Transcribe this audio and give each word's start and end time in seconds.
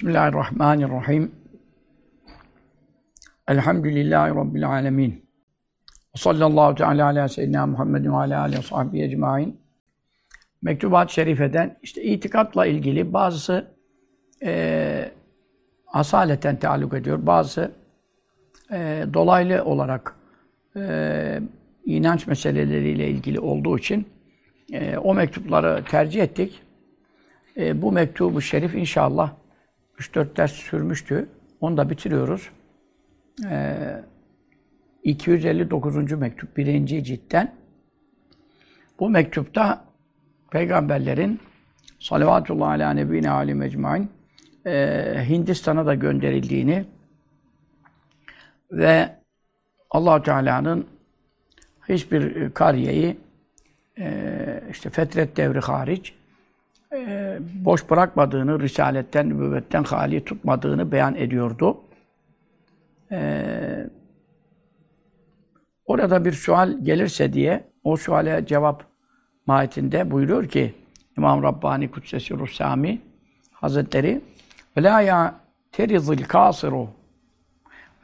Bismillahirrahmanirrahim. 0.00 1.32
Elhamdülillahi 3.48 4.34
Rabbil 4.34 4.68
alemin. 4.68 5.24
Sallallahu 6.14 6.74
teala 6.74 7.06
ala 7.06 7.28
seyyidina 7.28 7.66
Muhammedin 7.66 8.12
ve 8.12 8.16
ala 8.16 8.40
aleyhi 8.40 8.62
ve 8.62 8.66
sahbihi 8.66 9.02
ecmain. 9.02 9.60
Mektubat-ı 10.62 11.12
Şerife'den 11.12 11.76
işte 11.82 12.02
itikatla 12.02 12.66
ilgili 12.66 13.12
bazısı 13.12 13.66
e, 14.42 15.10
asaleten 15.86 16.56
taalluk 16.56 16.94
ediyor, 16.94 17.26
bazısı 17.26 17.72
e, 18.72 19.04
dolaylı 19.14 19.64
olarak 19.64 20.16
e, 20.76 21.40
inanç 21.84 22.26
meseleleriyle 22.26 23.08
ilgili 23.08 23.40
olduğu 23.40 23.78
için 23.78 24.08
e, 24.72 24.96
o 24.96 25.14
mektupları 25.14 25.84
tercih 25.84 26.22
ettik. 26.22 26.62
E, 27.56 27.82
bu 27.82 27.92
mektubu 27.92 28.40
şerif 28.40 28.74
inşallah 28.74 29.39
3-4 30.00 30.36
ders 30.36 30.52
sürmüştü. 30.52 31.28
Onu 31.60 31.76
da 31.76 31.90
bitiriyoruz. 31.90 32.50
E, 33.50 33.76
259. 35.04 36.12
mektup, 36.12 36.56
birinci 36.56 37.04
ciltten. 37.04 37.54
Bu 39.00 39.10
mektupta 39.10 39.84
peygamberlerin 40.50 41.40
salavatullah 41.98 42.68
ala 42.68 42.90
nebine 42.90 43.30
ali 43.30 43.54
mecmain 43.54 44.10
e, 44.66 45.24
Hindistan'a 45.28 45.86
da 45.86 45.94
gönderildiğini 45.94 46.84
ve 48.72 49.16
allah 49.90 50.22
Teala'nın 50.22 50.86
hiçbir 51.88 52.50
kariyeyi 52.50 53.16
e, 53.98 54.62
işte 54.70 54.90
fetret 54.90 55.36
devri 55.36 55.60
hariç 55.60 56.14
e, 56.93 57.37
boş 57.65 57.89
bırakmadığını, 57.89 58.59
risaletten, 58.59 59.29
nübüvvetten 59.29 59.83
hali 59.83 60.25
tutmadığını 60.25 60.91
beyan 60.91 61.15
ediyordu. 61.15 61.81
E, 63.11 63.89
orada 65.85 66.25
bir 66.25 66.31
sual 66.31 66.77
gelirse 66.83 67.33
diye 67.33 67.63
o 67.83 67.97
suale 67.97 68.45
cevap 68.45 68.83
mahiyetinde 69.45 70.11
buyuruyor 70.11 70.47
ki 70.47 70.73
İmam 71.17 71.43
Rabbani 71.43 71.91
Kudsesi 71.91 72.33
Ruhsami 72.33 73.01
Hazretleri 73.51 74.21
وَلَا 74.75 74.95
يَا 75.09 75.19
تَرِزِ 75.75 76.07
الْكَاسِرُ 76.19 76.73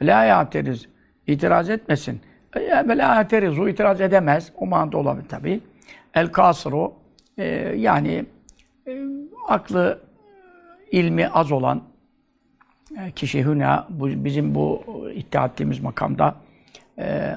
وَلَا 0.00 0.18
يَا 0.30 0.38
تَرِزِ 0.52 0.86
itiraz 1.26 1.70
etmesin. 1.70 2.20
وَلَا 2.54 3.26
يَا 3.28 3.70
itiraz 3.70 4.00
edemez. 4.00 4.52
O 4.56 4.66
manada 4.66 4.98
olabilir 4.98 5.28
tabi. 5.28 5.60
El 6.14 6.32
kasru 6.32 6.92
e, 7.38 7.44
yani 7.76 8.12
e, 8.12 8.24
aklı 9.47 10.01
ilmi 10.91 11.27
az 11.27 11.51
olan 11.51 11.83
e, 12.97 13.11
kişi 13.11 13.45
hüna 13.45 13.87
bu, 13.89 14.07
bizim 14.07 14.55
bu 14.55 14.83
iddia 15.15 15.45
ettiğimiz 15.45 15.79
makamda 15.79 16.35
e, 16.99 17.35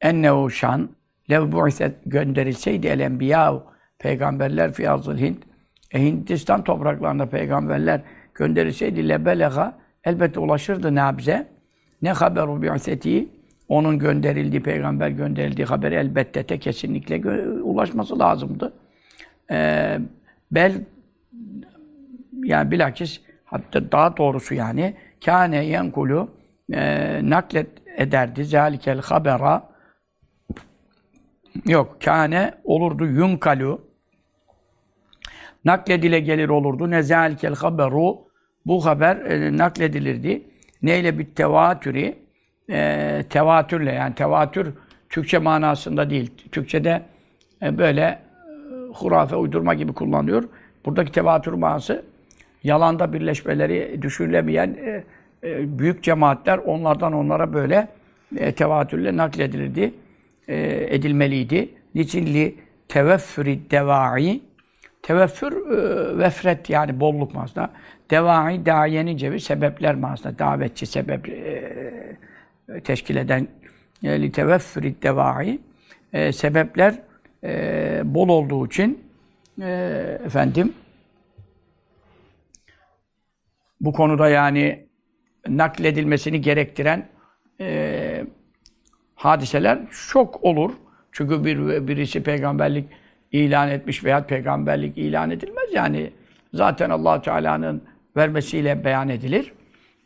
ennehu 0.00 0.50
şan 0.50 0.90
lev 1.30 1.52
bu'iset 1.52 1.94
gönderilseydi 2.06 2.86
el 2.86 3.00
enbiya 3.00 3.62
peygamberler 3.98 4.72
fi 4.72 4.90
arzul 4.90 5.16
Hind 5.16 5.36
e, 5.90 6.02
Hindistan 6.02 6.64
topraklarında 6.64 7.26
peygamberler 7.26 8.00
gönderilseydi 8.34 9.08
lebelega 9.08 9.78
elbette 10.04 10.40
ulaşırdı 10.40 10.94
nabze. 10.94 11.48
Ne 12.02 12.12
haberu 12.12 12.62
bi'seti 12.62 13.28
onun 13.72 13.98
gönderildiği, 13.98 14.62
peygamber 14.62 15.08
gönderildiği 15.08 15.66
haberi 15.66 15.94
elbette 15.94 16.42
te 16.42 16.58
kesinlikle 16.58 17.48
ulaşması 17.48 18.18
lazımdı. 18.18 18.72
Ee, 19.50 19.98
bel 20.50 20.72
yani 22.44 22.70
bilakis 22.70 23.20
hatta 23.44 23.92
daha 23.92 24.16
doğrusu 24.16 24.54
yani 24.54 24.94
kâne 25.24 25.64
yenkulu 25.64 26.28
e, 26.72 27.20
naklet 27.30 27.68
ederdi 27.96 28.44
zâlikel 28.44 29.00
habera. 29.00 29.68
Yok 31.66 31.96
kâne 32.04 32.54
olurdu 32.64 33.06
yunkalu. 33.06 33.80
Nakledile 35.64 36.20
gelir 36.20 36.48
olurdu. 36.48 36.90
Ne 36.90 37.02
zâlikel 37.02 37.54
haberu? 37.54 38.16
Bu 38.66 38.86
haber 38.86 39.16
e, 39.16 39.56
nakledilirdi. 39.56 40.42
Neyle? 40.82 41.18
Bir 41.18 41.34
tevatüri 41.34 42.21
e, 42.70 43.24
tevatürle 43.30 43.92
yani 43.92 44.14
tevatür 44.14 44.72
Türkçe 45.10 45.38
manasında 45.38 46.10
değil. 46.10 46.30
Türkçe'de 46.52 47.02
e, 47.62 47.78
böyle 47.78 48.02
e, 48.02 48.18
hurafe, 48.94 49.36
uydurma 49.36 49.74
gibi 49.74 49.92
kullanıyor. 49.92 50.44
Buradaki 50.86 51.12
tevatür 51.12 51.52
manası 51.52 52.04
yalanda 52.62 53.12
birleşmeleri 53.12 54.02
düşünülemeyen 54.02 54.76
e, 54.84 55.04
e, 55.44 55.78
büyük 55.78 56.02
cemaatler 56.02 56.58
onlardan 56.58 57.12
onlara 57.12 57.52
böyle 57.52 57.88
e, 58.36 58.52
tevatürle 58.52 59.16
nakledilirdi, 59.16 59.94
e, 60.48 60.86
edilmeliydi. 60.94 61.68
Niçin 61.94 62.26
li 62.26 62.56
teveffürü 62.88 63.70
devai 63.70 64.40
Teveffür 65.02 65.52
e, 65.52 66.18
vefret 66.18 66.70
yani 66.70 67.00
bolluk 67.00 67.34
manasında. 67.34 67.70
Devai 68.10 68.66
dayenin 68.66 69.16
cebi 69.16 69.40
sebepler 69.40 69.94
manasında. 69.94 70.38
Davetçi 70.38 70.86
sebep 70.86 71.28
e, 71.28 71.72
teşkil 72.84 73.16
eden 73.16 73.48
e, 74.04 74.22
li 74.22 74.32
teveffürü 74.32 75.02
devai 75.02 75.60
e, 76.12 76.32
sebepler 76.32 76.94
e, 77.44 78.02
bol 78.04 78.28
olduğu 78.28 78.66
için 78.66 79.04
e, 79.62 79.70
efendim 80.24 80.72
bu 83.80 83.92
konuda 83.92 84.28
yani 84.28 84.86
nakledilmesini 85.48 86.40
gerektiren 86.40 87.08
e, 87.60 88.24
hadiseler 89.14 89.78
çok 90.10 90.44
olur. 90.44 90.72
Çünkü 91.12 91.44
bir 91.44 91.88
birisi 91.88 92.22
peygamberlik 92.22 92.88
ilan 93.32 93.68
etmiş 93.68 94.04
veya 94.04 94.26
peygamberlik 94.26 94.98
ilan 94.98 95.30
edilmez. 95.30 95.68
Yani 95.72 96.12
zaten 96.54 96.90
allah 96.90 97.22
Teala'nın 97.22 97.82
vermesiyle 98.16 98.84
beyan 98.84 99.08
edilir. 99.08 99.52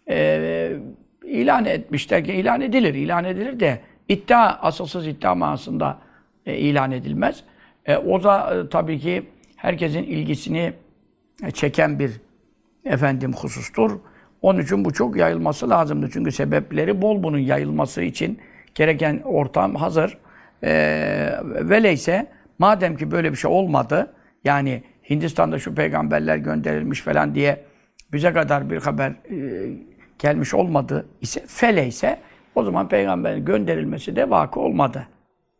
Ee, 0.09 0.73
ilan 1.27 1.65
etmiş 1.65 2.11
derken 2.11 2.35
ilan 2.35 2.61
edilir. 2.61 2.95
ilan 2.95 3.25
edilir 3.25 3.61
de 3.61 3.81
iddia, 4.09 4.59
asılsız 4.61 5.07
iddia 5.07 5.35
manasında 5.35 5.99
e, 6.47 6.57
ilan 6.59 6.93
edilmez. 6.93 7.45
E, 7.87 7.97
o 7.97 8.23
da 8.23 8.55
e, 8.55 8.69
tabii 8.69 8.99
ki 8.99 9.23
herkesin 9.57 10.03
ilgisini 10.03 10.73
e, 11.43 11.51
çeken 11.51 11.99
bir 11.99 12.11
efendim 12.85 13.33
husustur. 13.33 13.99
Onun 14.43 14.61
için 14.61 14.85
bu 14.85 14.93
çok 14.93 15.17
yayılması 15.17 15.71
lazımdı. 15.71 16.11
Çünkü 16.13 16.33
sebepleri 16.33 17.03
bol 17.03 17.23
bunun 17.23 17.39
yayılması 17.39 18.03
için 18.03 18.39
gereken 18.75 19.23
ortam 19.25 19.75
hazır. 19.75 20.19
E, 20.63 20.71
veleyse 21.45 22.27
madem 22.59 22.97
ki 22.97 23.11
böyle 23.11 23.33
bir 23.33 23.37
şey 23.37 23.51
olmadı, 23.51 24.15
yani 24.45 24.83
Hindistan'da 25.11 25.59
şu 25.59 25.75
peygamberler 25.75 26.37
gönderilmiş 26.37 27.01
falan 27.01 27.35
diye 27.35 27.65
bize 28.13 28.33
kadar 28.33 28.71
bir 28.71 28.81
haber 28.83 29.11
e, 29.11 29.37
gelmiş 30.19 30.55
olmadı 30.55 31.07
ise 31.21 31.45
feleyse 31.47 32.19
o 32.55 32.65
zaman 32.65 32.89
peygamberin 32.89 33.45
gönderilmesi 33.45 34.17
de 34.17 34.31
vakı 34.31 34.61
olmadı. 34.61 35.07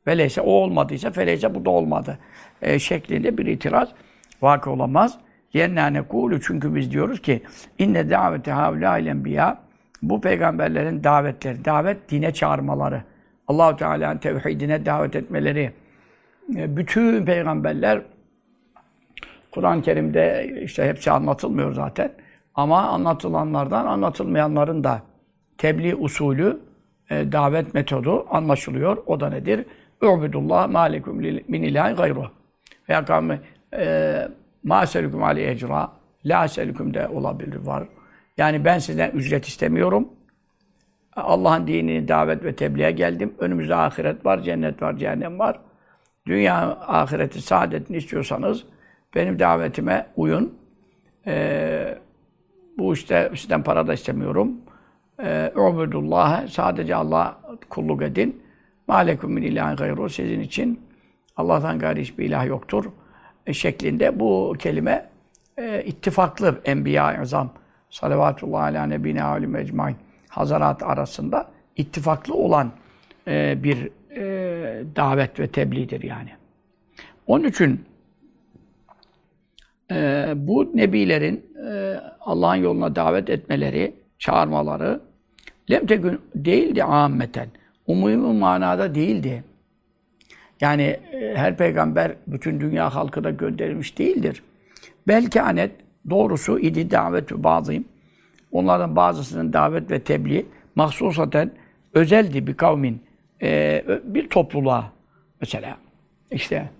Veleyse 0.07 0.41
o 0.41 0.51
olmadıysa 0.51 1.11
feleyse 1.11 1.55
bu 1.55 1.65
da 1.65 1.71
olmadı. 1.71 2.19
E, 2.63 2.79
şeklinde 2.79 3.39
bir 3.39 3.47
itiraz 3.47 3.89
vakı 4.43 4.71
olamaz. 4.71 5.19
Yennâne 5.53 5.99
kûlü 5.99 6.41
çünkü 6.47 6.75
biz 6.75 6.91
diyoruz 6.91 7.23
ki 7.23 7.43
inne 7.79 8.11
daveti 8.11 8.51
havlâil 8.51 9.07
enbiya 9.07 9.59
bu 10.03 10.21
peygamberlerin 10.21 11.05
davetleri, 11.05 11.65
davet 11.65 12.11
dine 12.11 12.33
çağırmaları, 12.33 13.03
Allahu 13.49 13.77
Teala'nın 13.77 14.19
tevhidine 14.19 14.87
davet 14.87 15.17
etmeleri, 15.17 15.73
e, 16.57 16.77
bütün 16.77 17.25
peygamberler 17.25 18.03
Kur'an-ı 19.51 19.83
Kerim'de 19.83 20.55
işte 20.63 20.89
hepsi 20.89 21.11
anlatılmıyor 21.11 21.73
zaten. 21.73 22.13
Ama 22.57 22.83
anlatılanlardan 22.83 23.87
anlatılmayanların 23.87 24.85
da 24.85 25.03
tebliğ 25.59 25.95
usulü, 25.95 26.61
e, 27.11 27.33
davet 27.33 27.75
metodu 27.75 28.27
anlaşılıyor. 28.31 28.97
O 29.07 29.21
da 29.21 29.29
nedir? 29.31 29.67
Ubudullah 30.03 30.71
malikum 30.71 31.17
min 31.49 31.63
ilahi 31.63 31.95
gayru. 31.95 32.31
Veya 32.89 33.05
kavmi 33.05 33.41
e, 33.75 34.29
ma 34.65 34.87
selüküm 34.87 35.23
ali 35.23 35.47
ecra. 35.49 35.93
La 36.25 36.49
selüküm 36.49 36.95
de 36.95 37.09
olabilir 37.09 37.57
var. 37.57 37.85
Yani 38.37 38.65
ben 38.65 38.79
sizden 38.79 39.11
ücret 39.11 39.45
istemiyorum. 39.45 40.09
Allah'ın 41.17 41.67
dinini 41.67 42.09
davet 42.09 42.45
ve 42.45 42.57
tebliğe 42.57 42.91
geldim. 42.91 43.35
Önümüzde 43.39 43.75
ahiret 43.75 44.27
var, 44.27 44.43
cennet 44.43 44.83
var, 44.83 44.97
cehennem 44.97 45.39
var. 45.39 45.61
Dünya 46.27 46.79
ahireti 46.87 47.43
saadetini 47.43 47.97
istiyorsanız 47.97 48.65
benim 49.15 49.39
davetime 49.39 50.07
uyun. 50.17 50.59
Ee, 51.27 51.99
bu 52.79 52.95
işte 52.95 53.33
sizden 53.37 53.63
para 53.63 53.87
da 53.87 53.95
istemiyorum. 53.95 54.53
Ee, 55.23 55.53
Ubudullah 55.57 56.49
sadece 56.49 56.95
Allah 56.95 57.41
kulluk 57.69 58.03
edin. 58.03 58.43
Malekum 58.89 59.33
min 59.33 59.43
ilahin 59.43 59.77
gayru 59.77 60.09
sizin 60.09 60.41
için 60.41 60.81
Allah'tan 61.37 61.79
gayri 61.79 62.01
hiçbir 62.01 62.25
ilah 62.25 62.47
yoktur. 62.47 62.85
E, 63.47 63.53
şeklinde 63.53 64.21
bu 64.21 64.57
kelime 64.59 65.09
e, 65.59 65.83
ittifaklı 65.85 66.61
Enbiya-i 66.65 67.19
Azam 67.21 67.51
salavatullah 67.91 68.63
ala 68.63 68.87
nebine 68.87 69.23
alim 69.23 69.57
ecmain 69.57 69.97
hazarat 70.29 70.83
arasında 70.83 71.51
ittifaklı 71.77 72.35
olan 72.35 72.73
e, 73.29 73.63
bir 73.63 73.91
davet 74.97 75.41
ve 75.41 75.47
tebliğdir 75.47 76.03
yani. 76.03 76.31
Onun 77.27 77.45
için 77.45 77.85
bu 80.37 80.71
nebilerin 80.75 81.46
Allah'ın 82.21 82.57
yoluna 82.57 82.97
davet 82.97 83.31
etmeleri, 83.31 83.95
çağırmaları 84.19 85.01
lemtegün 85.71 86.21
değildi 86.35 86.85
ammeten. 86.85 87.49
Umumi 87.87 88.39
manada 88.39 88.95
değildi. 88.95 89.45
Yani 90.61 90.83
e, 91.13 91.35
her 91.37 91.57
peygamber 91.57 92.13
bütün 92.27 92.61
dünya 92.61 92.95
halkı 92.95 93.25
da 93.25 93.31
gönderilmiş 93.31 93.99
değildir. 93.99 94.43
Belki 95.09 95.43
anet 95.43 95.71
doğrusu 96.11 96.59
idi 96.59 96.91
davet 96.91 97.33
ve 97.33 97.45
bazıyım. 97.45 97.85
Onlardan 98.53 98.97
bazısının 98.97 99.53
davet 99.53 99.91
ve 99.91 100.01
tebliğ 100.01 100.47
mahsusaten 100.75 101.51
özeldi 101.95 102.47
bir 102.47 102.55
kavmin 102.55 103.03
e, 103.43 103.85
bir 104.05 104.29
topluluğa 104.29 104.93
mesela 105.41 105.77
işte 106.31 106.71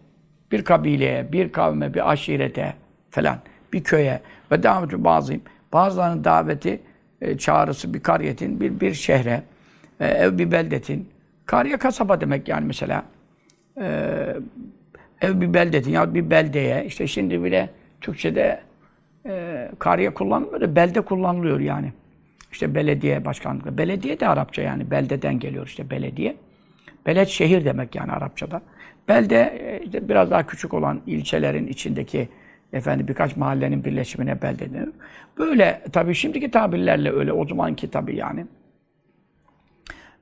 bir 0.53 0.65
kabileye, 0.65 1.33
bir 1.33 1.53
kavme, 1.53 1.95
bir 1.95 2.11
aşirete 2.11 2.75
falan, 3.11 3.39
bir 3.73 3.85
köye 3.85 4.21
ve 4.53 4.63
davetü 4.63 5.05
bazıyım. 5.05 5.43
Bazılarının 5.73 6.25
daveti, 6.25 6.81
e, 7.21 7.39
çağrısı 7.39 7.95
bir 7.95 8.01
kariyetin, 8.01 8.61
bir, 8.61 8.81
bir 8.81 8.95
şehre, 8.95 9.43
e, 10.01 10.07
ev 10.07 10.39
bir 10.39 10.53
beldetin. 10.53 11.09
Kariye 11.47 11.77
kasaba 11.77 12.21
demek 12.21 12.49
yani 12.49 12.67
mesela. 12.67 13.05
E, 13.81 13.87
ev 15.21 15.41
bir 15.41 15.55
beldetin 15.55 15.91
ya 15.91 16.15
bir 16.15 16.31
beldeye. 16.31 16.85
işte 16.85 17.07
şimdi 17.07 17.45
bile 17.45 17.71
Türkçe'de 18.01 18.61
e, 19.27 19.69
kariye 19.79 20.15
kullanılmıyor 20.15 20.61
da 20.61 20.77
belde 20.77 21.01
kullanılıyor 21.01 21.61
yani. 21.61 21.93
İşte 22.53 22.75
belediye 22.75 23.25
başkanlığı. 23.25 23.79
Belediye 23.79 24.21
de 24.21 24.29
Arapça 24.29 24.63
yani. 24.63 24.91
Beldeden 24.91 25.39
geliyor 25.39 25.67
işte 25.67 25.91
belediye. 25.91 26.37
Beled 27.07 27.27
şehir 27.27 27.65
demek 27.65 27.95
yani 27.95 28.13
Arapçada. 28.13 28.63
Belde 29.09 29.59
e, 29.61 29.85
işte 29.85 30.09
biraz 30.09 30.31
daha 30.31 30.47
küçük 30.47 30.75
olan 30.75 31.01
ilçelerin 31.07 31.67
içindeki 31.67 32.29
efendim 32.73 33.09
birkaç 33.09 33.37
mahallenin 33.37 33.85
birleşimine 33.85 34.43
belde 34.43 34.75
denir. 34.75 34.89
Böyle 35.39 35.83
tabii 35.93 36.15
şimdiki 36.15 36.51
tabirlerle 36.51 37.13
öyle 37.13 37.33
o 37.33 37.47
zamanki 37.47 37.91
tabii 37.91 38.17
yani. 38.17 38.47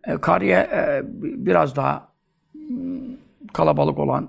E, 0.06 0.17
kariye 0.17 0.58
e, 0.58 1.02
biraz 1.20 1.76
daha 1.76 2.08
hmm, 2.52 3.17
kalabalık 3.52 3.99
olan 3.99 4.29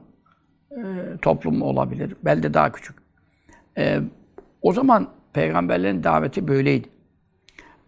e, 0.71 0.81
toplum 1.21 1.61
olabilir. 1.61 2.15
Belde 2.25 2.53
daha 2.53 2.71
küçük. 2.71 2.95
E, 3.77 3.99
o 4.61 4.73
zaman 4.73 5.07
peygamberlerin 5.33 6.03
daveti 6.03 6.47
böyleydi. 6.47 6.87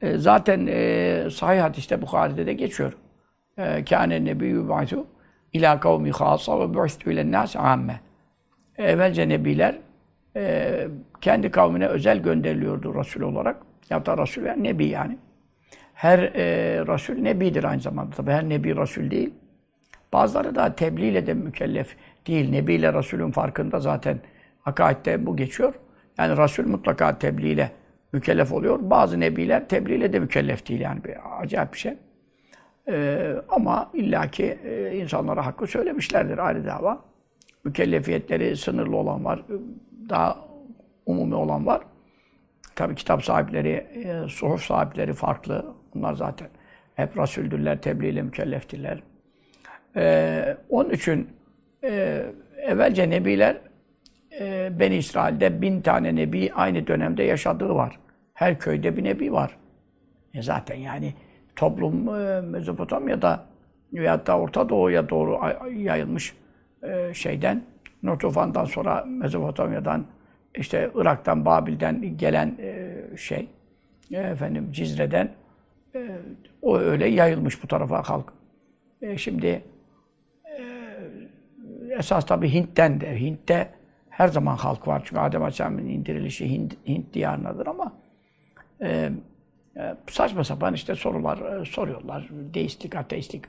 E, 0.01 0.17
zaten 0.17 0.67
e, 0.69 1.29
sahih 1.31 1.61
hadiste 1.61 2.01
Bukhari'de 2.01 2.45
de 2.45 2.53
geçiyor. 2.53 2.97
E, 3.57 3.85
Kâne 3.85 4.25
nebiyyü 4.25 4.69
ba'su 4.69 5.07
ilâ 5.53 5.79
kavmi 5.79 6.11
khâsa 6.11 6.59
ve 6.59 6.73
bu'istü 6.73 7.13
ilen 7.13 7.31
nâs 7.31 7.55
âmme. 7.55 7.99
Evvelce 8.77 9.29
nebiler 9.29 9.75
e, 10.37 10.87
kendi 11.21 11.51
kavmine 11.51 11.87
özel 11.87 12.19
gönderiliyordu 12.19 12.95
Resul 12.99 13.21
olarak. 13.21 13.57
Ya 13.89 14.05
da 14.05 14.17
Resul 14.17 14.43
yani 14.43 14.63
Nebi 14.63 14.85
yani. 14.85 15.17
Her 15.93 16.19
e, 16.19 16.45
Resul 16.87 17.13
Nebidir 17.13 17.63
aynı 17.63 17.81
zamanda. 17.81 18.15
Tabi 18.15 18.31
her 18.31 18.49
Nebi 18.49 18.75
Resul 18.75 19.11
değil. 19.11 19.33
Bazıları 20.13 20.55
da 20.55 20.75
tebliğ 20.75 21.07
ile 21.07 21.27
de 21.27 21.33
mükellef 21.33 21.95
değil. 22.27 22.49
Nebi 22.49 22.73
ile 22.73 22.93
Resulün 22.93 23.31
farkında 23.31 23.79
zaten 23.79 24.19
akaidde 24.65 25.25
bu 25.25 25.37
geçiyor. 25.37 25.73
Yani 26.17 26.37
Resul 26.37 26.67
mutlaka 26.67 27.19
tebliğ 27.19 27.49
ile 27.49 27.71
mükellef 28.13 28.53
oluyor. 28.53 28.79
Bazı 28.81 29.19
nebiler 29.19 29.67
tebliğ 29.67 29.95
ile 29.95 30.13
de 30.13 30.19
mükellef 30.19 30.69
değil 30.69 30.79
yani. 30.79 31.03
Bir, 31.03 31.41
acayip 31.41 31.73
bir 31.73 31.77
şey. 31.77 31.93
Ee, 32.89 33.35
ama 33.49 33.91
illaki 33.93 34.57
e, 34.63 34.97
insanlara 34.97 35.45
hakkı 35.45 35.67
söylemişlerdir 35.67 36.37
ayrı 36.37 36.65
dava. 36.65 37.01
Mükellefiyetleri 37.63 38.57
sınırlı 38.57 38.95
olan 38.95 39.25
var, 39.25 39.43
daha 40.09 40.37
umumi 41.05 41.35
olan 41.35 41.65
var. 41.65 41.81
Tabi 42.75 42.95
kitap 42.95 43.23
sahipleri, 43.23 43.69
e, 43.69 44.27
suhuf 44.27 44.63
sahipleri 44.63 45.13
farklı. 45.13 45.65
Bunlar 45.93 46.13
zaten 46.13 46.47
hep 46.95 47.17
Rasuldürler, 47.17 47.81
tebliğ 47.81 48.09
ile 48.09 48.21
mükelleftirler. 48.21 49.03
Ee, 49.95 50.57
onun 50.69 50.89
için 50.89 51.29
e, 51.83 52.23
evvelce 52.57 53.09
nebiler 53.09 53.57
e, 54.39 54.71
Beni 54.79 54.95
İsrail'de 54.95 55.61
bin 55.61 55.81
tane 55.81 56.15
nebi 56.15 56.51
aynı 56.55 56.87
dönemde 56.87 57.23
yaşadığı 57.23 57.75
var. 57.75 57.99
Her 58.33 58.59
köyde 58.59 58.97
bir 58.97 59.03
nebi 59.03 59.33
var. 59.33 59.57
E 60.33 60.41
zaten 60.41 60.75
yani 60.75 61.13
toplum 61.55 62.15
e, 62.15 62.41
Mezopotamya'da 62.41 63.45
veyahut 63.93 64.27
da 64.27 64.39
Orta 64.39 64.69
Doğu'ya 64.69 65.09
doğru 65.09 65.39
yayılmış 65.75 66.33
e, 66.83 67.13
şeyden, 67.13 67.61
Nutufan'dan 68.03 68.65
sonra 68.65 69.05
Mezopotamya'dan, 69.07 70.05
işte 70.55 70.91
Irak'tan, 70.95 71.45
Babil'den 71.45 72.17
gelen 72.17 72.57
e, 72.59 72.97
şey, 73.17 73.49
e, 74.11 74.17
efendim 74.17 74.71
Cizre'den 74.71 75.31
e, 75.95 76.09
o 76.61 76.77
öyle 76.77 77.07
yayılmış 77.07 77.63
bu 77.63 77.67
tarafa 77.67 78.03
halk. 78.03 78.33
E, 79.01 79.17
şimdi 79.17 79.63
esas 81.99 82.25
tabii 82.25 82.53
Hint'ten 82.53 83.01
de, 83.01 83.19
Hint'te 83.19 83.69
her 84.09 84.27
zaman 84.27 84.55
halk 84.55 84.87
var. 84.87 85.01
Çünkü 85.05 85.21
Adem 85.21 85.41
Aleyhisselam'ın 85.41 85.85
indirilişi 85.85 86.49
Hint, 86.49 86.73
Hint 86.87 87.13
diyarındadır 87.13 87.67
ama 87.67 87.93
saçma 90.09 90.43
sapan 90.43 90.73
işte 90.73 90.95
sorular 90.95 91.65
soruyorlar. 91.65 92.29
Deistlik, 92.53 92.95
ateistlik 92.95 93.45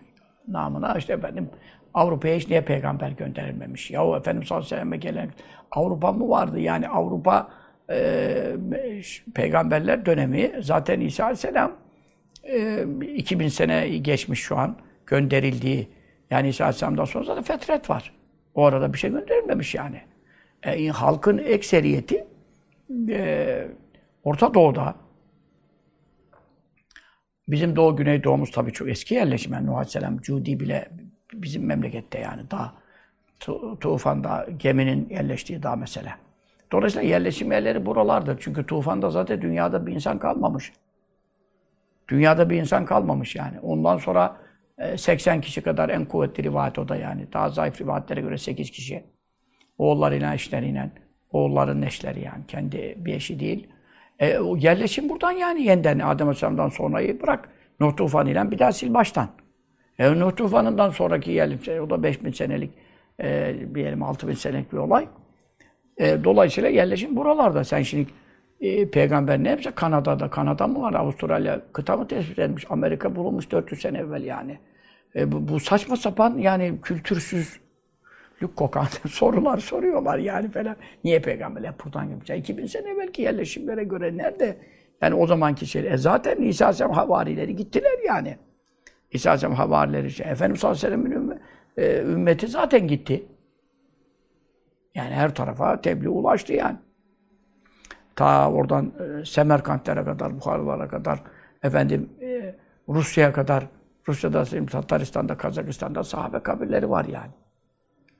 namına 0.48 0.94
işte 0.98 1.12
efendim 1.12 1.50
Avrupa'ya 1.94 2.36
hiç 2.36 2.48
niye 2.48 2.60
peygamber 2.60 3.10
gönderilmemiş? 3.10 3.90
Yahu 3.90 4.16
efendim 4.16 4.42
sallallahu 4.44 5.00
gelen 5.00 5.30
Avrupa 5.70 6.12
mı 6.12 6.28
vardı? 6.28 6.60
Yani 6.60 6.88
Avrupa 6.88 7.50
e, 7.90 8.56
peygamberler 9.34 10.06
dönemi 10.06 10.52
zaten 10.60 11.00
İsa 11.00 11.24
aleyhisselam 11.24 11.72
e, 12.44 12.86
2000 13.14 13.48
sene 13.48 13.88
geçmiş 13.88 14.40
şu 14.40 14.58
an 14.58 14.76
gönderildiği 15.06 15.88
yani 16.30 16.48
İsa 16.48 16.64
aleyhisselamdan 16.64 17.04
sonra 17.04 17.24
zaten 17.24 17.42
fetret 17.42 17.90
var. 17.90 18.12
O 18.54 18.64
arada 18.64 18.92
bir 18.92 18.98
şey 18.98 19.10
gönderilmemiş 19.10 19.74
yani. 19.74 20.00
E, 20.62 20.88
halkın 20.88 21.38
ekseriyeti 21.38 22.24
e, 23.08 23.68
Orta 24.24 24.54
Doğu'da 24.54 24.94
bizim 27.48 27.76
Doğu 27.76 27.96
Güney 27.96 28.24
Doğumuz 28.24 28.50
tabii 28.50 28.72
çok 28.72 28.88
eski 28.88 29.14
yerleşim. 29.14 29.52
Yani 29.52 29.66
Nuh 29.66 29.74
Aleyhisselam, 29.74 30.18
Cudi 30.18 30.60
bile 30.60 30.88
bizim 31.32 31.66
memlekette 31.66 32.18
yani 32.18 32.42
daha 32.50 32.74
Tufan'da 33.80 34.46
geminin 34.58 35.08
yerleştiği 35.10 35.62
daha 35.62 35.76
mesela. 35.76 36.18
Dolayısıyla 36.72 37.08
yerleşim 37.08 37.52
yerleri 37.52 37.86
buralardır. 37.86 38.38
Çünkü 38.40 38.66
Tufan'da 38.66 39.10
zaten 39.10 39.42
dünyada 39.42 39.86
bir 39.86 39.92
insan 39.92 40.18
kalmamış. 40.18 40.72
Dünyada 42.08 42.50
bir 42.50 42.60
insan 42.60 42.84
kalmamış 42.84 43.36
yani. 43.36 43.60
Ondan 43.60 43.96
sonra 43.98 44.36
80 44.96 45.40
kişi 45.40 45.62
kadar 45.62 45.88
en 45.88 46.04
kuvvetli 46.04 46.42
rivayet 46.42 46.78
o 46.78 46.88
da 46.88 46.96
yani. 46.96 47.32
Daha 47.32 47.48
zayıf 47.48 47.80
rivayetlere 47.80 48.20
göre 48.20 48.38
8 48.38 48.70
kişi. 48.70 49.04
Oğullarıyla, 49.78 50.34
eşleriyle. 50.34 50.90
Oğulların 51.32 51.82
eşleri 51.82 52.24
yani. 52.24 52.46
Kendi 52.48 52.94
bir 52.98 53.14
eşi 53.14 53.40
değil. 53.40 53.68
E, 54.18 54.38
o 54.38 54.56
yerleşim 54.56 55.08
buradan 55.08 55.32
yani 55.32 55.62
yeniden 55.62 55.98
Adem 55.98 56.26
Aleyhisselam'dan 56.26 56.68
sonrayı 56.68 57.22
bırak. 57.22 57.48
Nuh 57.80 57.96
tufanıyla 57.96 58.50
bir 58.50 58.58
daha 58.58 58.72
sil 58.78 58.90
baştan. 58.94 59.28
E, 59.98 60.18
Nuh 60.20 60.36
tufanından 60.36 60.90
sonraki 60.90 61.30
yerleşim, 61.30 61.82
o 61.82 61.90
da 61.90 62.02
5000 62.02 62.32
senelik, 62.32 62.70
e, 63.22 63.54
bir 63.74 63.84
yerim 63.84 64.02
6000 64.02 64.34
senelik 64.34 64.72
bir 64.72 64.78
olay. 64.78 65.08
E, 65.96 66.24
dolayısıyla 66.24 66.68
yerleşim 66.68 67.16
buralarda. 67.16 67.64
Sen 67.64 67.82
şimdi 67.82 68.10
e, 68.60 68.90
peygamber 68.90 69.44
ne 69.44 69.48
yapacak? 69.48 69.76
Kanada'da. 69.76 70.30
Kanada 70.30 70.66
mı 70.66 70.82
var? 70.82 70.94
Avustralya 70.94 71.60
kıta 71.72 71.96
mı 71.96 72.08
tespit 72.08 72.38
edilmiş? 72.38 72.66
Amerika 72.70 73.16
bulunmuş 73.16 73.50
400 73.50 73.80
sene 73.80 73.98
evvel 73.98 74.24
yani. 74.24 74.58
E, 75.16 75.32
bu, 75.32 75.48
bu 75.48 75.60
saçma 75.60 75.96
sapan 75.96 76.38
yani 76.38 76.74
kültürsüz 76.82 77.60
lük 78.42 78.56
kokan 78.56 78.86
sorular 79.08 79.58
soruyorlar 79.58 80.18
yani 80.18 80.50
falan. 80.50 80.76
Niye 81.04 81.20
peygamberler 81.20 81.74
buradan 81.84 82.04
yapacak? 82.04 82.38
2000 82.38 82.66
sene 82.66 82.96
belki 82.98 83.22
yerleşimlere 83.22 83.84
göre 83.84 84.16
nerede? 84.16 84.56
Yani 85.02 85.14
o 85.14 85.26
zamanki 85.26 85.66
şey. 85.66 85.92
E 85.92 85.96
zaten 85.96 86.42
İsa 86.42 86.64
Aleyhisselam 86.64 86.92
havarileri 86.92 87.56
gittiler 87.56 87.98
yani. 88.06 88.36
İsa 89.10 89.30
Aleyhisselam 89.30 89.54
havarileri 89.54 90.10
şey. 90.10 90.30
Efendimiz 90.30 90.60
sallallahu 90.60 90.86
aleyhi 90.86 91.04
ve 91.04 91.08
sellem'in 91.08 91.40
e, 91.76 92.02
ümmeti 92.02 92.46
zaten 92.46 92.88
gitti. 92.88 93.26
Yani 94.94 95.14
her 95.14 95.34
tarafa 95.34 95.80
tebliğ 95.80 96.08
ulaştı 96.08 96.52
yani. 96.52 96.76
Ta 98.16 98.52
oradan 98.52 98.92
e, 99.20 99.24
Semerkantlere 99.24 100.04
kadar, 100.04 100.40
Buharlara 100.40 100.88
kadar, 100.88 101.22
efendim 101.62 102.10
e, 102.22 102.54
Rusya'ya 102.88 103.32
kadar, 103.32 103.66
Rusya'da, 104.08 104.44
Tataristan'da, 104.66 105.36
Kazakistan'da 105.36 106.04
sahabe 106.04 106.38
kabirleri 106.40 106.90
var 106.90 107.04
yani. 107.04 107.30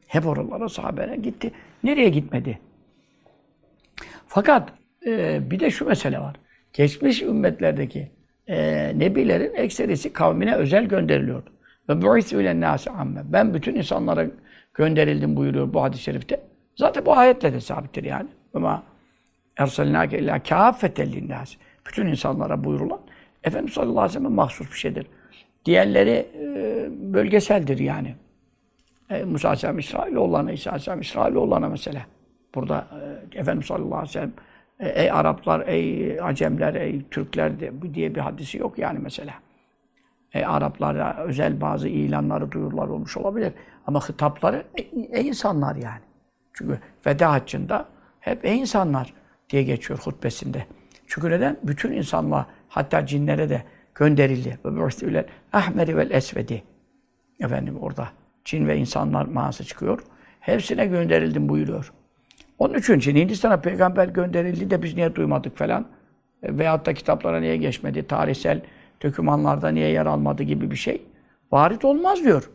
Hep 0.07 0.27
oralara 0.27 0.69
sahabeler 0.69 1.15
gitti. 1.15 1.53
Nereye 1.85 2.09
gitmedi? 2.09 2.59
Fakat 4.27 4.73
e, 5.07 5.41
bir 5.51 5.61
de 5.61 5.71
şu 5.71 5.85
mesele 5.85 6.19
var. 6.19 6.37
Geçmiş 6.73 7.23
ümmetlerdeki 7.23 8.13
e, 8.49 8.93
nebilerin 8.99 9.55
ekserisi 9.55 10.13
kavmine 10.13 10.55
özel 10.55 10.85
gönderiliyordu. 10.85 11.51
Ve 11.89 12.03
bu'ithu 12.03 12.41
ilen 12.41 12.61
nâsi 12.61 12.91
amme. 12.91 13.21
Ben 13.25 13.55
bütün 13.55 13.75
insanlara 13.75 14.27
gönderildim 14.75 15.37
buyuruyor 15.37 15.73
bu 15.73 15.83
hadis-i 15.83 16.03
şerifte. 16.03 16.41
Zaten 16.77 17.07
bu 17.07 17.17
ayetle 17.17 17.53
de 17.53 17.61
sabittir 17.61 18.05
yani. 18.05 18.29
Ama 18.55 18.83
erselnâke 19.57 20.19
illâ 20.19 20.43
kâffeten 20.43 21.13
linnâs. 21.13 21.55
Bütün 21.87 22.07
insanlara 22.07 22.65
buyurulan 22.65 23.01
Efendimiz 23.45 23.75
sallallahu 23.75 24.01
aleyhi 24.01 24.19
ve 24.19 24.19
sellem 24.19 24.33
mahsus 24.33 24.73
bir 24.73 24.77
şeydir. 24.77 25.07
Diğerleri 25.65 26.27
e, 26.35 26.89
bölgeseldir 26.91 27.79
yani. 27.79 28.15
E, 29.11 29.25
Musa 29.25 29.49
Aleyhisselam 29.49 29.79
İsrailoğullarına, 29.79 30.53
İsa 30.53 30.71
Aleyhisselam 30.71 31.01
İsrailoğullarına 31.01 31.69
mesela. 31.69 32.07
Burada 32.55 32.87
e, 33.35 33.39
Efendimiz 33.39 33.67
sallallahu 33.67 33.97
aleyhi 33.97 34.09
ve 34.09 34.13
sellem 34.13 34.33
ey 34.81 35.11
Araplar, 35.11 35.67
ey 35.67 36.21
Acemler, 36.21 36.75
ey 36.75 37.09
Türkler 37.11 37.61
diye 37.95 38.15
bir 38.15 38.21
hadisi 38.21 38.59
yok 38.59 38.79
yani 38.79 38.99
mesela. 38.99 39.35
E, 40.35 40.45
Araplara 40.45 41.17
özel 41.17 41.61
bazı 41.61 41.89
ilanları, 41.89 42.53
duyurular 42.53 42.89
olmuş 42.89 43.17
olabilir. 43.17 43.53
Ama 43.87 44.09
hitapları 44.09 44.65
ey, 44.77 44.91
ey 45.13 45.29
insanlar 45.29 45.77
yani. 45.77 46.01
Çünkü 46.53 46.79
veda 47.07 47.33
haccında 47.33 47.89
hep 48.21 48.45
ey 48.45 48.61
insanlar 48.61 49.15
diye 49.51 49.63
geçiyor 49.63 49.99
hutbesinde. 49.99 50.67
Çünkü 51.07 51.31
neden? 51.31 51.57
Bütün 51.63 51.93
insanlığa, 51.93 52.47
hatta 52.69 53.07
cinlere 53.07 53.49
de 53.49 53.63
gönderildi. 53.95 54.59
Ve 54.65 55.27
ahmeri 55.53 55.97
vel 55.97 56.11
esvedi. 56.11 56.63
Efendim 57.41 57.79
orada 57.81 58.09
cin 58.45 58.69
ve 58.69 58.77
insanlar 58.77 59.27
manası 59.27 59.65
çıkıyor. 59.65 60.03
Hepsine 60.41 60.87
gönderildim 60.87 61.49
buyuruyor. 61.49 61.93
Onun 62.59 62.75
için 62.75 62.99
şimdi 62.99 63.21
Hindistan'a 63.21 63.61
peygamber 63.61 64.09
gönderildi 64.09 64.71
de 64.71 64.83
biz 64.83 64.95
niye 64.95 65.15
duymadık 65.15 65.57
falan. 65.57 65.87
E, 66.43 66.59
veyahut 66.59 66.87
da 66.87 66.95
kitaplara 66.95 67.41
niye 67.41 67.57
geçmedi, 67.57 68.07
tarihsel 68.07 68.61
dokümanlarda 69.03 69.69
niye 69.69 69.89
yer 69.89 70.07
almadı 70.07 70.43
gibi 70.43 70.71
bir 70.71 70.77
şey. 70.77 71.03
Varit 71.53 71.85
olmaz 71.85 72.25
diyor. 72.25 72.51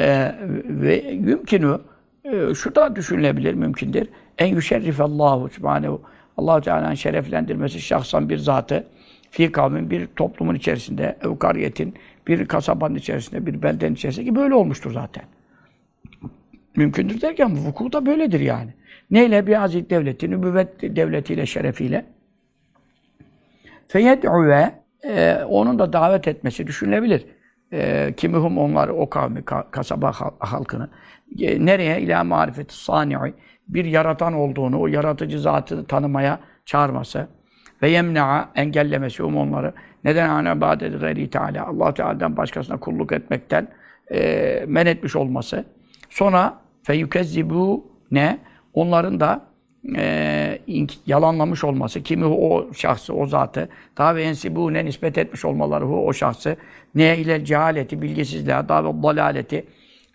E, 0.00 0.34
ve 0.64 1.10
yümkünü, 1.10 1.78
e, 2.24 2.54
şu 2.54 2.74
da 2.74 2.96
düşünülebilir, 2.96 3.54
mümkündür. 3.54 4.08
En 4.38 4.46
yüşerrifallahu 4.46 5.48
subhanehu. 5.48 6.02
allah 6.36 6.60
Teala'nın 6.60 6.94
şereflendirmesi 6.94 7.80
şahsan 7.80 8.28
bir 8.28 8.38
zatı 8.38 8.86
fi 9.30 9.52
kavmin 9.52 9.90
bir 9.90 10.06
toplumun 10.06 10.54
içerisinde, 10.54 11.18
evkariyetin 11.22 11.94
bir 12.28 12.48
kasabanın 12.48 12.94
içerisinde, 12.94 13.46
bir 13.46 13.62
beldenin 13.62 13.94
içerisinde 13.94 14.24
ki 14.24 14.36
böyle 14.36 14.54
olmuştur 14.54 14.92
zaten. 14.92 15.24
Mümkündür 16.76 17.20
derken 17.20 17.56
vuku 17.56 17.92
da 17.92 18.06
böyledir 18.06 18.40
yani. 18.40 18.74
Neyle? 19.14 19.46
Bir 19.46 19.62
aziz 19.62 19.90
devleti, 19.90 20.30
nübüvvet 20.30 20.82
devletiyle, 20.82 21.46
şerefiyle. 21.46 22.04
Feyed'üve 23.88 24.72
e, 25.04 25.38
onun 25.48 25.78
da 25.78 25.92
davet 25.92 26.28
etmesi 26.28 26.66
düşünülebilir. 26.66 27.26
E, 27.72 28.14
kimihum 28.16 28.58
onlar 28.58 28.88
o 28.88 29.10
kavmi, 29.10 29.44
ka, 29.44 29.70
kasaba 29.70 30.12
halkını. 30.38 30.88
E, 31.40 31.66
nereye? 31.66 32.00
İlâ 32.00 32.24
marifeti 32.24 32.76
sani'i. 32.76 33.34
Bir 33.68 33.84
yaratan 33.84 34.34
olduğunu, 34.34 34.80
o 34.80 34.86
yaratıcı 34.86 35.40
zatı 35.40 35.86
tanımaya 35.86 36.40
çağırması. 36.64 37.28
Ve 37.82 37.90
yemna'a 37.90 38.50
engellemesi 38.54 39.22
um 39.22 39.36
onları. 39.36 39.72
Neden 40.04 40.28
ana 40.28 40.52
ibadet 40.52 41.00
gayri 41.00 41.30
Teala 41.30 41.66
Allah 41.66 41.94
Teala'dan 41.94 42.36
başkasına 42.36 42.76
kulluk 42.76 43.12
etmekten 43.12 43.68
e, 44.14 44.64
men 44.66 44.86
etmiş 44.86 45.16
olması. 45.16 45.64
Sonra 46.10 46.58
feyukezzibu 46.82 47.86
ne? 48.10 48.38
Onların 48.74 49.20
da 49.20 49.42
e, 49.96 50.60
yalanlamış 51.06 51.64
olması, 51.64 52.02
kimi 52.02 52.24
o 52.24 52.72
şahsı, 52.72 53.14
o 53.14 53.26
zatı, 53.26 53.68
daha 53.98 54.16
ve 54.16 54.22
ensibune 54.22 54.84
nispet 54.84 55.18
etmiş 55.18 55.44
olmaları 55.44 55.88
o 55.88 56.12
şahsı, 56.12 56.56
ne 56.94 57.18
ile 57.18 57.44
cehaleti, 57.44 58.02
bilgisizliğe, 58.02 58.68
daha 58.68 58.84
ve 58.84 59.02
dalaleti, 59.02 59.66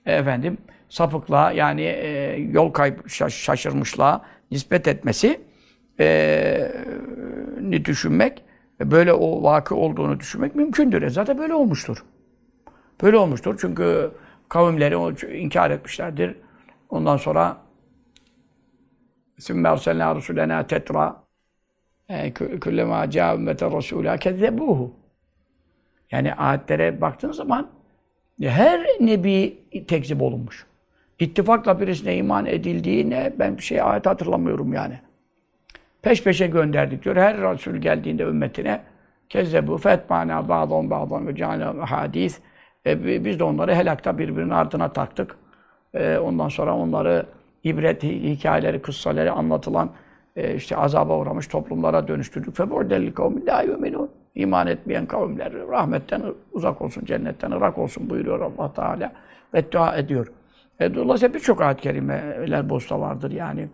efendim, 0.06 0.58
sapıklığa, 0.90 1.52
yani 1.52 1.82
e, 1.82 2.38
yol 2.52 2.72
kayıp 2.72 3.10
şaşırmışlığa 3.10 4.22
nispet 4.52 4.88
etmesi 4.88 5.42
e, 6.00 6.72
ni 7.62 7.86
düşünmek, 7.86 8.44
böyle 8.82 9.14
o 9.14 9.44
vakı 9.44 9.76
olduğunu 9.76 10.20
düşünmek 10.20 10.56
mümkündür. 10.56 11.02
E 11.02 11.10
zaten 11.10 11.38
böyle 11.38 11.54
olmuştur. 11.54 12.04
Böyle 13.02 13.18
olmuştur 13.18 13.58
çünkü 13.62 14.12
kavimleri 14.50 14.96
inkar 15.42 15.72
etmişlerdir. 15.72 16.36
Ondan 16.90 17.18
sonra 17.18 17.58
ثُمَّ 19.39 19.65
اَرْسَلْنَا 19.73 20.07
رُسُلَنَا 20.19 20.59
تَتْرَى 20.73 21.07
كُلَّمَا 22.65 23.01
جَاءَ 23.15 23.29
اُمَّةَ 23.37 23.61
رَسُولَا 23.77 24.15
كَذَّبُوهُ 24.25 24.91
Yani 26.11 26.35
ayetlere 26.35 27.01
baktığın 27.01 27.33
zaman 27.33 27.71
her 28.43 28.81
nebi 29.01 29.59
tekzip 29.89 30.23
olunmuş. 30.23 30.67
İttifakla 31.19 31.81
birisine 31.81 32.17
iman 32.17 32.47
edildiğine 32.47 33.33
ben 33.39 33.57
bir 33.57 33.63
şey 33.63 33.83
ayet 33.83 34.07
hatırlamıyorum 34.07 34.73
yani. 34.73 35.01
Peş 36.03 36.23
peşe 36.23 36.47
gönderdik 36.47 37.05
diyor. 37.05 37.17
Her 37.17 37.37
Resul 37.37 37.75
geldiğinde 37.75 38.23
ümmetine 38.23 38.83
kezzebu 39.29 39.79
fetmana 39.79 40.49
ba'dan 40.49 40.91
ba'dan 40.91 41.27
ve 41.27 41.37
ceale 41.37 41.65
hadis. 41.65 42.41
E, 42.87 43.25
biz 43.25 43.39
de 43.39 43.45
onları 43.45 43.75
helakta 43.75 44.19
birbirinin 44.19 44.51
ardına 44.51 44.93
taktık. 44.93 45.37
E, 45.95 46.19
ondan 46.19 46.49
sonra 46.49 46.77
onları 46.77 47.27
ibret 47.64 48.04
hikayeleri, 48.04 48.82
kıssaları 48.82 49.32
anlatılan 49.32 49.92
e, 50.36 50.56
işte 50.56 50.78
azaba 50.78 51.18
uğramış 51.18 51.48
toplumlara 51.48 52.08
dönüştürdük. 52.08 52.56
Febu'delli 52.56 53.14
kavmin 53.14 53.48
la 53.48 53.62
yu'minun. 53.62 54.10
İman 54.36 54.68
etmeyen 54.68 55.06
kavimler 55.06 55.54
rahmetten 55.54 56.24
uzak 56.52 56.82
olsun, 56.82 57.06
cennetten 57.06 57.52
ırak 57.52 57.78
olsun 57.78 58.10
buyuruyor 58.10 58.40
Allah 58.40 58.74
Teala. 58.74 59.14
Ve 59.54 59.72
dua 59.72 59.98
ediyor. 59.98 60.32
E, 60.80 60.96
dolayısıyla 60.96 61.34
birçok 61.34 61.62
ayet-i 61.62 61.82
kerimeler 61.82 62.70
bosta 62.70 63.00
vardır 63.00 63.32
yani. 63.32 63.68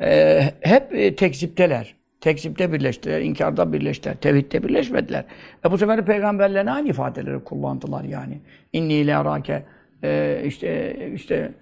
E, 0.00 0.40
hep 0.60 0.94
e, 0.94 1.16
tekzipteler. 1.16 1.98
Tekzipte 2.20 2.72
birleştiler, 2.72 3.20
inkarda 3.20 3.72
birleştiler, 3.72 4.16
tevhidde 4.16 4.62
birleşmediler. 4.62 5.24
E 5.66 5.70
bu 5.70 5.78
sefer 5.78 6.04
peygamberlerine 6.04 6.70
aynı 6.70 6.88
ifadeleri 6.88 7.44
kullandılar 7.44 8.04
yani. 8.04 8.40
İnni 8.72 8.92
ile 8.92 9.16
arake 9.16 9.62
e, 10.02 10.42
işte 10.44 10.96
işte 11.14 11.52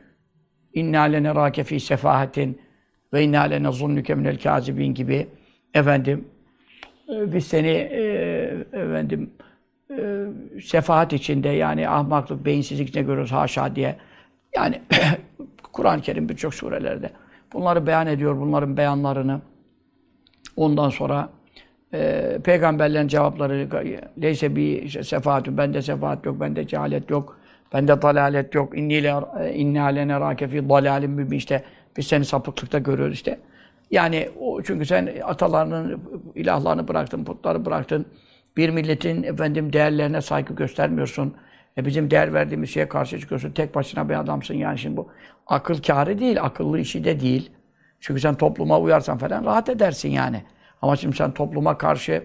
inna 0.77 1.03
lenerake 1.03 1.65
fi 1.65 1.81
sefahatin 1.81 2.61
ve 3.13 3.23
inna 3.23 3.43
lenezunnuke 3.43 4.15
minel 4.15 4.39
kazibin 4.39 4.95
gibi 4.95 5.27
efendim 5.75 6.25
e, 7.09 7.33
biz 7.33 7.47
seni 7.47 7.69
e, 7.69 8.03
efendim 8.73 9.31
e, 9.91 10.27
sefahat 10.65 11.13
içinde 11.13 11.49
yani 11.49 11.89
ahmaklık, 11.89 12.45
beyinsizlik 12.45 12.89
içinde 12.89 13.03
görüyoruz 13.03 13.33
haşa 13.33 13.77
diye. 13.77 13.97
Yani 14.57 14.83
Kur'an-ı 15.73 16.03
Kerim 16.03 16.29
birçok 16.29 16.55
surelerde 16.55 17.11
bunları 17.53 17.87
beyan 17.87 18.07
ediyor, 18.07 18.41
bunların 18.41 18.77
beyanlarını. 18.77 19.41
Ondan 20.57 20.91
sonra 20.91 21.29
e, 21.95 22.39
peygamberlerin 22.45 23.09
cevapları 23.09 23.69
leyse 24.23 24.57
bir 24.57 24.83
işte, 24.83 25.03
sefahatü, 25.03 25.57
bende 25.57 25.83
sefahat 25.83 26.27
yok, 26.27 26.41
bende 26.41 26.67
cehalet 26.67 27.11
yok, 27.11 27.39
bende 27.73 28.03
dalalet 28.03 28.55
yok, 28.55 28.79
inni 28.79 29.03
le 29.03 29.15
inni 29.55 29.83
alene 29.83 30.21
rake 30.21 30.49
fi 30.49 30.69
dalalim 30.69 31.11
mübin 31.11 31.37
işte 31.37 31.65
biz 31.97 32.07
seni 32.07 32.25
sapıklıkta 32.25 32.79
görüyoruz 32.79 33.15
işte. 33.15 33.39
Yani 33.91 34.29
o, 34.41 34.63
çünkü 34.63 34.87
sen 34.87 35.09
atalarının 35.25 36.01
ilahlarını 36.35 36.89
bıraktın, 36.89 37.25
putları 37.25 37.65
bıraktın. 37.65 38.07
Bir 38.57 38.71
milletin 38.71 39.23
efendim 39.23 39.73
değerlerine 39.73 40.21
saygı 40.21 40.55
göstermiyorsun. 40.55 41.35
E 41.79 41.85
bizim 41.85 42.11
değer 42.11 42.35
verdiğimiz 42.35 42.71
şeye 42.71 42.89
karşı 42.89 43.21
çıkıyorsun. 43.21 43.53
Tek 43.53 43.75
başına 43.75 44.09
bir 44.09 44.21
adamsın 44.21 44.55
yani 44.55 44.79
şimdi 44.79 44.97
bu. 44.97 45.09
Akıl 45.47 45.83
kârı 45.83 46.19
değil, 46.19 46.43
akıllı 46.43 46.81
işi 46.81 47.05
de 47.05 47.21
değil. 47.21 47.51
Çünkü 48.01 48.21
sen 48.21 48.35
topluma 48.35 48.81
uyarsan 48.81 49.19
falan 49.19 49.45
rahat 49.45 49.69
edersin 49.69 50.09
yani. 50.09 50.43
Ama 50.83 50.97
şimdi 50.97 51.17
sen 51.17 51.31
topluma 51.31 51.79
karşı 51.79 52.23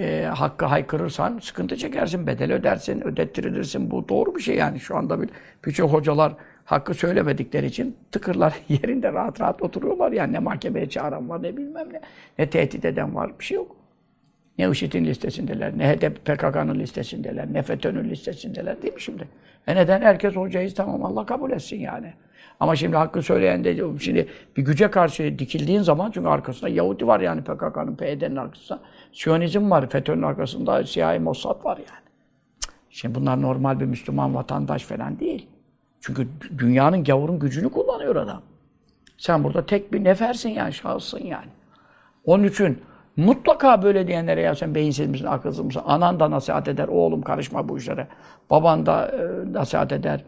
e, 0.00 0.24
hakkı 0.24 0.64
haykırırsan 0.64 1.38
sıkıntı 1.38 1.76
çekersin, 1.76 2.26
bedel 2.26 2.52
ödersin, 2.52 3.06
ödettirilirsin. 3.06 3.90
Bu 3.90 4.08
doğru 4.08 4.34
bir 4.34 4.40
şey 4.42 4.56
yani. 4.56 4.80
Şu 4.80 4.96
anda 4.96 5.18
birçok 5.66 5.92
hocalar 5.92 6.32
hakkı 6.64 6.94
söylemedikleri 6.94 7.66
için 7.66 7.96
tıkırlar 8.12 8.54
yerinde 8.68 9.12
rahat 9.12 9.40
rahat 9.40 9.62
oturuyorlar. 9.62 10.12
Yani 10.12 10.32
ne 10.32 10.38
mahkemeye 10.38 10.88
çağıran 10.88 11.28
var 11.28 11.42
ne 11.42 11.56
bilmem 11.56 11.92
ne. 11.92 12.00
Ne 12.38 12.50
tehdit 12.50 12.84
eden 12.84 13.14
var 13.14 13.38
bir 13.38 13.44
şey 13.44 13.56
yok. 13.56 13.76
Ne 14.58 14.70
IŞİD'in 14.70 15.04
listesindeler, 15.04 15.78
ne 15.78 15.88
HDP 15.88 16.24
PKK'nın 16.24 16.78
listesindeler, 16.78 17.52
ne 17.52 17.62
FETÖ'nün 17.62 18.10
listesindeler 18.10 18.82
değil 18.82 18.94
mi 18.94 19.00
şimdi? 19.00 19.28
E 19.66 19.76
neden? 19.76 20.00
Herkes 20.00 20.36
hocayız 20.36 20.74
tamam 20.74 21.04
Allah 21.04 21.26
kabul 21.26 21.50
etsin 21.50 21.80
yani. 21.80 22.12
Ama 22.60 22.76
şimdi 22.76 22.96
hakkı 22.96 23.22
söyleyen 23.22 23.64
de 23.64 23.76
şimdi 24.00 24.28
bir 24.56 24.62
güce 24.62 24.90
karşı 24.90 25.38
dikildiğin 25.38 25.82
zaman 25.82 26.10
çünkü 26.10 26.28
arkasında 26.28 26.68
Yahudi 26.70 27.06
var 27.06 27.20
yani 27.20 27.44
PKK'nın, 27.44 27.96
PYD'nin 27.96 28.36
arkasında. 28.36 28.80
Siyonizm 29.12 29.70
var, 29.70 29.90
FETÖ'nün 29.90 30.22
arkasında 30.22 30.84
CIA, 30.84 31.18
Mossad 31.20 31.64
var 31.64 31.76
yani. 31.76 32.10
Şimdi 32.90 33.14
bunlar 33.14 33.42
normal 33.42 33.80
bir 33.80 33.84
Müslüman 33.84 34.34
vatandaş 34.34 34.84
falan 34.84 35.18
değil. 35.18 35.46
Çünkü 36.00 36.28
dünyanın 36.58 37.04
gavurun 37.04 37.38
gücünü 37.38 37.68
kullanıyor 37.68 38.16
adam. 38.16 38.42
Sen 39.18 39.44
burada 39.44 39.66
tek 39.66 39.92
bir 39.92 40.04
nefersin 40.04 40.50
yani, 40.50 40.72
şahıssın 40.72 41.24
yani. 41.24 41.48
Onun 42.24 42.44
için 42.44 42.78
mutlaka 43.16 43.82
böyle 43.82 44.06
diyenlere 44.06 44.40
ya 44.40 44.54
sen 44.54 44.74
beyinsiz 44.74 45.08
misin, 45.08 45.26
akılsız 45.26 45.64
mısın? 45.64 45.82
Anan 45.86 46.20
da 46.20 46.30
nasihat 46.30 46.68
eder, 46.68 46.88
oğlum 46.88 47.22
karışma 47.22 47.68
bu 47.68 47.78
işlere. 47.78 48.08
Baban 48.50 48.86
da 48.86 49.08
e, 49.08 49.52
nasihat 49.52 49.92
eder. 49.92 50.24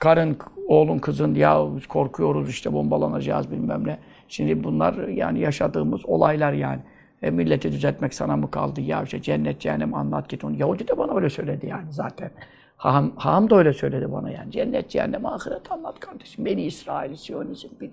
Karın, 0.00 0.36
oğlun, 0.66 0.98
kızın 0.98 1.34
ya 1.34 1.66
korkuyoruz 1.88 2.48
işte 2.48 2.72
bombalanacağız 2.72 3.50
bilmem 3.50 3.86
ne. 3.86 3.98
Şimdi 4.28 4.64
bunlar 4.64 5.08
yani 5.08 5.40
yaşadığımız 5.40 6.06
olaylar 6.06 6.52
yani. 6.52 6.80
E, 7.22 7.30
milleti 7.30 7.72
düzeltmek 7.72 8.14
sana 8.14 8.36
mı 8.36 8.50
kaldı? 8.50 8.80
Ya 8.80 9.02
işte 9.02 9.22
cennet, 9.22 9.60
cehennem 9.60 9.94
anlat 9.94 10.28
git 10.28 10.44
onu. 10.44 10.56
Yahudi 10.56 10.88
de 10.88 10.98
bana 10.98 11.14
öyle 11.14 11.30
söyledi 11.30 11.66
yani 11.66 11.92
zaten. 11.92 12.30
Haham, 12.76 13.12
haham 13.16 13.50
da 13.50 13.56
öyle 13.56 13.72
söyledi 13.72 14.12
bana 14.12 14.30
yani. 14.30 14.52
Cennet, 14.52 14.90
cehennem, 14.90 15.26
ahiret 15.26 15.72
anlat 15.72 16.00
kardeşim. 16.00 16.44
Beni 16.44 16.62
İsrail, 16.62 17.16
Siyonizm 17.16 17.68
bil. 17.80 17.90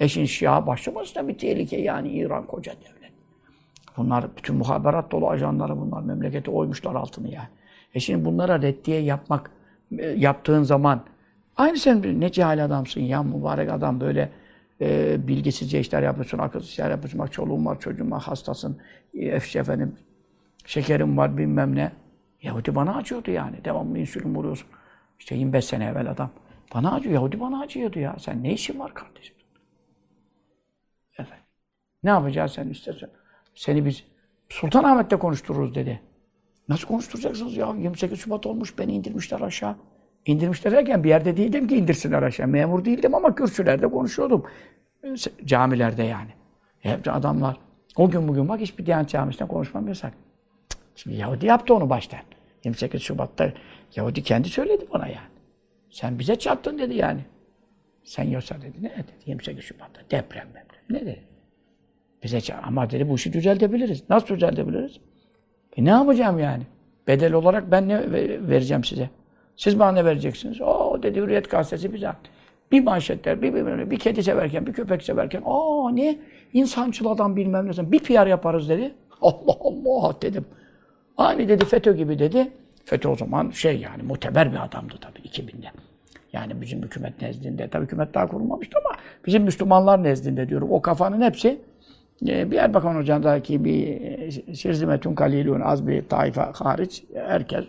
E 0.00 0.08
şimdi 0.08 0.28
Şia 0.28 0.66
başlaması 0.66 1.14
da 1.14 1.28
bir 1.28 1.38
tehlike 1.38 1.76
yani 1.76 2.08
İran 2.08 2.46
koca 2.46 2.72
devlet. 2.72 3.12
Bunlar 3.96 4.24
bütün 4.36 4.56
muhaberat 4.56 5.12
dolu 5.12 5.28
ajanları 5.30 5.80
bunlar. 5.80 6.02
Memleketi 6.02 6.50
oymuşlar 6.50 6.94
altını 6.94 7.28
yani. 7.28 7.48
E 7.94 8.00
şimdi 8.00 8.24
bunlara 8.24 8.62
reddiye 8.62 9.00
yapmak, 9.00 9.50
e, 9.98 10.06
yaptığın 10.06 10.62
zaman 10.62 11.00
aynı 11.56 11.76
sen 11.76 12.20
ne 12.20 12.32
cahil 12.32 12.64
adamsın 12.64 13.00
ya 13.00 13.22
mübarek 13.22 13.70
adam 13.70 14.00
böyle 14.00 14.30
e, 14.80 15.18
bilgisizce 15.28 15.80
işler 15.80 16.02
yapıyorsun, 16.02 16.38
akılsız 16.38 16.68
işler 16.68 16.90
yapıyorsun. 16.90 17.20
Bak 17.20 17.32
çoluğun 17.32 17.66
var, 17.66 17.80
çocuğun 17.80 18.10
var, 18.10 18.22
hastasın, 18.22 18.78
efşi 19.14 19.58
efendim, 19.58 19.96
şekerim 20.66 21.16
var 21.16 21.38
bilmem 21.38 21.74
ne. 21.74 21.92
Yahudi 22.42 22.74
bana 22.74 22.96
acıyordu 22.96 23.30
yani. 23.30 23.64
Devamlı 23.64 23.98
insülin 23.98 24.34
vuruyorsun. 24.34 24.68
İşte 25.18 25.34
25 25.34 25.64
sene 25.64 25.84
evvel 25.84 26.10
adam. 26.10 26.30
Bana 26.74 26.94
acıyor. 26.94 27.14
Yahudi 27.14 27.40
bana 27.40 27.60
acıyordu 27.60 27.98
ya. 27.98 28.16
Sen 28.18 28.42
ne 28.42 28.52
işin 28.52 28.78
var 28.78 28.94
kardeşim? 28.94 29.36
Efendim. 31.18 31.44
Ne 32.02 32.10
yapacağız 32.10 32.52
sen 32.52 32.68
istersen? 32.68 33.10
Seni 33.54 33.84
biz 33.84 34.04
Sultanahmet'te 34.48 35.16
konuştururuz 35.16 35.74
dedi. 35.74 36.00
Nasıl 36.68 36.88
konuşturacaksınız 36.88 37.56
ya? 37.56 37.74
28 37.78 38.18
Şubat 38.18 38.46
olmuş, 38.46 38.78
beni 38.78 38.92
indirmişler 38.92 39.40
aşağı. 39.40 39.76
İndirmişler 40.26 40.72
derken 40.72 41.04
bir 41.04 41.08
yerde 41.08 41.36
değildim 41.36 41.68
ki 41.68 41.76
indirsinler 41.76 42.22
aşağı. 42.22 42.48
Memur 42.48 42.84
değildim 42.84 43.14
ama 43.14 43.34
kürsülerde 43.34 43.88
konuşuyordum. 43.88 44.44
Camilerde 45.44 46.02
yani. 46.02 46.30
Hep 46.80 47.08
adamlar. 47.08 47.56
O 47.96 48.10
gün 48.10 48.28
bugün 48.28 48.48
bak 48.48 48.60
hiçbir 48.60 48.86
Diyanet 48.86 49.08
Camisi'nde 49.08 49.48
konuşmam 49.48 49.88
yasak. 49.88 50.12
Şimdi 50.96 51.16
Yahudi 51.16 51.46
yaptı 51.46 51.74
onu 51.74 51.90
baştan. 51.90 52.20
28 52.64 53.02
Şubat'ta 53.02 53.52
Yahudi 53.96 54.22
kendi 54.22 54.48
söyledi 54.48 54.86
bana 54.92 55.06
yani. 55.06 55.28
Sen 55.90 56.18
bize 56.18 56.36
çarptın 56.36 56.78
dedi 56.78 56.94
yani. 56.94 57.20
Sen 58.04 58.24
yoksa 58.24 58.56
dedi. 58.62 58.82
Ne 58.82 58.90
dedi? 58.90 59.12
28 59.26 59.64
Şubat'ta 59.64 60.00
deprem 60.10 60.48
deprem. 60.48 60.80
Ne 60.90 61.00
dedi? 61.00 61.22
Bize 62.22 62.40
çarp. 62.40 62.66
Ama 62.66 62.90
dedi 62.90 63.08
bu 63.08 63.14
işi 63.14 63.32
düzeltebiliriz. 63.32 64.10
Nasıl 64.10 64.34
düzeltebiliriz? 64.34 65.00
E 65.76 65.84
ne 65.84 65.90
yapacağım 65.90 66.38
yani? 66.38 66.62
Bedel 67.06 67.32
olarak 67.32 67.70
ben 67.70 67.88
ne 67.88 68.12
ve- 68.12 68.48
vereceğim 68.48 68.84
size? 68.84 69.10
Siz 69.56 69.78
bana 69.78 69.92
ne 69.92 70.04
vereceksiniz? 70.04 70.60
O 70.60 70.98
dedi 71.02 71.20
Hürriyet 71.20 71.50
gazetesi 71.50 71.94
bize. 71.94 72.12
Bir 72.72 72.84
manşetler, 72.84 73.42
bir, 73.42 73.54
bir, 73.54 73.66
bir, 73.66 73.90
bir 73.90 73.98
kedi 73.98 74.22
severken, 74.22 74.66
bir 74.66 74.72
köpek 74.72 75.02
severken, 75.02 75.42
aa 75.46 75.90
ne? 75.90 76.18
İnsancıl 76.52 77.06
adam 77.06 77.36
bilmem 77.36 77.66
ne. 77.66 77.92
Bir 77.92 77.98
PR 77.98 78.26
yaparız 78.26 78.68
dedi. 78.68 78.94
Allah 79.22 79.56
Allah 79.60 80.14
dedim. 80.22 80.44
Aynı 81.16 81.48
dedi 81.48 81.64
FETÖ 81.64 81.96
gibi 81.96 82.18
dedi. 82.18 82.50
FETÖ 82.84 83.08
o 83.08 83.16
zaman 83.16 83.50
şey 83.50 83.80
yani 83.80 84.02
muteber 84.02 84.52
bir 84.52 84.64
adamdı 84.64 84.94
tabii 85.00 85.28
2000'de. 85.28 85.66
Yani 86.32 86.60
bizim 86.60 86.82
hükümet 86.82 87.22
nezdinde, 87.22 87.68
tabii 87.68 87.84
hükümet 87.84 88.14
daha 88.14 88.28
kurulmamıştı 88.28 88.78
ama 88.84 88.96
bizim 89.26 89.42
Müslümanlar 89.42 90.02
nezdinde 90.02 90.48
diyorum. 90.48 90.72
O 90.72 90.82
kafanın 90.82 91.22
hepsi 91.22 91.60
e, 92.28 92.50
bir 92.50 92.56
Erbakan 92.56 92.96
Hoca'daki 92.96 93.64
bir 93.64 93.86
e, 93.86 94.54
Şirzimetun 94.54 95.14
Kalilun 95.14 95.60
az 95.60 95.86
bir 95.86 96.08
taife 96.08 96.40
hariç 96.40 97.04
herkes 97.14 97.64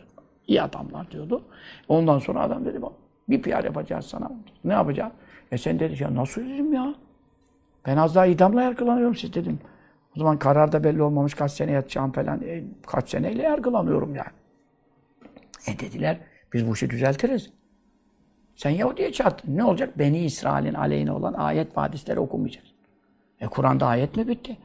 iyi 0.51 0.61
adamlar 0.61 1.11
diyordu. 1.11 1.43
Ondan 1.87 2.19
sonra 2.19 2.41
adam 2.41 2.65
dedi 2.65 2.81
bak 2.81 2.91
bir 3.29 3.41
PR 3.41 3.63
yapacağız 3.63 4.05
sana. 4.05 4.31
Ne 4.63 4.73
yapacağız? 4.73 5.11
E 5.51 5.57
sen 5.57 5.79
dedi 5.79 6.03
ya 6.03 6.15
nasıl 6.15 6.41
dedim 6.41 6.73
ya? 6.73 6.95
Ben 7.85 7.97
az 7.97 8.15
daha 8.15 8.25
idamla 8.25 8.61
yargılanıyorum 8.61 9.15
siz 9.15 9.33
dedim. 9.33 9.59
O 10.15 10.19
zaman 10.19 10.39
kararda 10.39 10.83
belli 10.83 11.01
olmamış 11.01 11.33
kaç 11.33 11.51
sene 11.51 11.71
yatacağım 11.71 12.11
falan. 12.11 12.41
E, 12.41 12.63
kaç 12.87 13.09
seneyle 13.09 13.43
yargılanıyorum 13.43 14.15
yani. 14.15 14.31
E 15.67 15.79
dediler 15.79 16.17
biz 16.53 16.67
bu 16.67 16.73
işi 16.73 16.89
düzeltiriz. 16.89 17.49
Sen 18.55 18.69
Yahudi'ye 18.69 19.11
çarptın. 19.11 19.57
Ne 19.57 19.63
olacak? 19.63 19.99
Beni 19.99 20.19
İsrail'in 20.25 20.73
aleyhine 20.73 21.11
olan 21.11 21.33
ayet 21.33 21.77
ve 21.77 21.81
hadisleri 21.81 22.19
okumayacağız. 22.19 22.67
E 23.39 23.47
Kur'an'da 23.47 23.87
ayet 23.87 24.17
mi 24.17 24.27
bitti? 24.27 24.57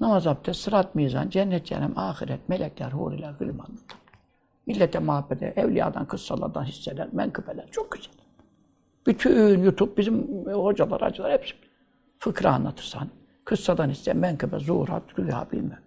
Namaz, 0.00 0.26
abdest, 0.26 0.60
sırat, 0.60 0.94
mizan, 0.94 1.28
cennet, 1.28 1.66
cehennem, 1.66 1.98
ahiret, 1.98 2.48
melekler, 2.48 2.90
huriler, 2.90 3.32
gılman. 3.38 3.68
Millete 4.66 4.98
muhabbete, 4.98 5.52
evliyadan, 5.56 6.06
kıssalardan 6.06 6.64
hisseler, 6.64 7.08
menkıbeler. 7.12 7.66
Çok 7.70 7.92
güzel. 7.92 8.12
Bütün 9.06 9.62
YouTube 9.62 9.96
bizim 9.96 10.46
hocalar, 10.46 11.00
acılar 11.00 11.32
hepsi. 11.32 11.54
Fıkra 12.18 12.50
anlatırsan, 12.50 13.08
kıssadan 13.44 13.90
hisse, 13.90 14.12
menkıbe, 14.12 14.58
zuhurat, 14.58 15.02
rüya 15.18 15.46
bilmem. 15.52 15.80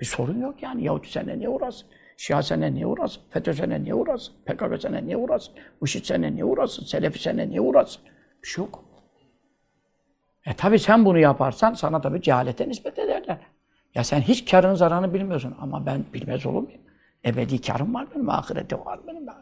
Bir 0.00 0.06
sorun 0.06 0.40
yok 0.40 0.62
yani. 0.62 0.84
Yahudi 0.84 1.08
seninle 1.08 1.38
niye 1.38 1.48
uğrasın? 1.48 1.88
Şia 2.16 2.42
seninle 2.42 2.74
niye 2.74 2.86
uğrasın? 2.86 3.22
FETÖ 3.30 3.54
seninle 3.54 3.82
niye 3.84 3.94
uğrasın? 3.94 4.34
PKK 4.46 4.82
seninle 4.82 5.06
niye 5.06 5.16
uğrasın? 5.16 5.54
IŞİD 5.84 6.04
seninle 6.04 6.32
niye 6.32 6.44
uğrasın? 6.44 6.84
Selefi 6.84 7.18
seninle 7.18 7.48
niye 7.48 7.60
uğrasın? 7.60 8.02
Bir 8.42 8.48
şey 8.48 8.64
yok. 8.64 8.84
E 10.46 10.54
tabi 10.54 10.78
sen 10.78 11.04
bunu 11.04 11.18
yaparsan 11.18 11.74
sana 11.74 12.00
tabi 12.00 12.22
cehalete 12.22 12.68
nispet 12.68 12.98
ederler. 12.98 13.38
Ya 13.94 14.04
sen 14.04 14.20
hiç 14.20 14.50
karın 14.50 14.74
zararını 14.74 15.14
bilmiyorsun. 15.14 15.54
Ama 15.60 15.86
ben 15.86 16.04
bilmez 16.14 16.46
olur 16.46 16.62
muyum? 16.62 16.80
Ebedi 17.24 17.60
karım 17.60 17.94
var 17.94 18.06
benim, 18.14 18.30
ahirette 18.30 18.78
var 18.78 19.00
benim. 19.06 19.26
Ben, 19.26 19.34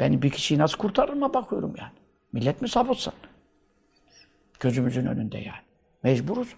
ben 0.00 0.22
bir 0.22 0.30
kişiyi 0.30 0.58
nasıl 0.58 0.78
kurtarırıma 0.78 1.34
bakıyorum 1.34 1.74
yani. 1.78 1.92
Millet 2.32 2.62
mi 2.62 2.68
sapıtsın? 2.68 3.12
Gözümüzün 4.60 5.06
önünde 5.06 5.38
yani. 5.38 5.62
Mecburuz. 6.02 6.54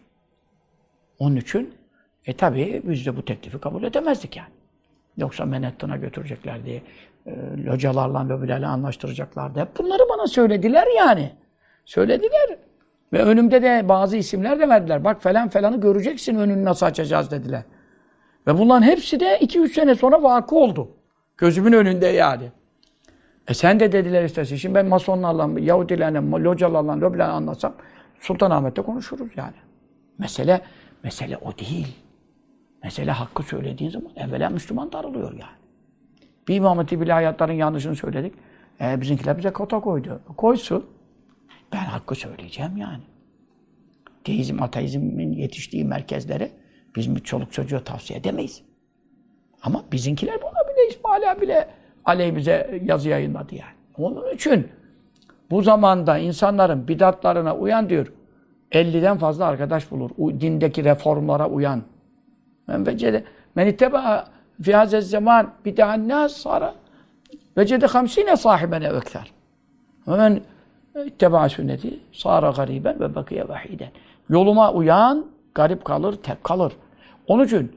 Onun 1.19 1.37
için 1.37 1.75
e 2.27 2.37
tabi 2.37 2.83
biz 2.85 3.07
de 3.07 3.17
bu 3.17 3.25
teklifi 3.25 3.61
kabul 3.61 3.83
edemezdik 3.83 4.37
yani. 4.37 4.49
Yoksa 5.17 5.47
Manhattan'a 5.47 5.97
götürecekler 5.97 6.65
diye, 6.65 6.83
e, 7.27 7.33
localarla, 7.65 8.29
lobilerle 8.29 8.67
anlaştıracaklardı. 8.67 9.61
Hep 9.61 9.79
bunları 9.79 10.03
bana 10.09 10.27
söylediler 10.27 10.87
yani. 10.97 11.33
Söylediler. 11.85 12.59
Ve 13.13 13.23
önümde 13.23 13.63
de 13.63 13.89
bazı 13.89 14.17
isimler 14.17 14.61
de 14.61 14.69
verdiler. 14.69 15.05
Bak 15.05 15.23
falan 15.23 15.49
falanı 15.49 15.81
göreceksin 15.81 16.35
önünü 16.35 16.65
nasıl 16.65 16.87
açacağız 16.87 17.31
dediler. 17.31 17.63
Ve 18.49 18.59
bunların 18.59 18.83
hepsi 18.83 19.21
de 19.21 19.39
2-3 19.39 19.69
sene 19.69 19.95
sonra 19.95 20.23
vakı 20.23 20.57
oldu. 20.57 20.89
Gözümün 21.37 21.73
önünde 21.73 22.07
yani. 22.07 22.45
E 23.49 23.55
sen 23.55 23.81
de 23.81 23.93
dediler 23.93 24.25
istersen. 24.25 24.57
Şimdi 24.57 24.75
ben 24.75 24.87
masonlarla, 24.87 25.61
Yahudilerle, 25.61 26.19
localarla, 26.19 27.01
lobilerle 27.01 27.33
anlatsam 27.33 27.75
Sultanahmet'te 28.21 28.83
konuşuruz 28.83 29.31
yani. 29.37 29.55
Mesele, 30.19 30.61
mesele 31.05 31.37
o 31.37 31.59
değil. 31.59 31.97
Mesele 32.85 33.11
hakkı 33.11 33.43
söylediğin 33.43 33.91
zaman 33.91 34.13
evvela 34.17 34.51
Müslüman 34.51 34.93
darılıyor 34.93 35.33
yani. 35.33 35.59
Bir 36.49 36.55
İmam 36.55 36.79
Hatip 36.79 37.11
hayatların 37.11 37.53
yanlışını 37.53 37.97
söyledik. 37.97 38.35
E, 38.81 39.01
bizimkiler 39.01 39.39
bize 39.39 39.51
kota 39.51 39.81
koydu. 39.81 40.21
Koysun. 40.37 40.87
Ben 41.73 41.85
hakkı 41.85 42.15
söyleyeceğim 42.15 42.77
yani. 42.77 43.03
Deizm, 44.27 44.63
ateizmin 44.63 45.33
yetiştiği 45.33 45.85
merkezlere 45.85 46.51
biz 46.97 47.17
bir 47.17 47.21
çoluk 47.21 47.53
çocuğa 47.53 47.81
tavsiye 47.81 48.19
edemeyiz. 48.19 48.63
Ama 49.63 49.85
bizimkiler 49.93 50.43
buna 50.43 50.75
bile 50.75 50.89
İsmaila 50.91 51.41
bile 51.41 51.69
aleyhimize 52.05 52.81
yazı 52.85 53.09
yayınladı 53.09 53.55
yani. 53.55 53.73
Onun 53.99 54.35
için 54.35 54.69
bu 55.51 55.63
zamanda 55.63 56.19
insanların 56.19 56.89
bidatlarına 56.89 57.57
uyan 57.57 57.89
diyor. 57.89 58.13
50'den 58.73 59.19
fazla 59.19 59.45
arkadaş 59.45 59.91
bulur. 59.91 60.11
Dindeki 60.41 60.85
reformlara 60.85 61.49
uyan. 61.49 61.83
Men 62.67 62.87
vecede 62.87 63.25
men 63.55 63.67
itteba 63.67 64.29
fi 64.63 64.75
hazez 64.75 65.11
zaman 65.11 65.51
bid'an 65.65 66.09
nas 66.09 66.33
sara 66.33 66.75
vecede 67.57 67.87
50 67.87 68.37
sahiben 68.37 68.83
ekser. 68.83 69.33
Ve 70.09 70.17
men 70.17 70.41
itteba 71.07 71.49
sünneti 71.49 72.01
sara 72.13 72.51
gariben 72.51 73.01
ve 73.01 73.15
bakiye 73.15 73.49
vahiden. 73.49 73.91
Yoluma 74.29 74.73
uyan 74.73 75.27
garip 75.59 75.85
kalır, 75.85 76.17
tek 76.23 76.45
kalır. 76.45 76.73
Onun 77.27 77.45
için 77.45 77.73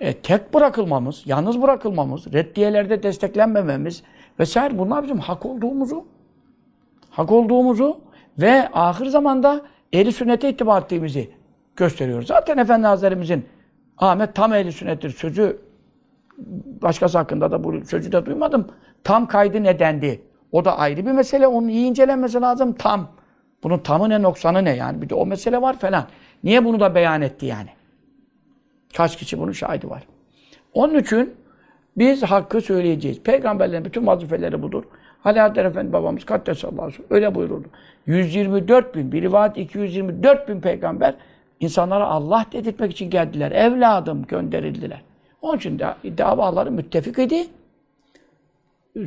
e, 0.00 0.12
tek 0.12 0.54
bırakılmamız, 0.54 1.22
yalnız 1.26 1.62
bırakılmamız, 1.62 2.32
reddiyelerde 2.32 3.02
desteklenmememiz 3.02 4.02
vesaire 4.40 4.78
bunlar 4.78 5.02
bizim 5.02 5.18
hak 5.18 5.46
olduğumuzu 5.46 6.04
hak 7.10 7.32
olduğumuzu 7.32 8.00
ve 8.38 8.68
ahir 8.72 9.06
zamanda 9.06 9.62
ehli 9.92 10.12
sünnete 10.12 10.50
ittiba 10.50 10.78
ettiğimizi 10.78 11.30
gösteriyor. 11.76 12.22
Zaten 12.22 12.58
Efendi 12.58 12.86
Hazretlerimizin 12.86 13.46
Ahmet 13.98 14.34
tam 14.34 14.54
ehli 14.54 14.72
sünnettir 14.72 15.10
sözü 15.10 15.60
başkası 16.82 17.18
hakkında 17.18 17.50
da 17.50 17.64
bu 17.64 17.84
sözü 17.84 18.12
de 18.12 18.26
duymadım. 18.26 18.68
Tam 19.04 19.26
kaydı 19.26 19.62
nedendi? 19.62 20.22
O 20.52 20.64
da 20.64 20.78
ayrı 20.78 21.06
bir 21.06 21.12
mesele. 21.12 21.46
Onun 21.46 21.68
iyi 21.68 21.86
incelenmesi 21.86 22.40
lazım. 22.40 22.72
Tam. 22.72 23.08
Bunun 23.62 23.78
tamı 23.78 24.08
ne 24.08 24.22
noksanı 24.22 24.64
ne 24.64 24.76
yani? 24.76 25.02
Bir 25.02 25.08
de 25.08 25.14
o 25.14 25.26
mesele 25.26 25.62
var 25.62 25.78
falan. 25.78 26.04
Niye 26.44 26.64
bunu 26.64 26.80
da 26.80 26.94
beyan 26.94 27.22
etti 27.22 27.46
yani? 27.46 27.68
Kaç 28.96 29.16
kişi 29.16 29.38
bunun 29.38 29.52
şahidi 29.52 29.90
var? 29.90 30.02
Onun 30.74 30.98
için 30.98 31.34
biz 31.96 32.22
hakkı 32.22 32.60
söyleyeceğiz. 32.60 33.22
Peygamberlerin 33.22 33.84
bütün 33.84 34.06
vazifeleri 34.06 34.62
budur. 34.62 34.84
Alaaddin 35.24 35.64
Efendi 35.64 35.92
babamız 35.92 36.24
Kaddesallahu 36.24 36.90
öyle 37.10 37.34
buyururdu. 37.34 37.68
124 38.06 38.94
bin, 38.94 39.12
bir 39.12 39.22
rivayet 39.22 39.56
224 39.56 40.48
bin 40.48 40.60
peygamber 40.60 41.14
insanlara 41.60 42.06
Allah 42.06 42.46
dedirtmek 42.52 42.92
için 42.92 43.10
geldiler. 43.10 43.52
Evladım 43.52 44.26
gönderildiler. 44.26 45.02
Onun 45.42 45.56
için 45.56 45.78
de 45.78 45.94
davaları 46.18 46.70
müttefik 46.70 47.18
idi. 47.18 47.46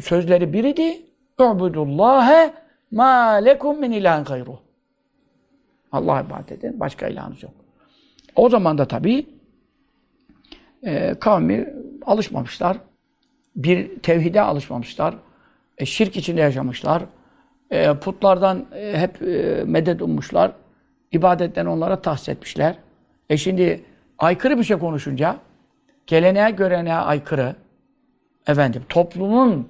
Sözleri 0.01 0.53
bir 0.53 0.63
idi. 0.63 1.01
U'budullâhe 1.39 2.53
mâ 2.91 3.31
lekum 3.33 3.79
min 3.79 3.91
ilâhin 3.91 4.23
gayruh. 4.23 4.57
Allah'a 5.91 6.21
ibadet 6.21 6.51
edin. 6.51 6.79
Başka 6.79 7.07
ilahınız 7.07 7.43
yok. 7.43 7.53
O 8.35 8.49
zaman 8.49 8.77
da 8.77 8.87
tabii 8.87 9.25
e, 10.83 11.15
kavmi 11.19 11.73
alışmamışlar. 12.05 12.77
Bir 13.55 13.99
tevhide 13.99 14.41
alışmamışlar. 14.41 15.15
E, 15.77 15.85
şirk 15.85 16.15
içinde 16.15 16.41
yaşamışlar. 16.41 17.03
E, 17.71 17.93
putlardan 17.93 18.65
e, 18.75 18.97
hep 18.97 19.21
e, 19.21 19.63
medet 19.65 20.01
ummuşlar. 20.01 20.51
İbadetten 21.11 21.65
onlara 21.65 22.01
tahsis 22.01 22.29
etmişler. 22.29 22.75
E 23.29 23.37
şimdi 23.37 23.83
aykırı 24.17 24.57
bir 24.57 24.63
şey 24.63 24.77
konuşunca, 24.77 25.37
geleneğe 26.07 26.51
göreneğe 26.51 26.95
aykırı, 26.95 27.55
efendim 28.47 28.83
toplumun 28.89 29.67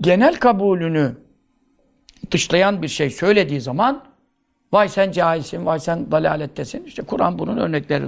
genel 0.00 0.34
kabulünü 0.34 1.16
dışlayan 2.30 2.82
bir 2.82 2.88
şey 2.88 3.10
söylediği 3.10 3.60
zaman 3.60 4.04
vay 4.72 4.88
sen 4.88 5.12
cahilsin, 5.12 5.66
vay 5.66 5.78
sen 5.80 6.10
dalalettesin. 6.10 6.84
İşte 6.84 7.02
Kur'an 7.02 7.38
bunun 7.38 7.56
örnekleri. 7.56 8.04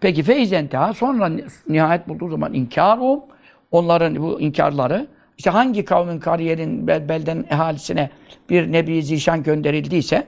Peki 0.00 0.22
feyzenteha 0.22 0.94
sonra 0.94 1.30
nihayet 1.68 2.08
bulduğu 2.08 2.28
zaman 2.28 2.54
inkarum 2.54 3.20
onların 3.70 4.16
bu 4.22 4.40
inkarları 4.40 5.06
işte 5.38 5.50
hangi 5.50 5.84
kavmin 5.84 6.20
kariyerin 6.20 6.86
bel 6.86 7.08
belden 7.08 7.44
ehalisine 7.50 8.10
bir 8.50 8.72
nebi 8.72 9.02
zişan 9.02 9.42
gönderildiyse 9.42 10.26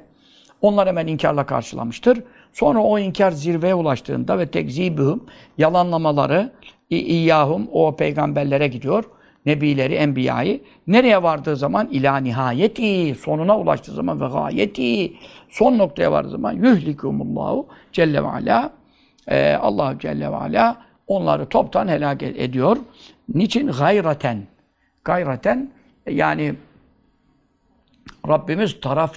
onlar 0.63 0.89
hemen 0.89 1.07
inkarla 1.07 1.47
karşılamıştır. 1.47 2.23
Sonra 2.53 2.79
o 2.79 2.99
inkar 2.99 3.31
zirveye 3.31 3.75
ulaştığında 3.75 4.39
ve 4.39 4.47
tekzibühüm 4.47 5.23
yalanlamaları 5.59 6.53
iyyahum 6.91 7.69
o 7.73 7.97
peygamberlere 7.97 8.69
gidiyor. 8.69 9.05
Nebileri, 9.49 9.95
enbiyayı. 9.95 10.61
Nereye 10.87 11.23
vardığı 11.23 11.57
zaman 11.57 11.89
ila 11.91 12.17
nihayeti, 12.17 13.15
sonuna 13.15 13.59
ulaştığı 13.59 13.93
zaman 13.93 14.21
ve 14.21 14.27
gayeti, 14.27 15.13
son 15.49 15.79
noktaya 15.79 16.13
vardığı 16.13 16.31
zaman 16.31 16.53
yuhlikumullahu 16.53 17.69
celle 17.93 18.23
ve 18.23 18.29
ala. 18.29 18.73
Ee, 19.29 19.53
Allah 19.53 19.95
celle 20.01 20.31
ve 20.31 20.37
ala 20.37 20.77
onları 21.07 21.47
toptan 21.47 21.89
helak 21.89 22.23
ediyor. 22.23 22.77
Niçin? 23.35 23.67
Gayraten. 23.67 24.47
Gayraten 25.05 25.71
yani 26.11 26.55
Rabbimiz 28.29 28.81
taraf 28.81 29.17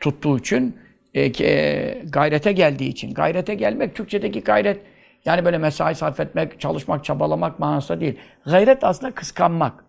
tuttuğu 0.00 0.38
için 0.38 0.76
e, 1.14 1.44
e, 1.44 2.02
gayrete 2.04 2.52
geldiği 2.52 2.88
için. 2.88 3.14
Gayrete 3.14 3.54
gelmek 3.54 3.94
Türkçedeki 3.94 4.40
gayret 4.40 4.80
yani 5.24 5.44
böyle 5.44 5.58
mesai 5.58 5.94
sarf 5.94 6.20
etmek, 6.20 6.60
çalışmak, 6.60 7.04
çabalamak 7.04 7.58
manasında 7.58 8.00
değil. 8.00 8.18
Gayret 8.46 8.84
aslında 8.84 9.14
kıskanmak. 9.14 9.84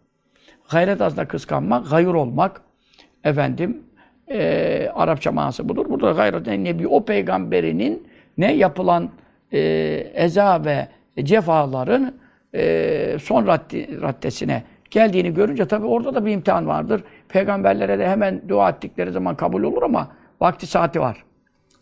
Gayret 0.71 1.01
aslında 1.01 1.27
kıskanmak, 1.27 1.89
gayur 1.89 2.15
olmak. 2.15 2.61
Efendim, 3.23 3.83
e, 4.31 4.89
Arapça 4.95 5.31
manası 5.31 5.69
budur. 5.69 5.85
Burada 5.89 6.11
gayret 6.11 6.47
nebi 6.47 6.87
o 6.87 7.05
peygamberinin 7.05 8.07
ne 8.37 8.53
yapılan 8.53 9.09
e, 9.51 9.59
eza 10.13 10.65
ve 10.65 10.87
cefaların 11.23 12.13
e, 12.55 13.17
son 13.21 13.47
raddi, 13.47 14.01
raddesine 14.01 14.63
geldiğini 14.91 15.33
görünce 15.33 15.67
tabii 15.67 15.85
orada 15.85 16.15
da 16.15 16.25
bir 16.25 16.31
imtihan 16.31 16.67
vardır. 16.67 17.03
Peygamberlere 17.29 17.99
de 17.99 18.07
hemen 18.07 18.41
dua 18.49 18.69
ettikleri 18.69 19.11
zaman 19.11 19.35
kabul 19.35 19.63
olur 19.63 19.83
ama 19.83 20.07
vakti 20.41 20.67
saati 20.67 20.99
var. 20.99 21.23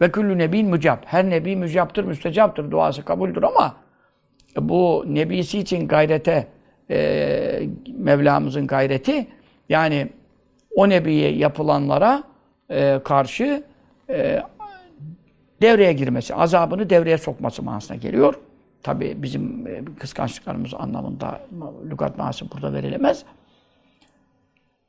Ve 0.04 0.12
küllü 0.12 0.38
nebin 0.38 0.68
mücab. 0.68 0.98
Her 1.06 1.30
nebi 1.30 1.56
mücaptır, 1.56 2.04
müstecaptır. 2.04 2.72
Duası 2.72 3.06
kabuldür 3.06 3.44
ama 3.44 3.76
bu 4.58 5.06
nebisi 5.08 5.60
için 5.60 5.88
gayrete 5.88 6.48
e, 6.90 7.70
Mevlamızın 7.98 8.68
gayreti 8.68 9.28
yani 9.70 10.10
o 10.76 10.90
nebiye 10.90 11.32
yapılanlara 11.32 12.24
e, 12.70 13.00
karşı 13.04 13.64
e, 14.10 14.44
devreye 15.62 15.94
girmesi, 15.94 16.36
azabını 16.36 16.90
devreye 16.90 17.18
sokması 17.18 17.64
manasına 17.64 17.98
geliyor. 17.98 18.34
Tabi 18.84 19.24
bizim 19.24 19.68
e, 19.68 19.86
kıskançlıklarımız 20.00 20.74
anlamında 20.74 21.40
lügat 21.90 22.18
manası 22.18 22.52
burada 22.52 22.74
verilemez. 22.74 23.24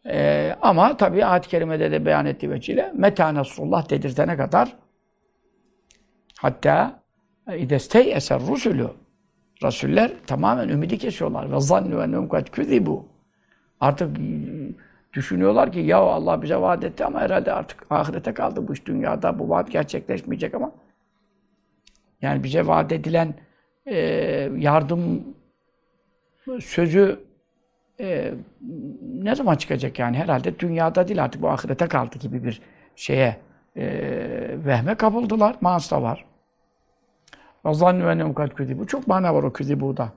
E, 0.07 0.57
ama 0.63 0.97
tabi 0.97 1.25
ayet-i 1.25 1.49
kerimede 1.49 1.91
de 1.91 2.07
beyan 2.07 2.27
ettiği 2.27 2.51
veçile 2.51 2.93
meta 2.95 3.35
nasrullah 3.35 3.91
dedirtene 3.91 4.37
kadar 4.37 4.84
Hatta 6.45 7.01
idestey 7.59 8.13
eser 8.13 8.41
rusulü 8.41 8.91
Rasuller 9.63 10.13
tamamen 10.27 10.69
ümidi 10.69 10.99
kesiyorlar. 10.99 11.53
Ve 11.53 11.61
zannu 11.61 12.03
ennehum 12.03 12.29
kad 12.29 12.47
bu. 12.87 13.09
Artık 13.81 14.17
düşünüyorlar 15.13 15.73
ki 15.73 15.81
ya 15.81 15.99
Allah 15.99 16.43
bize 16.43 16.57
vaat 16.57 16.85
etti 16.85 17.05
ama 17.05 17.21
herhalde 17.21 17.53
artık 17.53 17.87
ahirete 17.91 18.35
kaldı 18.35 18.69
bu 18.69 18.73
iş 18.73 18.87
dünyada. 18.87 19.39
Bu 19.39 19.49
vaat 19.49 19.71
gerçekleşmeyecek 19.71 20.55
ama 20.55 20.73
yani 22.23 22.45
bize 22.45 22.67
vaat 22.67 22.93
edilen 22.93 23.35
e, 23.87 23.97
yardım 24.59 25.25
sözü 26.61 27.21
e, 28.01 28.35
ne 29.03 29.35
zaman 29.35 29.57
çıkacak 29.57 29.99
yani? 29.99 30.17
Herhalde 30.17 30.59
dünyada 30.59 31.09
değil 31.09 31.25
artık 31.25 31.43
bu 31.43 31.49
ahirete 31.49 31.87
kaldı 31.87 32.19
gibi 32.19 32.45
bir 32.45 32.61
şeye 32.97 33.37
e, 33.77 33.87
vehme 34.67 34.95
kapıldılar. 34.95 35.57
Mansta 35.61 36.03
var. 36.03 36.34
Ve 37.67 37.75
zannu 37.75 38.11
ennem 38.11 38.35
kad 38.35 38.55
küzibu. 38.55 38.87
Çok 38.87 39.07
mana 39.07 39.35
var 39.35 39.43
o 39.43 39.53
küzibuda. 39.53 40.13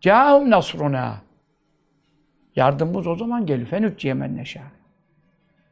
Câhum 0.00 0.50
nasruna. 0.50 1.22
Yardımımız 2.56 3.06
o 3.06 3.14
zaman 3.14 3.46
geliyor. 3.46 3.68
Fenütçiye 3.68 4.14
men 4.14 4.36
neşâ. 4.36 4.62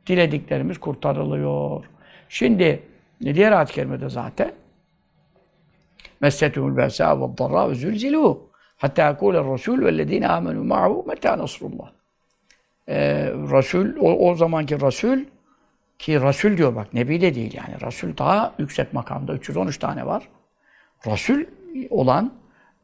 Dilediklerimiz 0.07 0.79
kurtarılıyor. 0.79 1.85
Şimdi 2.29 2.83
diğer 3.21 3.53
ayet-i 3.53 3.75
kerimede 3.75 4.09
zaten 4.09 4.53
Messetehul 6.21 6.77
besa 6.77 7.21
ve 7.21 7.39
darra 7.39 7.71
ve 7.71 7.75
zülzilû. 7.75 8.39
Hatta 8.77 9.09
yekûle 9.09 9.39
rasûl 9.39 9.85
vellezîne 9.85 10.27
âmenû 10.27 10.67
ma'hû 10.67 11.09
metâ 11.09 11.39
nasrullah. 11.39 11.91
Ee, 12.89 13.31
Resul, 13.33 13.97
o, 14.01 14.31
o 14.31 14.35
zamanki 14.35 14.81
Resul 14.81 15.19
ki 15.99 16.21
Resul 16.21 16.57
diyor 16.57 16.75
bak, 16.77 16.95
Nebi 16.95 17.21
de 17.21 17.35
değil 17.35 17.55
yani. 17.55 17.81
Resul 17.87 18.17
daha 18.17 18.55
yüksek 18.59 18.93
makamda, 18.93 19.35
313 19.35 19.79
tane 19.79 20.07
var. 20.07 20.29
Resul 21.07 21.45
olan 21.91 22.33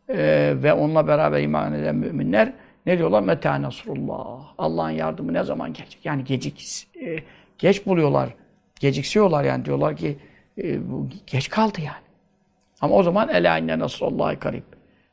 e, 0.09 0.53
ve 0.63 0.73
onunla 0.73 1.07
beraber 1.07 1.43
iman 1.43 1.73
eden 1.73 1.97
müminler 1.97 2.53
ne 2.87 2.99
diyorlar? 2.99 3.23
Meta 3.23 3.63
nasrullah. 3.63 4.55
Allah'ın 4.59 4.91
yardımı 4.91 5.35
ne 5.35 5.45
zaman 5.45 5.73
gelecek? 5.73 6.05
Yani 6.05 6.25
gecik, 6.25 6.87
e, 7.07 7.17
geç 7.59 7.87
buluyorlar. 7.87 8.35
Geciksiyorlar 8.81 9.45
yani 9.45 9.65
diyorlar 9.65 9.97
ki 9.97 10.19
e, 10.59 10.91
bu 10.91 11.09
geç 11.27 11.49
kaldı 11.49 11.81
yani. 11.81 12.05
Ama 12.81 12.95
o 12.95 13.03
zaman 13.03 13.29
ela 13.29 13.59
inne 13.59 13.79
nasrullahi 13.79 14.37
karib. 14.37 14.63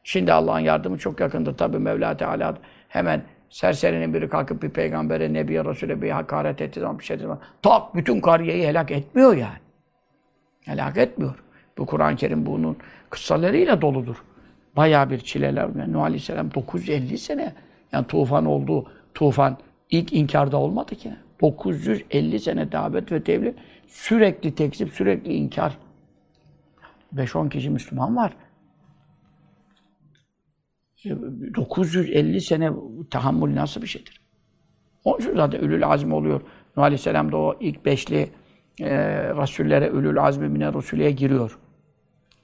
Şimdi 0.04 0.34
Allah'ın 0.34 0.60
yardımı 0.60 0.98
çok 0.98 1.20
yakındır. 1.20 1.58
Tabi 1.58 1.80
Mevla 1.80 2.18
Teala 2.18 2.58
hemen 2.88 3.24
serserinin 3.50 4.14
biri 4.14 4.30
kalkıp 4.30 4.64
bir 4.64 4.70
peygambere, 4.70 5.34
nebiye, 5.34 5.66
Resul'e 5.66 6.02
bir 6.02 6.10
hakaret 6.10 6.62
ettiği 6.62 6.80
zaman 6.80 7.00
bir 7.00 7.04
şey 7.04 7.18
zaman 7.18 7.40
tak 7.62 7.96
bütün 7.96 8.22
kariyeyi 8.22 8.68
helak 8.68 8.92
etmiyor 8.92 9.36
yani. 9.36 9.60
Helak 10.66 10.98
etmiyor. 10.98 11.36
Bu 11.78 11.86
Kur'an-ı 11.86 12.16
Kerim 12.16 12.46
bunun 12.46 12.78
kıssalarıyla 13.10 13.82
doludur. 13.82 14.24
Bayağı 14.76 15.10
bir 15.10 15.20
çileler. 15.20 15.70
Yani 15.80 15.94
Nuh 15.94 16.02
Aleyhisselam 16.02 16.54
950 16.54 17.18
sene 17.18 17.54
yani 17.92 18.08
tufan 18.08 18.46
oldu. 18.46 18.92
Tufan 19.14 19.58
ilk 19.90 20.14
inkarda 20.14 20.58
olmadı 20.58 20.96
ki. 20.96 21.14
950 21.42 22.40
sene 22.40 22.72
davet 22.72 23.12
ve 23.12 23.24
tebliğ. 23.24 23.54
Sürekli 23.88 24.56
tekzip, 24.56 24.90
sürekli 24.90 25.34
inkar. 25.34 25.78
5-10 27.16 27.50
kişi 27.50 27.70
Müslüman 27.70 28.16
var. 28.16 28.34
950 31.06 32.42
sene 32.42 32.72
tahammül 33.12 33.56
nasıl 33.56 33.82
bir 33.82 33.88
şeydir? 33.88 34.22
Onun 35.04 35.20
için 35.20 35.36
zaten 35.36 35.60
ülül 35.60 35.88
azim 35.88 36.14
oluyor. 36.14 36.42
Nuh 36.78 36.84
Aleyhisselam 36.84 37.32
da 37.32 37.38
o 37.38 37.58
ilk 37.60 37.86
beşli 37.86 38.30
e, 38.80 38.90
Resullere 39.34 39.88
ülül 39.88 40.24
azmi 40.24 40.50
mine 40.50 40.74
Resulü'ye 40.74 41.12
giriyor. 41.12 41.60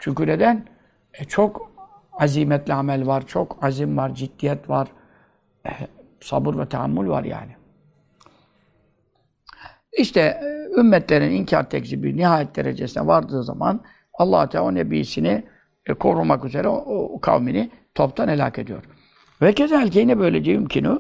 Çünkü 0.04 0.28
neden? 0.28 0.66
E, 1.14 1.24
çok 1.24 1.72
azimetli 2.14 2.74
amel 2.74 3.08
var, 3.08 3.28
çok 3.28 3.58
azim 3.62 3.98
var, 3.98 4.16
ciddiyet 4.16 4.70
var, 4.70 4.88
e, 5.66 5.70
sabır 6.22 6.58
ve 6.58 6.66
tahammül 6.70 7.10
var 7.10 7.24
yani. 7.24 7.56
İşte 9.98 10.22
e, 10.22 10.80
ümmetlerin 10.80 11.32
inkar 11.32 11.70
tekzibi 11.70 12.18
nihayet 12.18 12.56
derecesine 12.56 13.08
vardığı 13.08 13.44
zaman 13.44 13.82
Allah 14.14 14.50
Teala 14.50 14.66
o 14.66 14.74
nebisini 14.74 15.44
e, 15.86 15.94
korumak 15.94 16.46
üzere 16.46 16.68
o, 16.68 16.76
o 17.16 17.20
kavmini 17.22 17.72
toptan 17.96 18.28
helak 18.28 18.60
ediyor. 18.60 18.84
Ve 19.42 19.54
kezelke 19.54 20.00
yine 20.00 20.20
böylece 20.20 20.52
yümkünü 20.52 20.98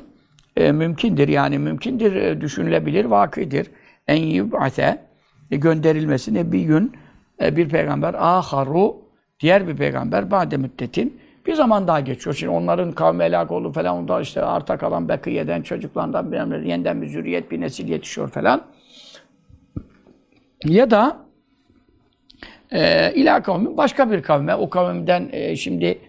e, 0.57 0.71
mümkündür 0.71 1.27
yani 1.27 1.59
mümkündür, 1.59 2.15
e, 2.15 2.41
düşünülebilir, 2.41 3.05
vakıdır. 3.05 3.67
En 4.07 4.23
yub'ate 4.23 5.05
e, 5.51 5.55
gönderilmesi 5.55 6.33
nebiyyün 6.33 7.02
bir 7.41 7.69
peygamber 7.69 8.13
aharu 8.13 8.97
diğer 9.39 9.67
bir 9.67 9.75
peygamber 9.75 10.31
bade 10.31 10.57
müddetin 10.57 11.19
bir 11.45 11.53
zaman 11.53 11.87
daha 11.87 11.99
geçiyor. 11.99 12.35
Şimdi 12.35 12.53
onların 12.53 12.91
kavmi 12.91 13.23
helak 13.23 13.51
oldu 13.51 13.71
falan 13.71 13.97
onda 13.97 14.21
işte 14.21 14.41
arta 14.41 14.77
kalan 14.77 15.09
bekiyeden 15.09 15.61
çocuklardan 15.61 16.31
bir 16.31 16.61
yeniden 16.61 17.01
bir 17.01 17.07
zürriyet 17.07 17.51
bir 17.51 17.61
nesil 17.61 17.89
yetişiyor 17.89 18.29
falan. 18.29 18.61
Ya 20.65 20.91
da 20.91 21.17
e, 22.71 23.13
ila 23.13 23.43
kavmi 23.43 23.77
başka 23.77 24.11
bir 24.11 24.21
kavme 24.23 24.55
o 24.55 24.69
kavimden 24.69 25.29
e, 25.31 25.55
şimdi 25.55 25.99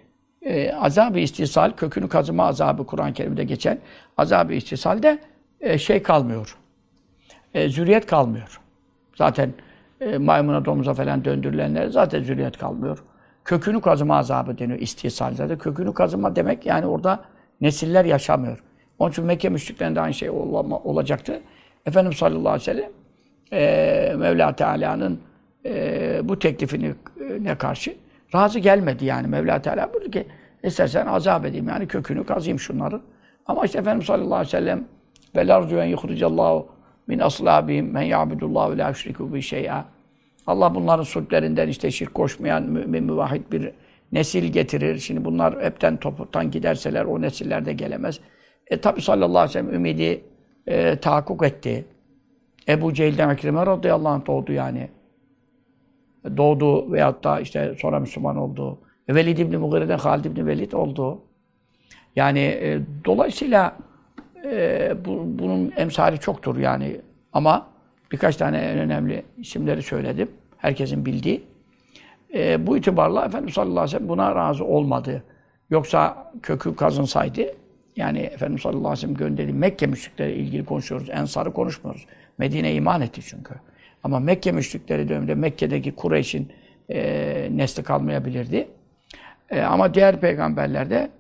e, 0.43 0.73
azab-ı 0.73 1.19
istisal 1.19 1.71
kökünü 1.71 2.09
kazıma 2.09 2.47
azabı 2.47 2.87
Kur'an-ı 2.87 3.13
Kerim'de 3.13 3.45
geçen 3.45 3.79
azab-ı 4.17 4.55
istisalde 4.55 5.19
e, 5.61 5.79
şey 5.79 6.03
kalmıyor. 6.03 6.59
E, 7.55 7.69
zürriyet 7.69 8.07
kalmıyor. 8.07 8.61
Zaten 9.15 9.53
e, 10.01 10.19
maymuna 10.19 10.65
domuza 10.65 10.95
falan 10.95 11.25
döndürülenler 11.25 11.89
zaten 11.89 12.23
zürriyet 12.23 12.59
kalmıyor. 12.59 13.05
Kökünü 13.45 13.81
kazıma 13.81 14.17
azabı 14.17 14.59
deniyor 14.59 14.79
istisal 14.79 15.35
zaten. 15.35 15.59
Kökünü 15.59 15.95
kazıma 15.95 16.37
demek 16.37 16.67
yani 16.67 16.87
orada 16.87 17.25
nesiller 17.61 18.05
yaşamıyor. 18.05 18.63
Onun 18.99 19.11
için 19.11 19.25
Mekke 19.25 19.49
müşriklerinde 19.49 20.01
aynı 20.01 20.15
şey 20.15 20.31
olacaktı. 20.31 21.41
Efendimiz 21.87 22.19
sallallahu 22.19 22.49
aleyhi 22.49 22.61
ve 22.61 22.75
sellem 22.75 22.91
e, 23.53 24.17
Mevla 24.17 24.57
Teala'nın 24.57 25.21
e, 25.67 26.21
bu 26.25 26.39
teklifine 26.39 26.95
ne 27.41 27.59
karşı 27.59 27.95
razı 28.35 28.59
gelmedi 28.59 29.05
yani 29.05 29.27
Mevla 29.27 29.63
Teala 29.63 29.93
buyurdu 29.93 30.11
ki 30.11 30.27
istersen 30.63 31.07
azap 31.07 31.45
edeyim 31.45 31.69
yani 31.69 31.89
kökünü 31.89 32.27
kazayım 32.27 32.59
şunları. 32.59 33.01
Ama 33.47 33.65
işte 33.65 33.79
Efendimiz 33.79 34.07
sallallahu 34.07 34.35
aleyhi 34.35 34.47
ve 34.47 34.51
sellem 34.51 34.85
ve 35.37 35.47
larzu 35.47 35.77
en 35.77 35.85
yuhricallahu 35.85 36.69
min 37.07 37.19
aslabihim 37.19 37.93
men 37.93 38.03
ya'budullahu 38.03 38.73
ve 38.73 38.79
la 38.79 38.89
yüşriku 38.89 39.35
bi 39.35 39.43
şey'a. 39.43 39.85
Allah 40.47 40.75
bunların 40.75 41.03
sulplerinden 41.03 41.69
işte 41.69 41.91
şirk 41.91 42.15
koşmayan 42.15 42.63
mümin 42.63 43.05
müvahhid 43.05 43.53
bir 43.53 43.71
nesil 44.13 44.45
getirir. 44.45 44.99
Şimdi 44.99 45.25
bunlar 45.25 45.63
hepten 45.63 45.97
topuktan 45.97 46.51
giderseler 46.51 47.05
o 47.05 47.23
nesiller 47.23 47.65
de 47.65 47.73
gelemez. 47.73 48.21
E 48.67 48.81
tabi 48.81 49.01
sallallahu 49.01 49.39
aleyhi 49.39 49.49
ve 49.49 49.53
sellem 49.53 49.75
ümidi 49.75 50.25
e, 50.67 50.97
tahakkuk 50.97 51.45
etti. 51.45 51.85
Ebu 52.69 52.93
Cehil'den 52.93 53.29
Ekrime 53.29 53.67
radıyallahu 53.67 54.13
anh 54.13 54.27
doğdu 54.27 54.53
yani. 54.53 54.89
Doğdu 56.37 56.93
veyahut 56.93 57.25
da 57.25 57.41
işte 57.41 57.75
sonra 57.81 58.01
Müslüman 58.01 58.37
oldu. 58.37 58.79
E, 59.09 59.15
Velid 59.15 59.39
İbni 59.39 59.57
Mughire'den 59.57 59.99
Halid 59.99 60.25
İbni 60.25 60.47
Velid 60.47 60.73
oldu. 60.73 61.23
Yani 62.17 62.41
e, 62.41 62.81
dolayısıyla 63.05 63.77
e, 64.45 64.93
bu, 65.05 65.39
bunun 65.39 65.73
emsali 65.77 66.19
çoktur 66.19 66.57
yani. 66.57 67.01
Ama 67.33 67.67
birkaç 68.13 68.37
tane 68.37 68.59
en 68.59 68.79
önemli 68.79 69.23
isimleri 69.39 69.83
söyledim. 69.83 70.31
Herkesin 70.59 71.07
bildiği. 71.07 71.45
E, 72.35 72.67
bu 72.67 72.77
itibarla 72.77 73.25
Efendimiz 73.25 73.55
sallallahu 73.55 73.81
aleyhi 73.81 73.95
ve 73.95 73.99
sellem 73.99 74.09
buna 74.09 74.35
razı 74.35 74.65
olmadı. 74.65 75.23
Yoksa 75.71 76.33
kökü 76.43 76.77
kazınsaydı, 76.77 77.43
yani 77.97 78.19
Efendimiz 78.19 78.63
sallallahu 78.63 78.89
aleyhi 78.89 78.97
ve 78.97 79.01
sellem 79.01 79.15
gönderdiği 79.15 79.53
Mekke 79.53 79.87
müşrikleri 79.87 80.33
ilgili 80.33 80.65
konuşuyoruz. 80.65 81.11
Ensar'ı 81.11 81.53
konuşmuyoruz. 81.53 82.07
Medine 82.39 82.75
iman 82.75 83.01
etti 83.01 83.21
çünkü. 83.23 83.55
Ama 84.03 84.21
Mekke 84.21 84.53
müşrikleri 84.53 85.09
döneminde 85.09 85.35
Mekke'deki 85.35 85.93
Kureyş'in 85.93 86.53
e, 86.89 87.49
nesli 87.51 87.83
kalmayabilirdi. 87.83 88.69
E, 89.51 89.63
ama 89.63 89.95
diğer 89.95 90.21
peygamberlerde 90.21 91.11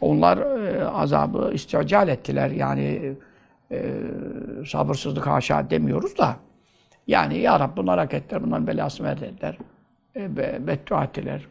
onlar 0.00 0.38
e, 0.38 0.84
azabı 0.84 1.50
istical 1.54 2.08
ettiler. 2.08 2.50
Yani 2.50 3.14
e, 3.72 3.92
sabırsızlık 4.66 5.26
haşa 5.26 5.70
demiyoruz 5.70 6.18
da. 6.18 6.36
Yani 7.06 7.38
ya 7.38 7.60
Rab 7.60 7.76
bunlar 7.76 7.98
hak 7.98 8.14
ettiler, 8.14 8.42
bunların 8.42 8.66
belasını 8.66 9.06
ver 9.06 9.20
dediler. 9.20 9.58
E, 10.16 10.36
be, 10.36 10.58
beddua 10.66 11.04
ettiler. 11.04 11.46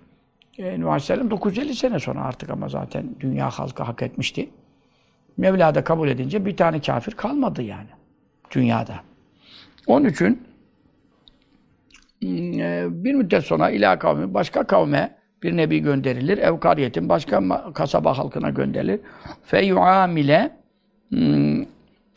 E, 0.57 0.81
Nuh 0.81 0.87
Aleyhisselam 0.87 1.31
950 1.31 1.75
sene 1.75 1.99
sonra 1.99 2.23
artık 2.23 2.49
ama 2.49 2.69
zaten 2.69 3.05
dünya 3.19 3.49
halkı 3.49 3.83
hak 3.83 4.01
etmişti. 4.01 4.49
Mevla 5.37 5.75
da 5.75 5.83
kabul 5.83 6.07
edince 6.07 6.45
bir 6.45 6.57
tane 6.57 6.81
kafir 6.81 7.11
kalmadı 7.11 7.61
yani 7.61 7.89
dünyada. 8.51 8.95
Onun 9.87 10.05
için 10.05 10.43
e, 12.23 12.87
bir 12.89 13.13
müddet 13.13 13.45
sonra 13.45 13.69
ila 13.69 13.99
kavmi 13.99 14.33
başka 14.33 14.63
kavme 14.63 15.18
bir 15.43 15.57
nebi 15.57 15.79
gönderilir. 15.79 16.37
Evkariyetin 16.37 17.09
başka 17.09 17.41
kasaba 17.73 18.17
halkına 18.17 18.49
gönderilir. 18.49 18.99
Fe 19.43 19.65
yuamile 19.65 20.51
hmm, 21.09 21.65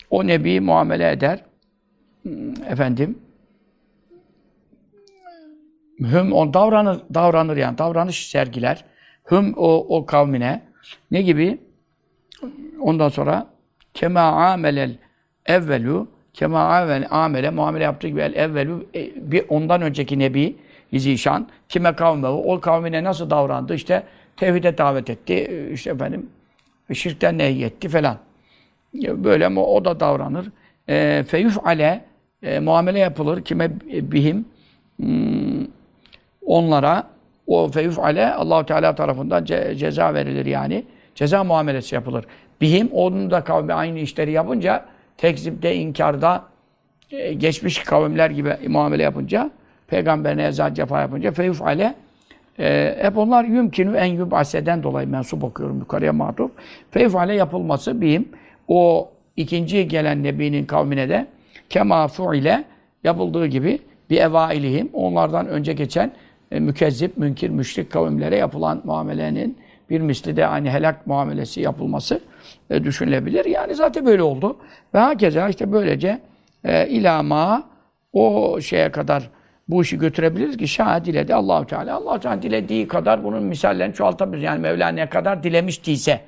o 0.09 0.27
nebi 0.27 0.59
muamele 0.59 1.11
eder. 1.11 1.43
Hmm, 2.23 2.63
efendim 2.69 3.17
hüm 5.99 6.33
on 6.33 6.53
davranır 6.53 6.99
davranır 7.13 7.57
yani 7.57 7.77
davranış 7.77 8.29
sergiler. 8.29 8.85
Hüm 9.31 9.53
o 9.57 9.97
o 9.97 10.05
kavmine 10.05 10.61
ne 11.11 11.21
gibi? 11.21 11.57
Ondan 12.79 13.09
sonra 13.09 13.47
kema 13.93 14.21
amelel 14.21 14.97
evvelu 15.45 16.07
kema 16.33 16.59
amele 17.09 17.49
muamele 17.49 17.83
yaptığı 17.83 18.07
gibi 18.07 18.21
el 18.21 18.33
evvelu 18.33 18.85
e, 18.95 19.31
bir 19.31 19.45
ondan 19.49 19.81
önceki 19.81 20.19
nebi 20.19 20.55
Zişan 20.99 21.47
kime 21.69 21.95
kavmehu 21.95 22.53
o 22.53 22.59
kavmine 22.59 23.03
nasıl 23.03 23.29
davrandı 23.29 23.75
işte 23.75 24.03
tevhide 24.37 24.77
davet 24.77 25.09
etti 25.09 25.33
e, 25.33 25.71
işte 25.71 25.89
efendim 25.89 26.29
şirkten 26.93 27.37
nehyetti 27.37 27.89
falan. 27.89 28.17
Böyle 28.93 29.49
mi 29.49 29.59
o 29.59 29.85
da 29.85 29.99
davranır. 29.99 30.45
E, 30.89 31.23
feyuf 31.27 31.57
ale 31.65 32.05
e, 32.43 32.59
muamele 32.59 32.99
yapılır 32.99 33.43
kime 33.43 33.71
bihim 34.11 34.45
hmm, 34.97 35.67
onlara 36.45 37.07
o 37.47 37.67
feyuf 37.67 37.99
ale 37.99 38.33
Allahu 38.33 38.65
Teala 38.65 38.95
tarafından 38.95 39.45
ce, 39.45 39.75
ceza 39.75 40.13
verilir 40.13 40.45
yani. 40.45 40.85
Ceza 41.15 41.43
muamelesi 41.43 41.95
yapılır. 41.95 42.25
Bihim 42.61 42.89
onun 42.91 43.31
da 43.31 43.43
kavmi 43.43 43.73
aynı 43.73 43.99
işleri 43.99 44.31
yapınca 44.31 44.85
tekzipte, 45.17 45.75
inkarda 45.75 46.43
e, 47.11 47.33
geçmiş 47.33 47.79
kavimler 47.79 48.29
gibi 48.29 48.57
muamele 48.67 49.03
yapınca 49.03 49.51
peygamberine 49.93 50.43
ezat 50.43 50.75
cefa 50.75 51.01
yapınca 51.01 51.31
feyuf 51.31 51.61
ale 51.61 51.95
e, 52.59 52.97
hep 53.01 53.17
onlar 53.17 53.43
yümkünü 53.43 53.97
en 53.97 54.05
yubaseden 54.05 54.83
dolayı 54.83 55.07
mensup 55.07 55.43
okuyorum 55.43 55.79
yukarıya 55.79 56.13
matuf. 56.13 56.51
Feyuf 56.91 57.15
ale 57.15 57.35
yapılması 57.35 58.01
bihim 58.01 58.29
o 58.67 59.09
ikinci 59.37 59.87
gelen 59.87 60.23
nebinin 60.23 60.65
kavmine 60.65 61.09
de 61.09 61.27
kemafu 61.69 62.33
ile 62.33 62.63
yapıldığı 63.03 63.47
gibi 63.47 63.79
bir 64.09 64.17
evailihim 64.17 64.89
onlardan 64.93 65.47
önce 65.47 65.73
geçen 65.73 66.11
e, 66.51 66.59
mükezzip, 66.59 67.17
münkir, 67.17 67.49
müşrik 67.49 67.91
kavimlere 67.91 68.37
yapılan 68.37 68.81
muamelenin 68.83 69.57
bir 69.89 70.01
misli 70.01 70.35
de 70.35 70.47
aynı 70.47 70.69
helak 70.69 71.07
muamelesi 71.07 71.61
yapılması 71.61 72.19
e, 72.69 72.83
düşünülebilir. 72.83 73.45
Yani 73.45 73.75
zaten 73.75 74.05
böyle 74.05 74.23
oldu. 74.23 74.57
Ve 74.93 74.99
hakeza 74.99 75.49
işte 75.49 75.71
böylece 75.71 76.19
e, 76.63 76.87
ilama 76.87 77.63
o 78.13 78.57
şeye 78.61 78.91
kadar 78.91 79.29
bu 79.67 79.81
işi 79.81 79.97
götürebiliriz 79.97 80.57
ki 80.57 80.67
şah 80.67 81.05
diledi 81.05 81.35
Allahu 81.35 81.67
Teala. 81.67 81.95
Allahu 81.95 82.19
Teala 82.19 82.41
dilediği 82.41 82.87
kadar 82.87 83.23
bunun 83.23 83.43
misallerini 83.43 83.93
çoğaltabiliriz. 83.93 84.43
Yani 84.43 84.59
Mevla 84.59 84.87
ne 84.87 85.09
kadar 85.09 85.43
dilemiştiyse 85.43 86.21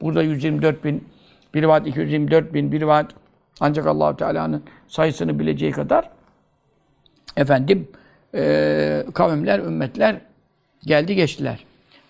burada 0.00 0.22
124 0.22 0.84
bin, 0.84 1.08
bir 1.54 1.62
rivayet 1.62 1.86
224 1.86 2.54
bin, 2.54 2.72
bir 2.72 2.80
rivayet 2.80 3.06
ancak 3.60 3.86
Allahu 3.86 4.16
Teala'nın 4.16 4.62
sayısını 4.88 5.38
bileceği 5.38 5.72
kadar 5.72 6.10
efendim 7.36 7.88
e, 8.34 9.04
kavimler, 9.14 9.58
ümmetler 9.58 10.16
geldi 10.86 11.14
geçtiler. 11.14 11.64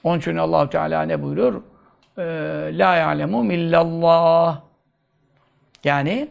Onun 0.05 0.19
için 0.19 0.37
Allahu 0.37 0.71
Teala 0.71 1.03
ne 1.03 1.23
buyuruyor? 1.23 1.63
E, 2.19 2.23
La 2.79 2.97
ya'lemu 2.97 3.53
illallah. 3.53 4.61
Yani 5.85 6.29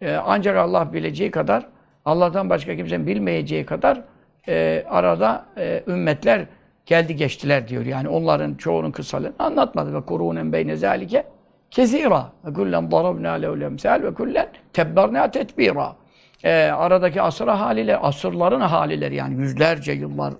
e, 0.00 0.14
ancak 0.14 0.56
Allah 0.56 0.92
bileceği 0.92 1.30
kadar, 1.30 1.66
Allah'tan 2.04 2.50
başka 2.50 2.76
kimsenin 2.76 3.06
bilmeyeceği 3.06 3.66
kadar 3.66 4.00
e, 4.48 4.84
arada 4.88 5.46
e, 5.56 5.82
ümmetler 5.86 6.46
geldi 6.86 7.16
geçtiler 7.16 7.68
diyor. 7.68 7.86
Yani 7.86 8.08
onların 8.08 8.54
çoğunun 8.54 8.90
kıssalarını 8.90 9.34
anlatmadı. 9.38 9.94
Ve 9.94 10.00
kurunen 10.00 10.52
beyne 10.52 10.76
zâlike 10.76 11.24
kesîrâ. 11.70 12.32
Ve 12.44 12.52
kullen 12.52 12.90
darabnâ 12.90 13.32
lehul 13.32 13.60
emsâl 13.60 14.02
ve 14.02 14.14
kullen 14.14 14.48
tebberna 14.72 15.30
tetbîrâ. 15.30 15.96
E, 16.44 16.52
aradaki 16.52 17.22
asır 17.22 17.48
haliler, 17.48 17.98
asırların 18.02 18.60
halileri 18.60 19.14
yani 19.14 19.34
yüzlerce 19.34 19.92
yıllar 19.92 20.34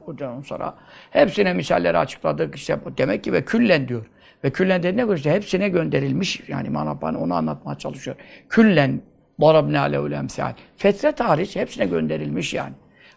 sonra 0.44 0.74
hepsine 1.11 1.53
misalleri 1.53 1.98
açıkladık. 1.98 2.57
İşte 2.57 2.79
demek 2.98 3.24
ki 3.24 3.33
ve 3.33 3.44
küllen 3.44 3.88
diyor. 3.88 4.07
Ve 4.44 4.50
küllen 4.50 4.83
dediğine 4.83 5.05
göre 5.05 5.16
işte 5.16 5.33
hepsine 5.33 5.68
gönderilmiş. 5.68 6.42
Yani 6.48 6.70
Manapani 6.70 7.18
onu 7.18 7.35
anlatmaya 7.35 7.79
çalışıyor. 7.79 8.16
Küllen 8.48 9.00
Darabna 9.40 9.83
lehul 9.83 10.12
emsal. 10.12 10.53
Fetret 10.77 11.20
hariç 11.20 11.57
hepsine 11.57 11.87
gönderilmiş 11.87 12.55
yani. 12.55 12.73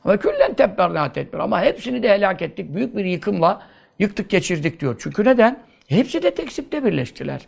Ama 0.06 0.18
küllen 0.18 0.54
tebberna 0.54 1.12
tedbir. 1.12 1.40
Ama 1.40 1.62
hepsini 1.62 2.04
de 2.04 2.10
helak 2.10 2.42
ettik. 2.42 2.76
Büyük 2.76 2.96
bir 2.96 3.06
yıkımla 3.06 3.62
yıktık 4.00 4.30
geçirdik 4.30 4.80
diyor. 4.80 4.96
Çünkü 5.00 5.26
neden? 5.26 5.60
Hepsi 5.88 6.24
de 6.24 6.34
teksipte 6.34 6.84
birleştiler. 6.84 7.48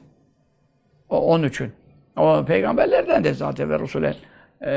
O, 1.09 1.33
onun 1.33 1.47
için. 1.47 1.71
O 2.17 2.45
peygamberlerden 2.45 3.23
de 3.23 3.33
zaten 3.33 3.69
ve 3.69 3.79
Resulen 3.79 4.15
e, 4.61 4.71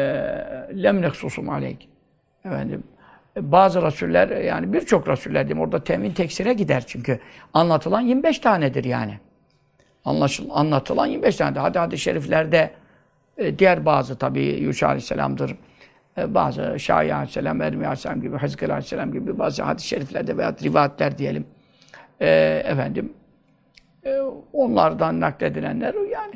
lem 0.82 1.02
neksusum 1.02 1.48
aleyk. 1.48 1.88
Efendim, 2.44 2.82
bazı 3.36 3.82
rasuller 3.82 4.28
yani 4.28 4.72
birçok 4.72 5.08
rasuller 5.08 5.48
diyeyim 5.48 5.64
orada 5.64 5.84
temin 5.84 6.12
teksire 6.12 6.52
gider 6.52 6.84
çünkü 6.86 7.18
anlatılan 7.54 8.00
25 8.00 8.38
tanedir 8.38 8.84
yani. 8.84 9.18
Anlaşıl, 10.04 10.48
anlatılan 10.50 11.06
25 11.06 11.36
tanedir. 11.36 11.60
Hadi 11.60 11.78
hadi 11.78 11.98
şeriflerde 11.98 12.70
diğer 13.58 13.86
bazı 13.86 14.18
tabi 14.18 14.40
Yuşa 14.40 14.86
Aleyhisselam'dır. 14.86 15.56
E, 16.18 16.34
bazı 16.34 16.78
Şahi 16.78 17.14
Aleyhisselam, 17.14 17.62
Ermi 17.62 17.86
Aleyhisselam 17.86 18.20
gibi, 18.20 18.36
Hezkel 18.36 18.70
Aleyhisselam 18.70 19.12
gibi 19.12 19.38
bazı 19.38 19.62
hadis-i 19.62 19.88
şeriflerde 19.88 20.36
veya 20.36 20.56
rivayetler 20.62 21.18
diyelim. 21.18 21.46
E, 22.20 22.28
efendim 22.64 23.12
e, 24.04 24.20
onlardan 24.52 25.20
nakledilenler 25.20 25.94
yani 25.94 26.34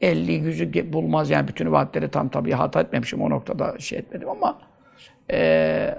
50 0.00 0.32
yüzü 0.32 0.92
bulmaz 0.92 1.30
yani 1.30 1.48
bütün 1.48 1.66
rivayetleri 1.66 2.10
tam 2.10 2.28
tabi 2.28 2.52
hata 2.52 2.80
etmemişim 2.80 3.22
o 3.22 3.30
noktada 3.30 3.78
şey 3.78 3.98
etmedim 3.98 4.28
ama 4.28 4.58
e, 5.30 5.94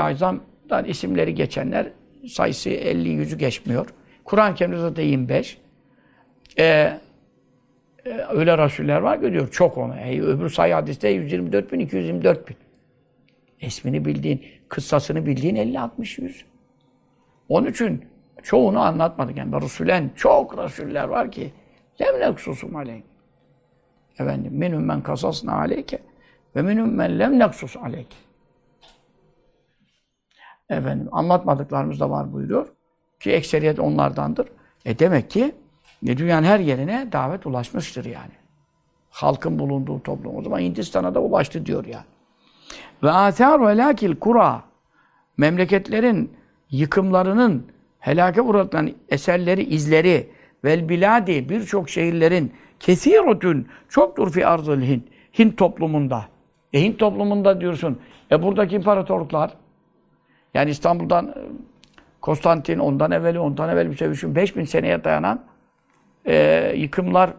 Azam'dan 0.00 0.84
isimleri 0.84 1.34
geçenler 1.34 1.86
sayısı 2.28 2.70
50 2.70 3.08
yüzü 3.08 3.38
geçmiyor. 3.38 3.86
Kur'an-ı 4.24 4.54
Kerim'de 4.54 4.78
zaten 4.78 5.02
25. 5.02 5.58
E, 6.58 6.64
e, 6.64 6.98
öyle 8.28 8.58
rasuller 8.58 9.00
var 9.00 9.20
ki 9.20 9.32
diyor 9.32 9.50
çok 9.50 9.78
ona. 9.78 10.00
E, 10.00 10.20
öbür 10.20 10.48
sayı 10.48 10.74
hadiste 10.74 11.08
124 11.08 11.72
bin, 11.72 11.80
224 11.80 12.48
bin. 12.48 12.56
İsmini 13.60 14.04
bildiğin, 14.04 14.44
kıssasını 14.68 15.26
bildiğin 15.26 15.56
50-60 15.56 16.22
yüz. 16.22 16.44
Onun 17.48 17.66
için 17.66 18.04
çoğunu 18.42 18.80
anlatmadık. 18.80 19.36
Yani 19.36 19.62
Resulen 19.62 20.10
çok 20.16 20.58
rasuller 20.58 21.04
var 21.04 21.30
ki 21.30 21.52
lem 22.00 22.20
neksusum 22.20 22.76
aleyh. 22.76 23.02
Efendim 24.18 24.52
minhum 24.54 24.84
men 24.84 25.02
kasasna 25.02 25.52
aleyke 25.52 25.98
ve 26.56 26.62
minhum 26.62 26.94
men 26.94 27.18
lem 27.18 27.38
neksus 27.38 27.76
aleyk. 27.76 28.28
Efendim 30.70 31.08
anlatmadıklarımız 31.12 32.00
da 32.00 32.10
var 32.10 32.32
buyuruyor. 32.32 32.68
Ki 33.20 33.32
ekseriyet 33.32 33.78
onlardandır. 33.78 34.48
E 34.84 34.98
demek 34.98 35.30
ki 35.30 35.42
e, 35.44 35.54
dünyanın 36.06 36.46
her 36.46 36.60
yerine 36.60 37.08
davet 37.12 37.46
ulaşmıştır 37.46 38.04
yani. 38.04 38.32
Halkın 39.10 39.58
bulunduğu 39.58 40.02
toplum. 40.02 40.36
O 40.36 40.42
zaman 40.42 40.60
Hindistan'a 40.60 41.14
da 41.14 41.20
ulaştı 41.20 41.66
diyor 41.66 41.84
yani. 41.84 42.04
Ve 43.02 43.10
athar 43.10 43.66
ve 43.66 43.76
lakil 43.76 44.16
kura 44.16 44.62
memleketlerin 45.36 46.32
yıkımlarının 46.70 47.66
helake 47.98 48.40
uğratılan 48.40 48.90
eserleri, 49.08 49.62
izleri 49.62 50.30
vel 50.64 50.88
biladi 50.88 51.48
birçok 51.48 51.90
şehirlerin 51.90 52.52
kesirotun 52.80 53.66
çoktur 53.88 54.32
fi 54.32 54.46
arzıl 54.46 54.80
Hint. 54.80 55.04
Hint 55.38 55.58
toplumunda. 55.58 56.24
E 56.72 56.82
Hint 56.82 56.98
toplumunda 56.98 57.60
diyorsun. 57.60 57.98
E 58.30 58.42
buradaki 58.42 58.76
imparatorluklar 58.76 59.52
yani 60.54 60.70
İstanbul'dan 60.70 61.34
Konstantin, 62.20 62.78
ondan 62.78 63.10
evveli, 63.10 63.38
ondan 63.38 63.68
evveli 63.68 63.90
bir 63.90 63.96
şey 63.96 64.10
düşün. 64.10 64.34
5000 64.34 64.64
seneye 64.64 65.04
dayanan 65.04 65.44
e, 66.28 66.72
yıkımlar, 66.76 67.30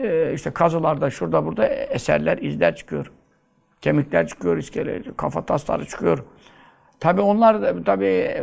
e, 0.00 0.32
işte 0.34 0.50
kazılarda, 0.50 1.10
şurada 1.10 1.46
burada 1.46 1.66
eserler, 1.66 2.38
izler 2.38 2.76
çıkıyor. 2.76 3.12
Kemikler 3.80 4.26
çıkıyor, 4.26 4.56
iskele, 4.56 5.02
kafa 5.16 5.46
tasları 5.46 5.86
çıkıyor. 5.86 6.24
Tabi 7.00 7.20
onlar 7.20 7.84
tabi 7.84 8.34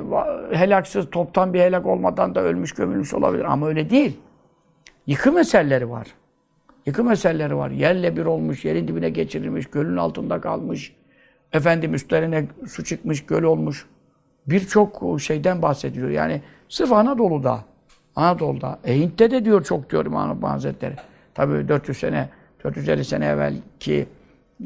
helaksız, 0.51 1.09
toptan 1.09 1.53
bir 1.53 1.59
helak 1.59 1.85
olmadan 1.85 2.35
da 2.35 2.41
ölmüş, 2.41 2.71
gömülmüş 2.71 3.13
olabilir. 3.13 3.43
Ama 3.43 3.67
öyle 3.67 3.89
değil. 3.89 4.19
Yıkım 5.07 5.37
eserleri 5.37 5.89
var. 5.89 6.07
Yıkım 6.85 7.11
eserleri 7.11 7.57
var. 7.57 7.69
Yerle 7.69 8.17
bir 8.17 8.25
olmuş, 8.25 8.65
yerin 8.65 8.87
dibine 8.87 9.09
geçirilmiş, 9.09 9.65
gölün 9.65 9.97
altında 9.97 10.41
kalmış. 10.41 10.95
Efendim 11.53 11.93
üstlerine 11.93 12.47
su 12.67 12.83
çıkmış, 12.83 13.25
göl 13.25 13.43
olmuş 13.43 13.85
birçok 14.47 15.21
şeyden 15.21 15.61
bahsediyor. 15.61 16.09
Yani 16.09 16.41
sırf 16.69 16.91
Anadolu'da, 16.91 17.65
Anadolu'da, 18.15 18.79
e 18.85 18.99
Hint'te 18.99 19.31
de 19.31 19.45
diyor 19.45 19.63
çok 19.63 19.89
diyor 19.89 20.05
İmam 20.05 20.41
Hazretleri. 20.41 20.95
Tabii 21.33 21.67
400 21.67 21.97
sene, 21.97 22.29
450 22.63 23.05
sene 23.05 23.25
evvelki 23.25 24.07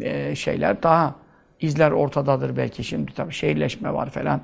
e, 0.02 0.36
şeyler 0.36 0.84
daha 0.84 1.16
izler 1.62 1.92
ortadadır 1.92 2.58
belki. 2.58 2.84
Şimdi 2.84 3.14
tabii 3.14 3.34
şehirleşme 3.34 3.94
var 3.94 4.10
falan. 4.10 4.42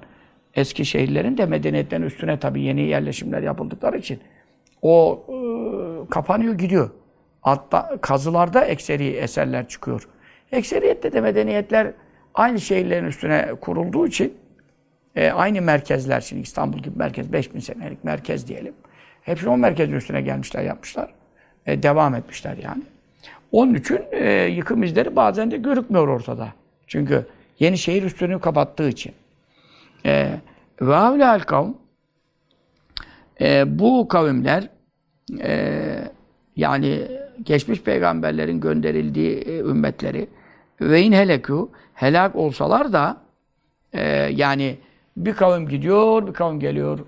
Eski 0.55 0.85
şehirlerin 0.85 1.37
de 1.37 1.45
medeniyetten 1.45 2.01
üstüne 2.01 2.39
tabii 2.39 2.61
yeni 2.61 2.81
yerleşimler 2.81 3.41
yapıldıkları 3.41 3.97
için 3.97 4.19
o 4.81 5.23
e, 5.29 5.35
kapanıyor 6.09 6.53
gidiyor. 6.53 6.89
Hatta 7.41 7.97
kazılarda 8.01 8.65
ekseri 8.65 9.07
eserler 9.07 9.67
çıkıyor. 9.67 10.07
Ekseriyette 10.51 11.13
de 11.13 11.21
medeniyetler 11.21 11.93
aynı 12.33 12.59
şehirlerin 12.59 13.05
üstüne 13.05 13.49
kurulduğu 13.61 14.07
için 14.07 14.33
e, 15.15 15.31
aynı 15.31 15.61
merkezler 15.61 16.21
şimdi 16.21 16.41
İstanbul 16.41 16.79
gibi 16.79 16.97
merkez, 16.97 17.33
5000 17.33 17.59
senelik 17.59 18.03
merkez 18.03 18.47
diyelim. 18.47 18.73
Hepsi 19.21 19.49
o 19.49 19.57
merkezin 19.57 19.93
üstüne 19.93 20.21
gelmişler, 20.21 20.63
yapmışlar. 20.63 21.13
E, 21.65 21.83
devam 21.83 22.15
etmişler 22.15 22.57
yani. 22.57 22.83
Onun 23.51 23.73
için 23.73 23.99
e, 24.11 24.31
yıkım 24.31 24.83
izleri 24.83 25.15
bazen 25.15 25.51
de 25.51 25.57
görükmüyor 25.57 26.07
ortada. 26.07 26.53
Çünkü 26.87 27.25
yeni 27.59 27.77
şehir 27.77 28.03
üstünü 28.03 28.39
kapattığı 28.39 28.89
için. 28.89 29.13
E, 30.05 30.31
ve 30.81 30.93
havlâl 30.93 31.39
kavm 31.39 31.73
e, 33.41 33.79
bu 33.79 34.07
kavimler 34.07 34.69
e, 35.43 36.11
yani 36.55 37.07
geçmiş 37.43 37.81
peygamberlerin 37.81 38.59
gönderildiği 38.59 39.37
e, 39.37 39.59
ümmetleri 39.59 40.27
ve 40.81 41.01
in 41.01 41.11
helekû 41.11 41.69
helak 41.93 42.35
olsalar 42.35 42.93
da 42.93 43.17
e, 43.93 44.03
yani 44.35 44.77
bir 45.17 45.33
kavim 45.33 45.67
gidiyor, 45.67 46.27
bir 46.27 46.33
kavim 46.33 46.59
geliyor. 46.59 46.99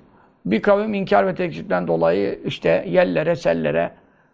Bir 0.45 0.62
kavim 0.62 0.93
inkar 0.93 1.27
ve 1.27 1.36
tekzipten 1.36 1.88
dolayı 1.88 2.39
işte 2.45 2.86
yerlere, 2.88 3.36
sellere 3.36 3.91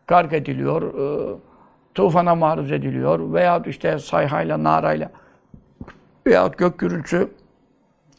gark 0.07 0.33
ediliyor. 0.33 0.81
E, 0.81 1.37
tufana 1.93 2.35
maruz 2.35 2.71
ediliyor. 2.71 3.33
Veyahut 3.33 3.67
işte 3.67 3.99
sayhayla, 3.99 4.63
narayla 4.63 5.11
veyahut 6.27 6.57
gök 6.57 6.79
gürültüsü 6.79 7.31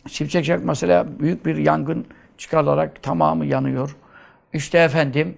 şimşek 0.08 0.44
çakmasıyla 0.44 1.06
büyük 1.20 1.46
bir 1.46 1.56
yangın 1.56 2.06
çıkarılarak 2.38 3.02
tamamı 3.02 3.46
yanıyor. 3.46 3.96
İşte 4.52 4.78
efendim 4.78 5.36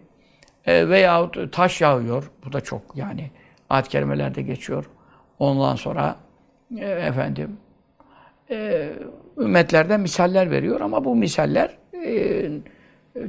e, 0.67 0.89
veyahut 0.89 1.53
taş 1.53 1.81
yağıyor. 1.81 2.31
Bu 2.45 2.53
da 2.53 2.61
çok 2.61 2.83
yani 2.95 3.31
ayet 3.71 3.89
kerimelerde 3.89 4.43
geçiyor. 4.43 4.85
Ondan 5.39 5.77
sonra 5.77 6.17
e, 6.79 6.85
efendim 6.87 7.57
e, 8.51 8.89
ümmetlerden 9.39 10.01
misaller 10.01 10.51
veriyor 10.51 10.81
ama 10.81 11.05
bu 11.05 11.17
misaller 11.17 11.77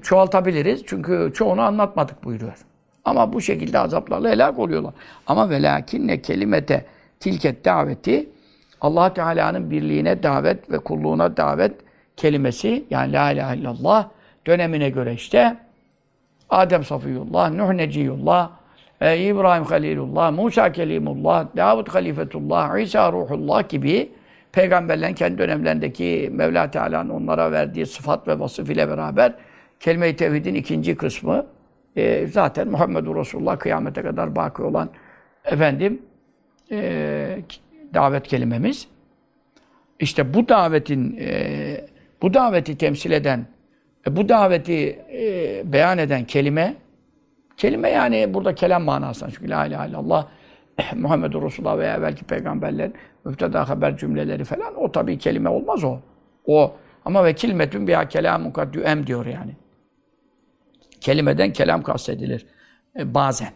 çoğaltabiliriz. 0.02 0.84
Çünkü 0.86 1.32
çoğunu 1.36 1.62
anlatmadık 1.62 2.24
buyuruyor. 2.24 2.58
Ama 3.06 3.34
bu 3.34 3.42
şekilde 3.42 3.80
azaplarla 3.80 4.30
helak 4.30 4.60
oluyorlar. 4.60 4.94
Ama 5.28 5.50
velakinne 5.50 6.22
kelimete 6.22 6.86
tilket 7.20 7.66
daveti 7.66 8.30
Allah 8.82 9.14
Teala'nın 9.14 9.72
birliğine 9.72 10.24
davet 10.24 10.72
ve 10.72 10.78
kulluğuna 10.78 11.38
davet 11.38 11.74
kelimesi 12.18 12.86
yani 12.90 13.14
la 13.14 13.32
ilahe 13.32 13.58
illallah 13.58 14.08
dönemine 14.48 14.90
göre 14.90 15.14
işte 15.14 15.58
Adem 16.50 16.84
Safiyullah, 16.84 17.52
Nuh 17.52 17.74
Neciyullah, 17.74 18.50
e, 19.02 19.18
İbrahim 19.18 19.64
Halilullah, 19.64 20.32
Musa 20.32 20.72
Kelimullah, 20.72 21.46
Davud 21.58 21.88
Halifetullah, 21.88 22.78
İsa 22.78 23.12
Ruhullah 23.12 23.70
gibi 23.70 24.12
peygamberlerin 24.54 25.14
kendi 25.14 25.38
dönemlerindeki 25.38 26.30
Mevla 26.34 26.72
Teala'nın 26.72 27.10
onlara 27.10 27.52
verdiği 27.52 27.86
sıfat 27.86 28.28
ve 28.28 28.40
vasıf 28.40 28.70
ile 28.70 28.90
beraber 28.90 29.34
kelime-i 29.80 30.16
tevhidin 30.16 30.56
ikinci 30.56 30.96
kısmı 30.96 31.46
e, 31.96 32.28
zaten 32.28 32.68
Muhammedur 32.68 33.16
Resulullah 33.16 33.60
kıyamete 33.60 34.02
kadar 34.02 34.36
baki 34.36 34.62
olan 34.62 34.90
efendim 35.46 36.02
e, 36.72 37.40
davet 37.94 38.28
kelimemiz. 38.28 38.88
İşte 40.00 40.34
bu 40.34 40.50
davetin 40.50 41.18
e, 41.20 41.88
bu 42.22 42.34
daveti 42.34 42.78
temsil 42.78 43.12
eden 43.12 43.46
e, 44.08 44.16
bu 44.16 44.30
daveti 44.30 45.00
e, 45.14 45.62
beyan 45.74 45.98
eden 45.98 46.26
kelime 46.26 46.76
kelime 47.58 47.90
yani 47.90 48.34
burada 48.34 48.56
kelam 48.56 48.84
manasında 48.84 49.32
çünkü 49.32 49.50
la 49.50 49.66
ilahe 49.66 49.90
illallah 49.90 50.28
Muhammedur 50.96 51.44
Resulullah 51.44 51.78
veya 51.78 52.02
belki 52.02 52.26
peygamberler 52.26 52.92
müfteda 53.26 53.70
haber 53.70 53.98
cümleleri 53.98 54.44
falan 54.44 54.76
o 54.76 54.92
tabii 54.92 55.18
kelime 55.18 55.50
olmaz 55.50 55.84
o. 55.84 56.00
O 56.46 56.76
ama 57.06 57.26
ve 57.26 57.34
kilmetün 57.34 57.88
biha 57.88 58.08
kelamun 58.08 58.52
kad 58.52 58.74
em 58.76 59.08
diyor 59.08 59.26
yani. 59.26 59.56
Kelimeden 61.02 61.54
kelam 61.54 61.84
kastedilir. 61.84 62.46
E, 63.00 63.14
bazen. 63.14 63.52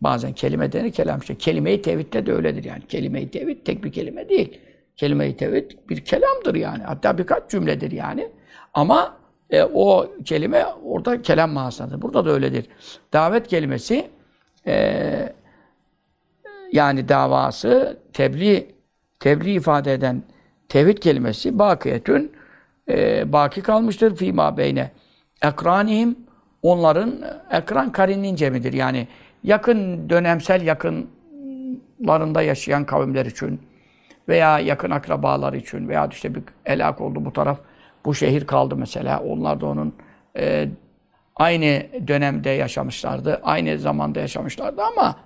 Bazen 0.00 0.32
kelime 0.32 0.72
denir, 0.72 0.92
kelam 0.92 1.20
işte. 1.20 1.34
Kelime-i 1.34 1.82
tevhidde 1.82 2.26
de 2.26 2.32
öyledir 2.32 2.64
yani. 2.64 2.86
Kelime-i 2.88 3.30
tevhid 3.30 3.64
tek 3.64 3.84
bir 3.84 3.92
kelime 3.92 4.28
değil. 4.28 4.60
Kelime-i 4.96 5.36
tevhid 5.36 5.70
bir 5.88 6.04
kelamdır 6.04 6.54
yani. 6.54 6.82
Hatta 6.82 7.18
birkaç 7.18 7.50
cümledir 7.50 7.90
yani. 7.90 8.28
Ama 8.74 9.16
e, 9.50 9.62
o 9.62 10.06
kelime 10.24 10.64
orada 10.84 11.22
kelam 11.22 11.50
manasındadır. 11.50 12.02
Burada 12.02 12.24
da 12.24 12.30
öyledir. 12.30 12.66
Davet 13.12 13.48
kelimesi 13.48 14.10
e, 14.66 15.32
yani 16.72 17.08
davası 17.08 18.00
tebliğ 18.12 18.66
tebliğ 19.20 19.54
ifade 19.54 19.92
eden 19.92 20.22
tevhid 20.68 20.98
kelimesi 20.98 21.58
bakiyetün 21.58 22.32
e, 22.88 23.32
baki 23.32 23.62
kalmıştır 23.62 24.16
fîmâ 24.16 24.56
beyne 24.56 24.90
ekranihim 25.42 26.16
onların 26.62 27.12
ekran 27.50 27.92
karinin 27.92 28.36
cemidir. 28.36 28.72
Yani 28.72 29.08
yakın 29.44 30.10
dönemsel 30.10 30.62
yakınlarında 30.62 32.42
yaşayan 32.42 32.84
kavimler 32.84 33.26
için 33.26 33.60
veya 34.28 34.58
yakın 34.58 34.90
akrabalar 34.90 35.52
için 35.52 35.88
veya 35.88 36.08
işte 36.10 36.34
bir 36.34 36.42
helak 36.64 37.00
oldu 37.00 37.24
bu 37.24 37.32
taraf 37.32 37.60
bu 38.04 38.14
şehir 38.14 38.46
kaldı 38.46 38.76
mesela. 38.76 39.20
Onlar 39.20 39.60
da 39.60 39.66
onun 39.66 39.94
e, 40.38 40.68
aynı 41.36 41.82
dönemde 42.08 42.50
yaşamışlardı. 42.50 43.40
Aynı 43.42 43.78
zamanda 43.78 44.20
yaşamışlardı 44.20 44.82
ama 44.82 45.16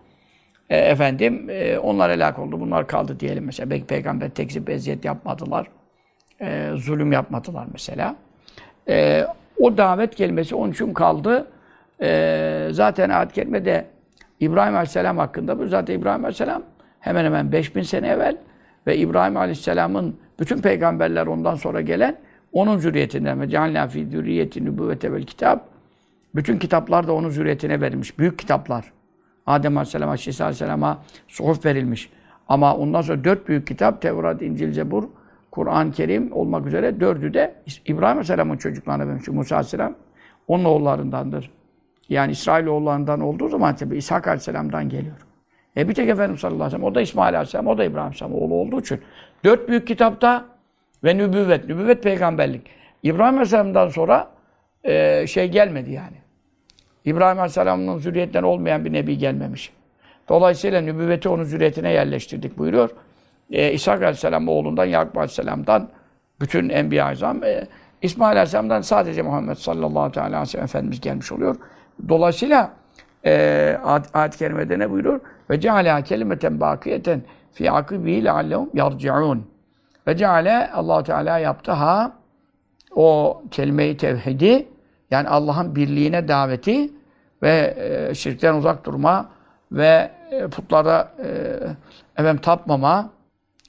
e, 0.70 0.76
efendim 0.76 1.50
e, 1.50 1.78
onlar 1.78 2.12
helak 2.12 2.38
oldu. 2.38 2.60
Bunlar 2.60 2.86
kaldı 2.86 3.20
diyelim 3.20 3.44
mesela. 3.44 3.70
Belki 3.70 3.86
peygamber 3.86 4.30
tekzip 4.30 4.70
eziyet 4.70 5.04
yapmadılar. 5.04 5.66
E, 6.40 6.70
zulüm 6.74 7.12
yapmadılar 7.12 7.66
mesela. 7.72 8.16
E, 8.88 9.26
o 9.60 9.76
davet 9.76 10.14
kelimesi 10.14 10.54
onun 10.54 10.72
için 10.72 10.94
kaldı. 10.94 11.46
E, 12.02 12.68
zaten 12.70 13.10
ayet 13.10 13.32
kelimede 13.32 13.86
İbrahim 14.40 14.74
Aleyhisselam 14.74 15.18
hakkında 15.18 15.58
bu. 15.58 15.66
Zaten 15.66 15.94
İbrahim 15.94 16.24
Aleyhisselam 16.24 16.62
hemen 17.00 17.24
hemen 17.24 17.52
5000 17.52 17.82
sene 17.82 18.08
evvel 18.08 18.36
ve 18.86 18.96
İbrahim 18.96 19.36
Aleyhisselam'ın 19.36 20.16
bütün 20.40 20.60
peygamberler 20.60 21.26
ondan 21.26 21.54
sonra 21.54 21.80
gelen 21.80 22.16
onun 22.52 22.78
zürriyetinden 22.78 23.40
ve 23.40 23.48
cealna 23.48 23.88
fi 23.88 24.06
zürriyeti 24.06 24.64
nübüvvete 24.64 25.12
vel 25.12 25.22
kitap 25.22 25.68
bütün 26.34 26.58
kitaplar 26.58 27.06
da 27.06 27.12
onun 27.12 27.30
zürriyetine 27.30 27.80
verilmiş. 27.80 28.18
Büyük 28.18 28.38
kitaplar. 28.38 28.92
Adem 29.46 29.76
Aleyhisselam'a, 29.76 30.14
İsa 30.14 30.44
Aleyhisselam'a 30.44 30.98
suhuf 31.28 31.64
verilmiş. 31.64 32.10
Ama 32.48 32.76
ondan 32.76 33.02
sonra 33.02 33.24
dört 33.24 33.48
büyük 33.48 33.66
kitap, 33.66 34.02
Tevrat, 34.02 34.42
İncil, 34.42 34.72
Zebur, 34.72 35.04
Kur'an-ı 35.50 35.92
Kerim 35.92 36.32
olmak 36.32 36.66
üzere 36.66 37.00
dördü 37.00 37.34
de 37.34 37.54
İbrahim 37.86 38.06
Aleyhisselam'ın 38.06 38.56
çocuklarına 38.56 39.08
vermiş. 39.08 39.28
Musa 39.28 39.56
Aleyhisselam 39.56 39.94
onun 40.48 40.64
oğullarındandır. 40.64 41.50
Yani 42.08 42.32
İsrail 42.32 42.66
oğullarından 42.66 43.20
olduğu 43.20 43.48
zaman 43.48 43.76
tabi 43.76 43.96
İshak 43.96 44.26
Aleyhisselam'dan 44.26 44.88
geliyor. 44.88 45.16
E 45.76 45.88
bir 45.88 45.94
tek 45.94 46.08
Efendimiz 46.08 46.40
sallallahu 46.40 46.62
aleyhi 46.62 46.74
ve 46.74 46.78
sellem, 46.78 46.92
o 46.92 46.94
da 46.94 47.00
İsmail 47.00 47.34
Aleyhisselam, 47.34 47.66
o 47.66 47.78
da 47.78 47.84
İbrahim 47.84 48.02
Aleyhisselam 48.02 48.34
oğlu 48.34 48.54
olduğu 48.54 48.80
için. 48.80 49.00
Dört 49.44 49.68
büyük 49.68 49.86
kitapta 49.86 50.44
ve 51.04 51.16
nübüvvet, 51.16 51.68
nübüvvet 51.68 52.02
peygamberlik. 52.02 52.66
İbrahim 53.02 53.34
Aleyhisselam'dan 53.34 53.88
sonra 53.88 54.30
e, 54.84 55.26
şey 55.26 55.50
gelmedi 55.50 55.90
yani. 55.90 56.16
İbrahim 57.06 57.38
Aleyhisselam'ın 57.38 57.98
zürriyetten 57.98 58.42
olmayan 58.42 58.84
bir 58.84 58.92
nebi 58.92 59.18
gelmemiş. 59.18 59.72
Dolayısıyla 60.28 60.80
nübüvveti 60.80 61.28
onun 61.28 61.44
zürriyetine 61.44 61.92
yerleştirdik 61.92 62.58
buyuruyor. 62.58 62.90
E, 63.50 63.72
İshak 63.72 64.02
Aleyhisselam 64.02 64.48
oğlundan, 64.48 64.84
Yakup 64.84 65.16
Aleyhisselam'dan 65.16 65.88
bütün 66.40 66.68
Enbiya-i 66.68 67.12
Azam, 67.12 67.44
e, 67.44 67.66
İsmail 68.02 68.36
Aleyhisselam'dan 68.36 68.80
sadece 68.80 69.22
Muhammed 69.22 69.56
sallallahu 69.56 70.20
aleyhi 70.20 70.40
ve 70.40 70.46
sellem 70.46 70.64
Efendimiz 70.64 71.00
gelmiş 71.00 71.32
oluyor. 71.32 71.56
Dolayısıyla 72.08 72.72
e, 73.26 73.78
ayet-i 74.14 74.38
kerimede 74.38 74.78
ne 74.78 74.90
buyuruyor? 74.90 75.20
Ve 75.50 75.60
ceale 75.60 76.02
kelimeten 76.02 76.60
bakiyeten 76.60 77.22
fi 77.52 77.70
akibi 77.70 78.24
leallehum 78.24 78.70
yarciun. 78.74 79.46
Ve 80.06 80.16
ceale 80.16 80.70
allah 80.72 81.02
Teala 81.02 81.38
yaptı 81.38 81.72
ha 81.72 82.12
o 82.94 83.42
kelime-i 83.50 83.96
tevhidi 83.96 84.66
yani 85.10 85.28
Allah'ın 85.28 85.76
birliğine 85.76 86.28
daveti 86.28 86.90
ve 87.42 87.76
e, 88.10 88.14
şirkten 88.14 88.54
uzak 88.54 88.86
durma 88.86 89.28
ve 89.72 90.10
e, 90.30 90.46
putlara 90.48 91.12
e, 91.24 91.58
efendim 92.16 92.40
tapmama, 92.42 93.10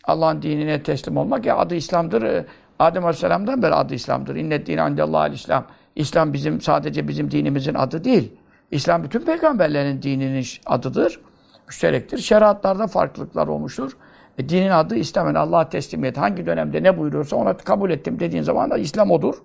Allah'ın 0.04 0.42
dinine 0.42 0.84
teslim 0.84 1.18
olmak 1.18 1.46
ya 1.46 1.58
adı 1.58 1.76
İslam'dır. 1.76 2.22
E, 2.22 2.46
Adem 2.80 3.06
Aleyhisselam'dan 3.06 3.62
beri 3.62 3.74
adı 3.74 3.94
İslam'dır. 3.94 4.36
İnnet 4.36 4.68
dine 4.68 4.82
andallahal 4.82 5.34
İslam. 5.34 5.66
İslam 5.96 6.34
bizim 6.34 6.62
sadece 6.62 7.08
bizim 7.08 7.32
dinimizin 7.32 7.74
adı 7.74 8.04
değil. 8.04 8.32
İslam 8.72 9.04
bütün 9.04 9.20
peygamberlerin 9.20 10.02
dininin 10.02 10.46
adıdır. 10.66 11.20
Müşterektir. 11.68 12.18
Şeriatlarda 12.18 12.88
farklılıklar 12.88 13.48
olmuştur. 13.48 13.98
E, 14.38 14.50
dinin 14.50 14.70
adı 14.70 14.96
İslam. 14.96 15.28
Yani 15.28 15.38
Allah'a 15.38 15.70
teslimiyet. 15.70 16.18
Hangi 16.18 16.46
dönemde 16.46 16.84
ne 16.84 16.98
buyuruyorsa 16.98 17.36
ona 17.36 17.58
kabul 17.58 17.90
ettim 17.90 18.20
dediğin 18.20 18.44
zaman 18.44 18.72
da 18.72 18.78
İslam 18.78 19.12
odur. 19.12 19.36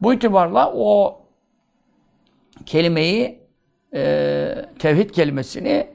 Bu 0.00 0.14
itibarla 0.14 0.72
o 0.74 1.18
kelimeyi 2.66 3.38
e, 3.94 4.54
tevhid 4.78 5.10
kelimesini 5.10 5.86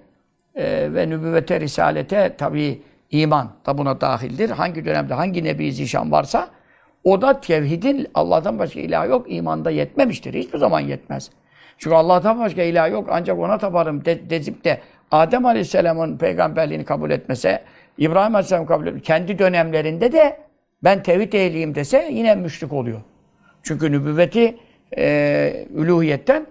e, 0.55 0.93
ve 0.93 1.09
nübüvvete, 1.09 1.59
risalete 1.59 2.35
tabi 2.37 2.81
iman 3.11 3.51
da 3.65 3.77
buna 3.77 4.01
dahildir. 4.01 4.49
Hangi 4.49 4.85
dönemde 4.85 5.13
hangi 5.13 5.43
nebi 5.43 5.73
zişan 5.73 6.11
varsa 6.11 6.49
o 7.03 7.21
da 7.21 7.41
tevhidin 7.41 8.07
Allah'tan 8.13 8.59
başka 8.59 8.79
ilah 8.79 9.09
yok 9.09 9.25
imanda 9.29 9.71
yetmemiştir. 9.71 10.33
Hiçbir 10.33 10.57
zaman 10.57 10.79
yetmez. 10.79 11.29
Çünkü 11.77 11.95
Allah'tan 11.95 12.39
başka 12.39 12.63
ilah 12.63 12.91
yok 12.91 13.07
ancak 13.11 13.39
ona 13.39 13.57
taparım 13.57 14.05
de, 14.05 14.29
dezip 14.29 14.63
de 14.63 14.81
Adem 15.11 15.45
Aleyhisselam'ın 15.45 16.17
peygamberliğini 16.17 16.85
kabul 16.85 17.11
etmese, 17.11 17.63
İbrahim 17.97 18.35
Aleyhisselam 18.35 18.65
kabul 18.65 18.87
etmese, 18.87 19.03
kendi 19.03 19.39
dönemlerinde 19.39 20.11
de 20.11 20.37
ben 20.83 21.03
tevhid 21.03 21.33
ehliyim 21.33 21.75
dese 21.75 22.09
yine 22.11 22.35
müşrik 22.35 22.73
oluyor. 22.73 23.01
Çünkü 23.63 23.91
nübüvveti 23.91 24.57
e, 24.97 25.65
üluhiyetten 25.75 26.47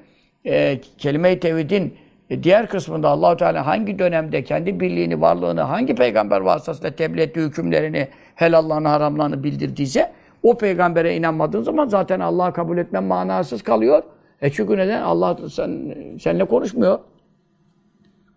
e, 0.47 0.81
kelime-i 0.99 1.41
tevhidin 1.41 1.95
diğer 2.43 2.69
kısmında 2.69 3.09
Allahu 3.09 3.37
Teala 3.37 3.67
hangi 3.67 3.99
dönemde 3.99 4.45
kendi 4.45 4.81
birliğini, 4.81 5.21
varlığını, 5.21 5.61
hangi 5.61 5.95
peygamber 5.95 6.41
vasıtasıyla 6.41 6.91
tebliğ 6.91 7.21
ettiği 7.21 7.41
hükümlerini, 7.41 8.09
helallarını, 8.35 8.89
haramlarını 8.89 9.45
bildirdiyse 9.45 10.13
o 10.43 10.59
peygambere 10.59 11.17
inanmadığın 11.17 11.63
zaman 11.63 11.89
zaten 11.89 12.21
Allah'ı 12.21 12.53
kabul 12.53 12.79
etmen 12.79 13.05
manasız 13.05 13.63
kalıyor. 13.63 14.03
E 14.43 14.51
çünkü 14.51 14.77
neden? 14.77 15.03
Allah 15.03 15.39
sen, 15.51 15.95
seninle 16.21 16.45
konuşmuyor. 16.45 16.99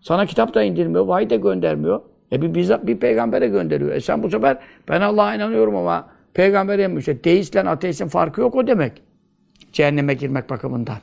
Sana 0.00 0.26
kitap 0.26 0.54
da 0.54 0.62
indirmiyor, 0.62 1.06
vahiy 1.06 1.30
de 1.30 1.36
göndermiyor. 1.36 2.00
E 2.32 2.42
bir, 2.42 2.54
bir, 2.54 2.86
bir 2.86 3.00
peygambere 3.00 3.48
gönderiyor. 3.48 3.92
E 3.92 4.00
sen 4.00 4.22
bu 4.22 4.30
sefer 4.30 4.58
ben 4.88 5.00
Allah'a 5.00 5.34
inanıyorum 5.34 5.76
ama 5.76 6.08
peygambere 6.34 6.82
inanmıyor. 6.82 7.00
İşte 7.00 7.24
deistle 7.24 7.60
ateistin 7.60 8.08
farkı 8.08 8.40
yok 8.40 8.54
o 8.54 8.66
demek. 8.66 9.02
Cehenneme 9.72 10.14
girmek 10.14 10.50
bakımından. 10.50 10.96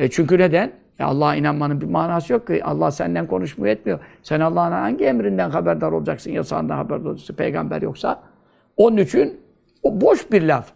E 0.00 0.10
çünkü 0.10 0.38
neden? 0.38 0.72
E 1.00 1.04
Allah'a 1.04 1.36
inanmanın 1.36 1.80
bir 1.80 1.86
manası 1.86 2.32
yok 2.32 2.46
ki. 2.46 2.64
Allah 2.64 2.90
senden 2.90 3.26
konuşmuyor 3.26 3.74
etmiyor. 3.74 3.98
Sen 4.22 4.40
Allah'ın 4.40 4.72
hangi 4.72 5.04
emrinden 5.04 5.50
haberdar 5.50 5.92
olacaksın, 5.92 6.30
yasağından 6.30 6.76
haberdar 6.76 7.10
olacaksın, 7.10 7.34
peygamber 7.34 7.82
yoksa? 7.82 8.22
Onun 8.76 8.96
için 8.96 9.40
o 9.82 10.00
boş 10.00 10.32
bir 10.32 10.42
laf. 10.42 10.72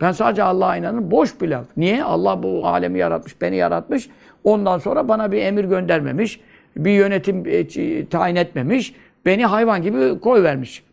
Ben 0.00 0.12
sadece 0.12 0.42
Allah'a 0.42 0.76
inanırım. 0.76 1.10
Boş 1.10 1.40
bir 1.40 1.48
laf. 1.48 1.64
Niye? 1.76 2.04
Allah 2.04 2.42
bu 2.42 2.66
alemi 2.66 2.98
yaratmış, 2.98 3.40
beni 3.40 3.56
yaratmış. 3.56 4.10
Ondan 4.44 4.78
sonra 4.78 5.08
bana 5.08 5.32
bir 5.32 5.42
emir 5.42 5.64
göndermemiş. 5.64 6.40
Bir 6.76 6.90
yönetim 6.90 7.44
e, 7.46 8.06
tayin 8.06 8.36
etmemiş. 8.36 8.94
Beni 9.26 9.46
hayvan 9.46 9.82
gibi 9.82 10.20
koy 10.20 10.42
vermiş. 10.42 10.84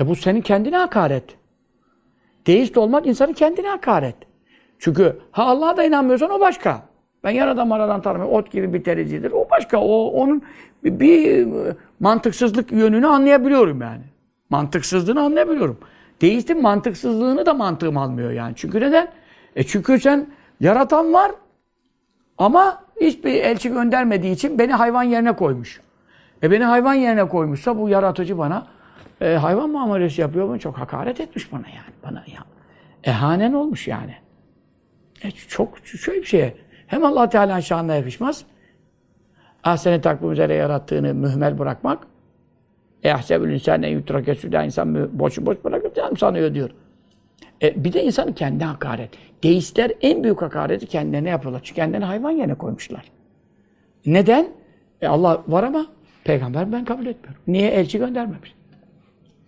E 0.00 0.08
bu 0.08 0.16
senin 0.16 0.40
kendine 0.40 0.76
hakaret. 0.76 1.24
Deist 2.46 2.78
olmak 2.78 3.06
insanın 3.06 3.32
kendine 3.32 3.68
hakaret. 3.68 4.16
Çünkü 4.78 5.16
ha 5.30 5.44
Allah'a 5.44 5.76
da 5.76 5.84
inanmıyorsan 5.84 6.30
o 6.30 6.40
başka. 6.40 6.91
Ben 7.24 7.30
yaradan 7.30 7.68
maradan 7.68 8.02
tanımıyorum. 8.02 8.34
Ot 8.34 8.52
gibi 8.52 8.72
bir 8.72 8.84
tericidir. 8.84 9.32
O 9.32 9.50
başka. 9.50 9.78
O 9.78 10.06
onun 10.06 10.42
bir, 10.84 11.48
mantıksızlık 12.00 12.72
yönünü 12.72 13.06
anlayabiliyorum 13.06 13.80
yani. 13.80 14.02
Mantıksızlığını 14.50 15.20
anlayabiliyorum. 15.20 15.78
Deistin 16.20 16.62
mantıksızlığını 16.62 17.46
da 17.46 17.54
mantığım 17.54 17.96
almıyor 17.96 18.30
yani. 18.30 18.52
Çünkü 18.56 18.80
neden? 18.80 19.08
E 19.56 19.62
çünkü 19.62 20.00
sen 20.00 20.26
yaratan 20.60 21.12
var 21.12 21.32
ama 22.38 22.84
hiçbir 23.00 23.34
elçi 23.34 23.68
göndermediği 23.68 24.34
için 24.34 24.58
beni 24.58 24.72
hayvan 24.72 25.02
yerine 25.02 25.36
koymuş. 25.36 25.80
E 26.42 26.50
beni 26.50 26.64
hayvan 26.64 26.94
yerine 26.94 27.28
koymuşsa 27.28 27.78
bu 27.78 27.88
yaratıcı 27.88 28.38
bana 28.38 28.66
e, 29.20 29.34
hayvan 29.34 29.70
muamelesi 29.70 30.20
yapıyor 30.20 30.48
mu? 30.48 30.58
Çok 30.58 30.78
hakaret 30.78 31.20
etmiş 31.20 31.52
bana 31.52 31.68
yani. 31.68 31.94
Bana 32.04 32.24
ya. 32.26 32.44
Ehanen 33.04 33.52
olmuş 33.52 33.88
yani. 33.88 34.14
E 35.22 35.30
çok 35.30 35.78
şöyle 35.84 36.20
bir 36.20 36.26
şeye. 36.26 36.54
Hem 36.92 37.04
allah 37.04 37.28
Teala'nın 37.28 37.60
şanına 37.60 37.94
yakışmaz. 37.94 38.44
Ah 39.64 39.76
seni 39.76 40.00
takvim 40.00 40.32
üzere 40.32 40.54
yarattığını 40.54 41.14
mühmel 41.14 41.58
bırakmak. 41.58 42.06
Ehsebül 43.02 43.52
insane 43.52 43.90
yutrake 43.90 44.34
süda 44.34 44.62
insan 44.62 45.18
boşu 45.18 45.46
boş 45.46 45.64
bırakacağım 45.64 46.16
sanıyor 46.16 46.54
diyor. 46.54 46.70
E, 47.62 47.84
bir 47.84 47.92
de 47.92 48.04
insanın 48.04 48.32
kendi 48.32 48.64
hakaret. 48.64 49.10
Deistler 49.42 49.92
en 50.00 50.24
büyük 50.24 50.42
hakareti 50.42 50.86
kendilerine 50.86 51.28
yapıyorlar. 51.28 51.60
Çünkü 51.64 51.76
kendilerini 51.76 52.04
hayvan 52.04 52.30
yerine 52.30 52.54
koymuşlar. 52.54 53.04
Neden? 54.06 54.48
E 55.00 55.06
Allah 55.06 55.42
var 55.48 55.62
ama 55.62 55.86
peygamber 56.24 56.72
ben 56.72 56.84
kabul 56.84 57.06
etmiyorum. 57.06 57.42
Niye? 57.46 57.70
Elçi 57.70 57.98
göndermemiş. 57.98 58.54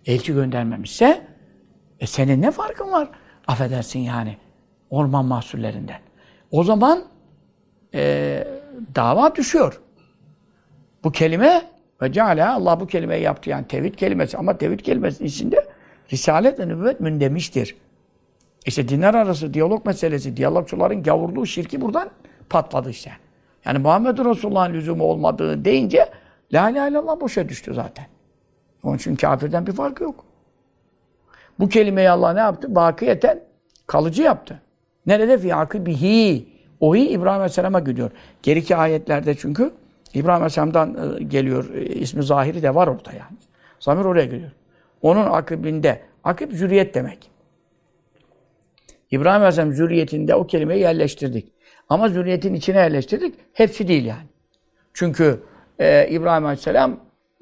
Elçi 0.05 0.33
göndermemişse 0.33 1.21
e 1.99 2.07
senin 2.07 2.41
ne 2.41 2.51
farkın 2.51 2.91
var? 2.91 3.09
Affedersin 3.47 3.99
yani. 3.99 4.37
Orman 4.89 5.25
mahsullerinden. 5.25 5.99
O 6.51 6.63
zaman 6.63 7.14
e, 7.95 8.47
dava 8.95 9.35
düşüyor. 9.35 9.81
Bu 11.03 11.11
kelime 11.11 11.61
ve 12.01 12.11
ceala 12.11 12.55
Allah 12.55 12.79
bu 12.79 12.87
kelimeyi 12.87 13.23
yaptı 13.23 13.49
yani 13.49 13.67
tevhid 13.67 13.95
kelimesi 13.95 14.37
ama 14.37 14.57
tevhid 14.57 14.79
kelimesinin 14.79 15.27
içinde 15.27 15.67
risalet 16.11 16.59
ve 16.59 16.67
nübüvvet 16.67 16.99
mündemiştir. 16.99 17.75
İşte 18.65 18.87
dinler 18.87 19.13
arası 19.13 19.53
diyalog 19.53 19.85
meselesi, 19.85 20.37
diyalogçuların 20.37 21.03
gavurluğu, 21.03 21.45
şirki 21.45 21.81
buradan 21.81 22.09
patladı 22.49 22.89
işte. 22.89 23.11
Yani 23.65 23.79
Muhammed 23.79 24.17
Resulullah'ın 24.17 24.73
lüzumu 24.73 25.03
olmadığı 25.03 25.65
deyince 25.65 26.09
La 26.53 26.69
ilahe 26.69 26.89
illallah 26.89 27.19
boşa 27.19 27.49
düştü 27.49 27.73
zaten. 27.73 28.05
Onun 28.83 28.97
için 28.97 29.15
kafirden 29.15 29.67
bir 29.67 29.71
farkı 29.71 30.03
yok. 30.03 30.25
Bu 31.59 31.69
kelimeyi 31.69 32.09
Allah 32.09 32.33
ne 32.33 32.39
yaptı? 32.39 32.75
Bakiyeten 32.75 33.39
kalıcı 33.87 34.23
yaptı. 34.23 34.61
Nerede? 35.05 35.37
Fi 35.37 35.55
akibihi. 35.55 36.54
Ohi 36.85 37.09
İbrahim 37.09 37.39
Aleyhisselam'a 37.39 37.79
gidiyor. 37.79 38.11
Geriki 38.43 38.75
ayetlerde 38.75 39.35
çünkü 39.35 39.71
İbrahim 40.13 40.41
Aleyhisselam'dan 40.41 41.17
e, 41.19 41.23
geliyor. 41.23 41.73
E, 41.75 41.85
ismi 41.85 42.23
zahiri 42.23 42.63
de 42.63 42.75
var 42.75 42.87
orada 42.87 43.11
yani. 43.11 43.37
Zamir 43.79 44.05
oraya 44.05 44.25
geliyor. 44.25 44.51
Onun 45.01 45.25
akibinde. 45.25 46.01
Akib 46.23 46.51
zürriyet 46.51 46.95
demek. 46.95 47.31
İbrahim 49.11 49.41
Aleyhisselam 49.41 49.73
zürriyetinde 49.73 50.35
o 50.35 50.47
kelimeyi 50.47 50.81
yerleştirdik. 50.81 51.51
Ama 51.89 52.09
zürriyetin 52.09 52.53
içine 52.53 52.77
yerleştirdik. 52.77 53.35
Hepsi 53.53 53.87
değil 53.87 54.05
yani. 54.05 54.27
Çünkü 54.93 55.39
e, 55.79 56.07
İbrahim 56.09 56.45
Aleyhisselam 56.45 56.99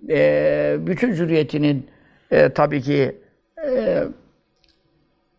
e, 0.10 0.78
bütün 0.80 1.14
zürriyetinin 1.14 1.88
e, 2.32 2.50
tabii 2.50 2.82
ki 2.82 3.22
e, 3.66 4.04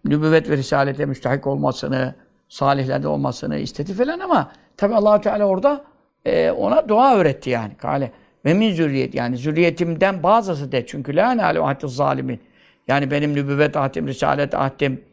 nübüvvet 0.05 0.51
ve 0.51 0.57
risalete 0.57 1.07
müstahik 1.07 1.47
olmasını, 1.47 2.15
salihlerde 2.55 3.09
olmasını 3.09 3.59
istedi 3.59 3.95
falan 3.95 4.21
ama 4.21 4.53
tabii 4.77 4.95
allah 4.95 5.21
Teala 5.21 5.45
orada 5.45 5.85
e, 6.25 6.51
ona 6.51 6.89
dua 6.89 7.17
öğretti 7.17 7.51
yani. 7.51 7.75
Kale 7.75 8.13
ve 8.45 8.55
min 8.55 8.75
zürriyet 8.75 9.15
yani 9.15 9.37
zürriyetimden 9.37 10.23
bazısı 10.23 10.73
de 10.73 10.87
çünkü 10.87 11.17
la 11.17 11.37
nâle 11.37 11.61
ahdiz 11.61 11.91
zalimin. 11.91 12.41
Yani 12.89 13.11
benim 13.11 13.35
nübüvvet 13.35 13.77
ahdim, 13.77 14.09
risalet 14.09 14.55
ahdim, 14.55 15.05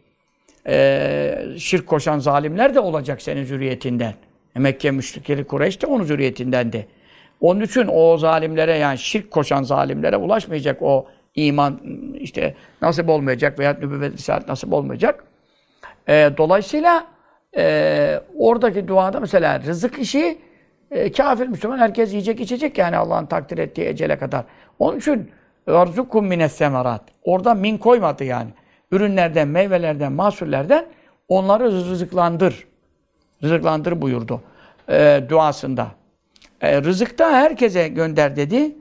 e, 0.67 1.45
şirk 1.57 1.87
koşan 1.87 2.19
zalimler 2.19 2.75
de 2.75 2.79
olacak 2.79 3.21
senin 3.21 3.43
zürriyetinden. 3.43 4.13
E, 4.55 4.59
Mekke 4.59 4.91
müşrikleri 4.91 5.43
Kureyş 5.43 5.81
de 5.81 5.87
onun 5.87 6.03
zürriyetindendi. 6.03 6.87
Onun 7.39 7.61
için 7.61 7.89
o 7.91 8.17
zalimlere 8.17 8.77
yani 8.77 8.97
şirk 8.97 9.31
koşan 9.31 9.63
zalimlere 9.63 10.17
ulaşmayacak 10.17 10.81
o 10.81 11.07
iman 11.35 11.79
işte 12.19 12.55
nasip 12.81 13.09
olmayacak 13.09 13.59
veya 13.59 13.73
nübüvvet 13.73 14.13
risalet 14.13 14.47
nasip 14.47 14.73
olmayacak. 14.73 15.23
E, 16.07 16.31
dolayısıyla 16.37 17.07
e, 17.58 18.22
oradaki 18.38 18.88
duada 18.88 19.20
mesela 19.20 19.62
rızık 19.62 19.99
işi 19.99 20.38
e, 20.91 21.12
kafir 21.12 21.47
Müslüman 21.47 21.78
herkes 21.78 22.12
yiyecek 22.12 22.39
içecek 22.39 22.78
yani 22.78 22.97
Allah'ın 22.97 23.26
takdir 23.26 23.58
ettiği 23.58 23.88
ecele 23.88 24.18
kadar. 24.18 24.45
Onun 24.80 24.97
için 24.97 25.32
erzukum 25.68 26.28
mines 26.28 26.54
semerat. 26.54 27.02
Orada 27.24 27.54
min 27.54 27.78
koymadı 27.78 28.24
yani. 28.24 28.49
Ürünlerden, 28.91 29.47
meyvelerden, 29.47 30.12
mahsullerden 30.12 30.86
onları 31.28 31.72
rızıklandır. 31.72 32.68
Rızıklandır 33.43 34.02
buyurdu 34.02 34.41
e, 34.89 35.24
duasında. 35.30 35.88
E, 36.62 36.82
rızıkta 36.82 37.32
herkese 37.32 37.88
gönder 37.88 38.36
dedi. 38.36 38.76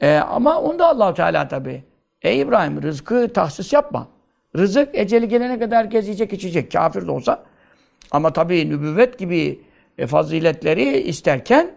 E, 0.00 0.16
ama 0.16 0.60
onda 0.60 0.88
allah 0.88 1.14
Teala 1.14 1.48
tabi. 1.48 1.84
Ey 2.22 2.40
İbrahim 2.40 2.82
rızkı 2.82 3.32
tahsis 3.32 3.72
yapma. 3.72 4.08
Rızık 4.56 4.94
eceli 4.94 5.28
gelene 5.28 5.58
kadar 5.58 5.78
herkes 5.78 6.04
yiyecek 6.04 6.32
içecek. 6.32 6.72
Kafir 6.72 7.06
de 7.06 7.10
olsa. 7.10 7.44
Ama 8.11 8.33
tabi 8.33 8.69
nübüvvet 8.69 9.19
gibi 9.19 9.59
e, 9.97 10.07
faziletleri 10.07 10.97
isterken 10.97 11.71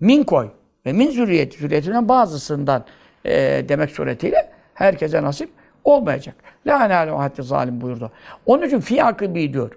min 0.00 0.24
koy. 0.24 0.48
Ve 0.86 0.92
min 0.92 1.10
zürriyeti, 1.10 1.58
zürriyetinden 1.58 2.08
bazısından 2.08 2.84
e, 3.24 3.64
demek 3.68 3.90
suretiyle 3.90 4.50
herkese 4.74 5.22
nasip 5.22 5.50
olmayacak. 5.84 6.34
La 6.66 6.88
nâle 6.88 7.10
hattı 7.10 7.42
zalim 7.42 7.80
buyurdu. 7.80 8.12
Onun 8.46 8.66
için 8.66 8.80
fi 8.80 9.04
akıbi 9.04 9.52
diyor. 9.52 9.72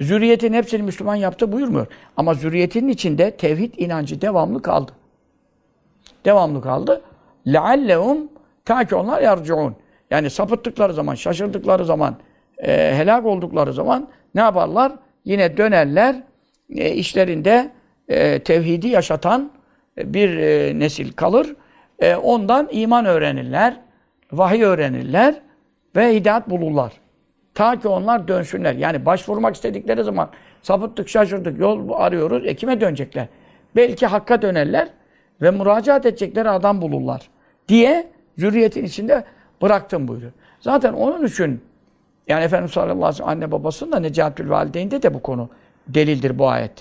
Zürriyetin 0.00 0.52
hepsini 0.52 0.82
Müslüman 0.82 1.14
yaptı 1.14 1.52
buyurmuyor. 1.52 1.86
Ama 2.16 2.34
zürriyetinin 2.34 2.88
içinde 2.88 3.36
tevhid 3.36 3.74
inancı 3.76 4.20
devamlı 4.20 4.62
kaldı. 4.62 4.92
Devamlı 6.24 6.62
kaldı. 6.62 7.02
لَعَلَّهُمْ 7.46 8.26
Ta 8.64 8.84
ki 8.84 8.94
onlar 8.94 9.22
yarciun. 9.22 9.76
Yani 10.10 10.30
sapıttıkları 10.30 10.94
zaman, 10.94 11.14
şaşırdıkları 11.14 11.84
zaman, 11.84 12.16
e, 12.58 12.94
helak 12.96 13.26
oldukları 13.26 13.72
zaman 13.72 14.08
ne 14.34 14.40
yaparlar? 14.40 14.92
Yine 15.27 15.57
dönerler, 15.57 16.15
e, 16.69 16.91
işlerinde 16.91 17.71
e, 18.07 18.39
tevhidi 18.39 18.87
yaşatan 18.87 19.51
e, 19.97 20.13
bir 20.13 20.37
e, 20.37 20.79
nesil 20.79 21.11
kalır. 21.13 21.55
E, 21.99 22.15
ondan 22.15 22.67
iman 22.71 23.05
öğrenirler, 23.05 23.79
vahiy 24.31 24.63
öğrenirler 24.63 25.35
ve 25.95 26.15
hidayet 26.15 26.49
bulurlar. 26.49 26.93
Ta 27.53 27.79
ki 27.79 27.87
onlar 27.87 28.27
dönsünler. 28.27 28.73
Yani 28.73 29.05
başvurmak 29.05 29.55
istedikleri 29.55 30.03
zaman 30.03 30.29
sapıttık, 30.61 31.09
şaşırdık, 31.09 31.59
yol 31.59 31.89
arıyoruz. 31.93 32.45
E 32.45 32.55
kime 32.55 32.81
dönecekler? 32.81 33.27
Belki 33.75 34.05
hakka 34.05 34.41
dönerler 34.41 34.87
ve 35.41 35.51
müracaat 35.51 36.05
edecekleri 36.05 36.49
adam 36.49 36.81
bulurlar. 36.81 37.29
Diye 37.67 38.07
zürriyetin 38.37 38.85
içinde 38.85 39.23
bıraktım 39.61 40.07
buyuruyor. 40.07 40.31
Zaten 40.59 40.93
onun 40.93 41.25
için 41.25 41.61
yani 42.27 42.43
Efendimiz 42.43 42.71
sallallahu 42.71 42.95
aleyhi 42.95 43.09
ve 43.09 43.13
sellem 43.13 43.29
anne 43.29 43.51
babasının 43.51 43.91
da 43.91 43.99
Necatül 43.99 44.49
Valideyn'de 44.49 45.03
de 45.03 45.13
bu 45.13 45.21
konu 45.21 45.49
delildir 45.87 46.39
bu 46.39 46.49
ayet. 46.49 46.71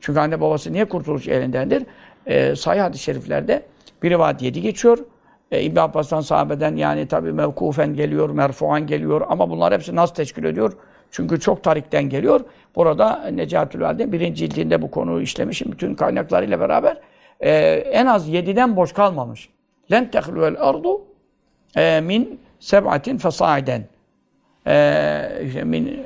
Çünkü 0.00 0.20
anne 0.20 0.40
babası 0.40 0.72
niye 0.72 0.84
kurtuluş 0.84 1.28
elindendir? 1.28 1.86
Ee, 2.26 2.56
sayı 2.56 2.80
hadis-i 2.80 3.02
şeriflerde 3.02 3.62
bir 4.02 4.10
rivayet 4.10 4.42
yedi 4.42 4.60
geçiyor. 4.60 4.98
E, 5.50 5.62
İbn 5.62 5.78
Abbas'tan 5.78 6.20
sahabeden 6.20 6.76
yani 6.76 7.08
tabi 7.08 7.32
mevkufen 7.32 7.94
geliyor, 7.94 8.30
merfuan 8.30 8.86
geliyor 8.86 9.22
ama 9.28 9.50
bunlar 9.50 9.74
hepsi 9.74 9.96
nasıl 9.96 10.14
teşkil 10.14 10.44
ediyor? 10.44 10.72
Çünkü 11.10 11.40
çok 11.40 11.64
tarikten 11.64 12.08
geliyor. 12.08 12.40
Burada 12.76 13.30
Necatül 13.30 13.80
Valide 13.80 14.12
birinci 14.12 14.50
cildinde 14.50 14.82
bu 14.82 14.90
konuyu 14.90 15.22
işlemişim 15.22 15.72
bütün 15.72 15.94
kaynaklarıyla 15.94 16.60
beraber. 16.60 17.00
E, 17.40 17.50
en 17.92 18.06
az 18.06 18.28
yediden 18.28 18.76
boş 18.76 18.92
kalmamış. 18.92 19.48
Len 19.92 20.10
tehluvel 20.10 20.56
ardu 20.58 21.02
e, 21.76 22.00
min 22.00 22.40
seb'atin 22.60 23.18
fesaiden. 23.18 23.84
E, 24.70 25.42
işte 25.46 25.64
min 25.64 25.86
e, 25.86 26.02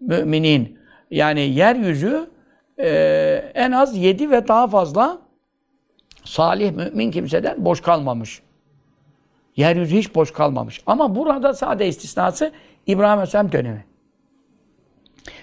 müminin. 0.00 0.78
Yani 1.10 1.40
yeryüzü 1.40 2.30
e, 2.78 2.88
en 3.54 3.72
az 3.72 3.96
yedi 3.96 4.30
ve 4.30 4.48
daha 4.48 4.68
fazla 4.68 5.18
salih 6.24 6.72
mümin 6.72 7.10
kimseden 7.10 7.64
boş 7.64 7.80
kalmamış. 7.80 8.42
Yeryüzü 9.56 9.96
hiç 9.96 10.14
boş 10.14 10.32
kalmamış. 10.32 10.82
Ama 10.86 11.16
burada 11.16 11.54
sade 11.54 11.88
istisnası 11.88 12.52
İbrahim 12.86 13.12
Aleyhisselam 13.12 13.52
dönemi. 13.52 13.84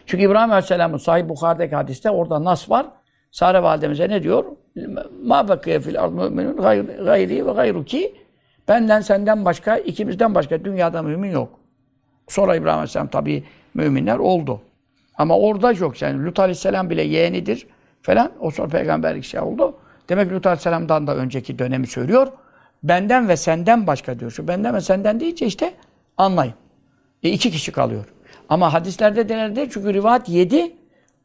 Çünkü 0.06 0.24
İbrahim 0.24 0.52
Aleyhisselam'ın 0.52 0.98
Sahih 0.98 1.30
Bukhari'deki 1.30 1.76
hadiste 1.76 2.10
orada 2.10 2.44
nas 2.44 2.70
var. 2.70 2.86
Sare 3.32 3.64
validemize 3.64 4.10
ne 4.10 4.24
diyor? 4.24 4.46
Ma 5.24 5.48
bakiye 5.48 5.80
fil 5.80 6.02
ard 6.04 6.12
müminun 6.12 6.58
gayri 7.06 7.48
ve 7.48 7.52
gayruki 7.52 8.16
benden 8.70 9.02
senden 9.02 9.46
başka, 9.46 9.78
ikimizden 9.78 10.36
başka 10.36 10.66
dünyada 10.66 11.02
mümin 11.02 11.32
yok. 11.32 11.50
Sonra 12.28 12.56
İbrahim 12.56 12.78
Aleyhisselam 12.78 13.08
tabi 13.08 13.44
müminler 13.74 14.18
oldu. 14.18 14.62
Ama 15.18 15.38
orada 15.38 15.72
yok. 15.72 16.02
Yani 16.02 16.26
Lut 16.26 16.40
Aleyhisselam 16.40 16.90
bile 16.90 17.02
yeğenidir 17.02 17.68
falan. 18.02 18.32
O 18.40 18.52
sonra 18.52 18.68
peygamberlik 18.68 19.24
şey 19.24 19.40
oldu. 19.40 19.78
Demek 20.10 20.28
ki 20.30 20.36
Lut 20.36 20.46
Aleyhisselam'dan 20.46 21.08
da 21.08 21.16
önceki 21.16 21.60
dönemi 21.60 21.88
söylüyor. 21.88 22.28
Benden 22.84 23.28
ve 23.28 23.38
senden 23.38 23.88
başka 23.88 24.20
diyor. 24.20 24.32
Şu 24.32 24.48
benden 24.48 24.76
ve 24.76 24.82
senden 24.82 25.20
deyince 25.20 25.46
işte 25.46 25.74
anlayın. 26.18 26.54
E 27.24 27.30
iki 27.30 27.52
kişi 27.52 27.72
kalıyor. 27.72 28.06
Ama 28.50 28.74
hadislerde 28.74 29.30
denildi 29.30 29.70
çünkü 29.72 29.94
rivayet 29.94 30.30
7 30.30 30.76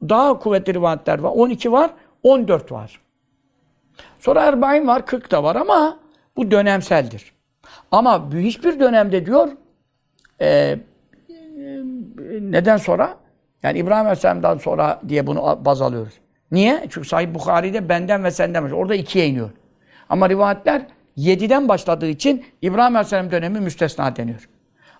daha 0.02 0.38
kuvvetli 0.38 0.74
rivayetler 0.74 1.18
var. 1.18 1.30
12 1.30 1.72
var, 1.72 1.90
14 2.22 2.72
var. 2.72 3.00
Sonra 4.20 4.40
Erbain 4.42 4.86
var, 4.86 5.06
40 5.06 5.30
da 5.30 5.44
var 5.44 5.56
ama 5.56 5.98
bu 6.36 6.50
dönemseldir. 6.50 7.33
Ama 7.94 8.30
hiçbir 8.32 8.80
dönemde 8.80 9.26
diyor 9.26 9.48
e, 10.40 10.78
neden 12.40 12.76
sonra? 12.76 13.16
Yani 13.62 13.78
İbrahim 13.78 14.06
Aleyhisselam'dan 14.06 14.58
sonra 14.58 15.00
diye 15.08 15.26
bunu 15.26 15.60
baz 15.64 15.82
alıyoruz. 15.82 16.14
Niye? 16.50 16.86
Çünkü 16.90 17.08
Sahih 17.08 17.34
Bukhari'de 17.34 17.88
benden 17.88 18.24
ve 18.24 18.30
senden 18.30 18.62
başlıyor. 18.62 18.82
Orada 18.82 18.94
ikiye 18.94 19.26
iniyor. 19.26 19.50
Ama 20.08 20.28
rivayetler 20.28 20.86
yediden 21.16 21.68
başladığı 21.68 22.06
için 22.06 22.44
İbrahim 22.62 22.96
Aleyhisselam 22.96 23.30
dönemi 23.30 23.60
müstesna 23.60 24.16
deniyor. 24.16 24.48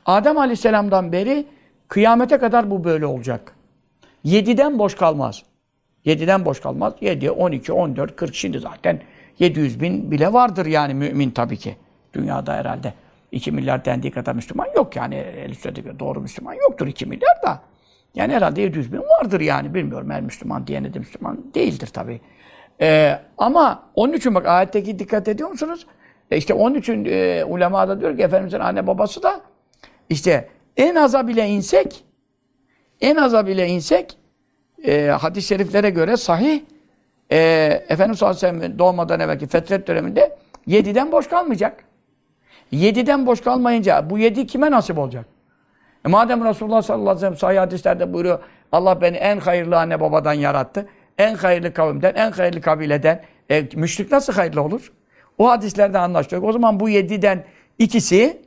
Adem 0.06 0.38
Aleyhisselam'dan 0.38 1.12
beri 1.12 1.46
kıyamete 1.88 2.38
kadar 2.38 2.70
bu 2.70 2.84
böyle 2.84 3.06
olacak. 3.06 3.54
Yediden 4.24 4.78
boş 4.78 4.94
kalmaz. 4.94 5.42
7'den 6.06 6.44
boş 6.44 6.60
kalmaz. 6.60 6.92
7, 7.00 7.30
12, 7.30 7.72
14, 7.72 8.16
40 8.16 8.34
şimdi 8.34 8.58
zaten 8.58 9.00
700 9.38 9.80
bin 9.80 10.10
bile 10.10 10.32
vardır 10.32 10.66
yani 10.66 10.94
mümin 10.94 11.30
tabii 11.30 11.56
ki. 11.56 11.76
Dünyada 12.14 12.54
herhalde 12.54 12.94
2 13.32 13.52
milyar 13.52 13.84
dendiği 13.84 14.12
kadar 14.12 14.34
Müslüman 14.34 14.66
yok 14.76 14.96
yani. 14.96 15.14
El 15.14 15.54
doğru 15.98 16.20
Müslüman 16.20 16.54
yoktur 16.54 16.86
2 16.86 17.06
milyar 17.06 17.42
da. 17.42 17.60
Yani 18.14 18.32
herhalde 18.32 18.62
700 18.62 18.92
bin 18.92 18.98
vardır 19.00 19.40
yani. 19.40 19.74
Bilmiyorum 19.74 20.10
her 20.10 20.20
Müslüman 20.20 20.66
diyene 20.66 20.94
de 20.94 20.98
Müslüman 20.98 21.44
değildir 21.54 21.86
tabii. 21.92 22.20
Ee, 22.80 23.18
ama 23.38 23.82
onun 23.94 24.12
için 24.12 24.34
bak 24.34 24.46
ayetteki 24.46 24.98
dikkat 24.98 25.28
ediyor 25.28 25.48
musunuz? 25.48 25.86
E 26.30 26.36
işte 26.36 26.54
onun 26.54 26.74
için 26.74 27.04
e, 27.04 27.44
ulema 27.44 27.88
da 27.88 28.00
diyor 28.00 28.16
ki 28.16 28.22
Efendimiz'in 28.22 28.60
anne 28.60 28.86
babası 28.86 29.22
da 29.22 29.40
işte 30.08 30.48
en 30.76 30.94
aza 30.94 31.28
bile 31.28 31.48
insek 31.48 32.04
en 33.00 33.16
aza 33.16 33.46
bile 33.46 33.66
insek 33.66 34.18
e, 34.84 35.06
hadis-i 35.06 35.48
şeriflere 35.48 35.90
göre 35.90 36.16
sahih 36.16 36.62
e, 37.30 37.38
Efendimiz 37.88 38.18
sallallahu 38.18 38.38
aleyhi 38.38 38.56
ve 38.56 38.60
sellem 38.60 38.78
doğmadan 38.78 39.20
evvelki 39.20 39.46
fetret 39.46 39.86
döneminde 39.86 40.36
yediden 40.66 41.12
boş 41.12 41.28
kalmayacak. 41.28 41.84
Yediden 42.74 43.26
boş 43.26 43.40
kalmayınca 43.40 44.10
bu 44.10 44.18
yedi 44.18 44.46
kime 44.46 44.70
nasip 44.70 44.98
olacak? 44.98 45.26
E 46.06 46.08
madem 46.08 46.44
Resulullah 46.44 46.82
sallallahu 46.82 47.10
aleyhi 47.10 47.16
ve 47.16 47.20
sellem 47.20 47.36
sahih 47.36 47.58
hadislerde 47.58 48.12
buyuruyor 48.12 48.38
Allah 48.72 49.00
beni 49.00 49.16
en 49.16 49.40
hayırlı 49.40 49.78
anne 49.78 50.00
babadan 50.00 50.32
yarattı. 50.32 50.88
En 51.18 51.34
hayırlı 51.34 51.74
kavimden, 51.74 52.14
en 52.14 52.30
hayırlı 52.30 52.60
kabileden. 52.60 53.22
E, 53.50 53.68
müşrik 53.74 54.12
nasıl 54.12 54.32
hayırlı 54.32 54.62
olur? 54.62 54.92
O 55.38 55.48
hadislerden 55.48 56.00
anlaşılıyor. 56.00 56.42
O 56.42 56.52
zaman 56.52 56.80
bu 56.80 56.88
yediden 56.88 57.44
ikisi 57.78 58.42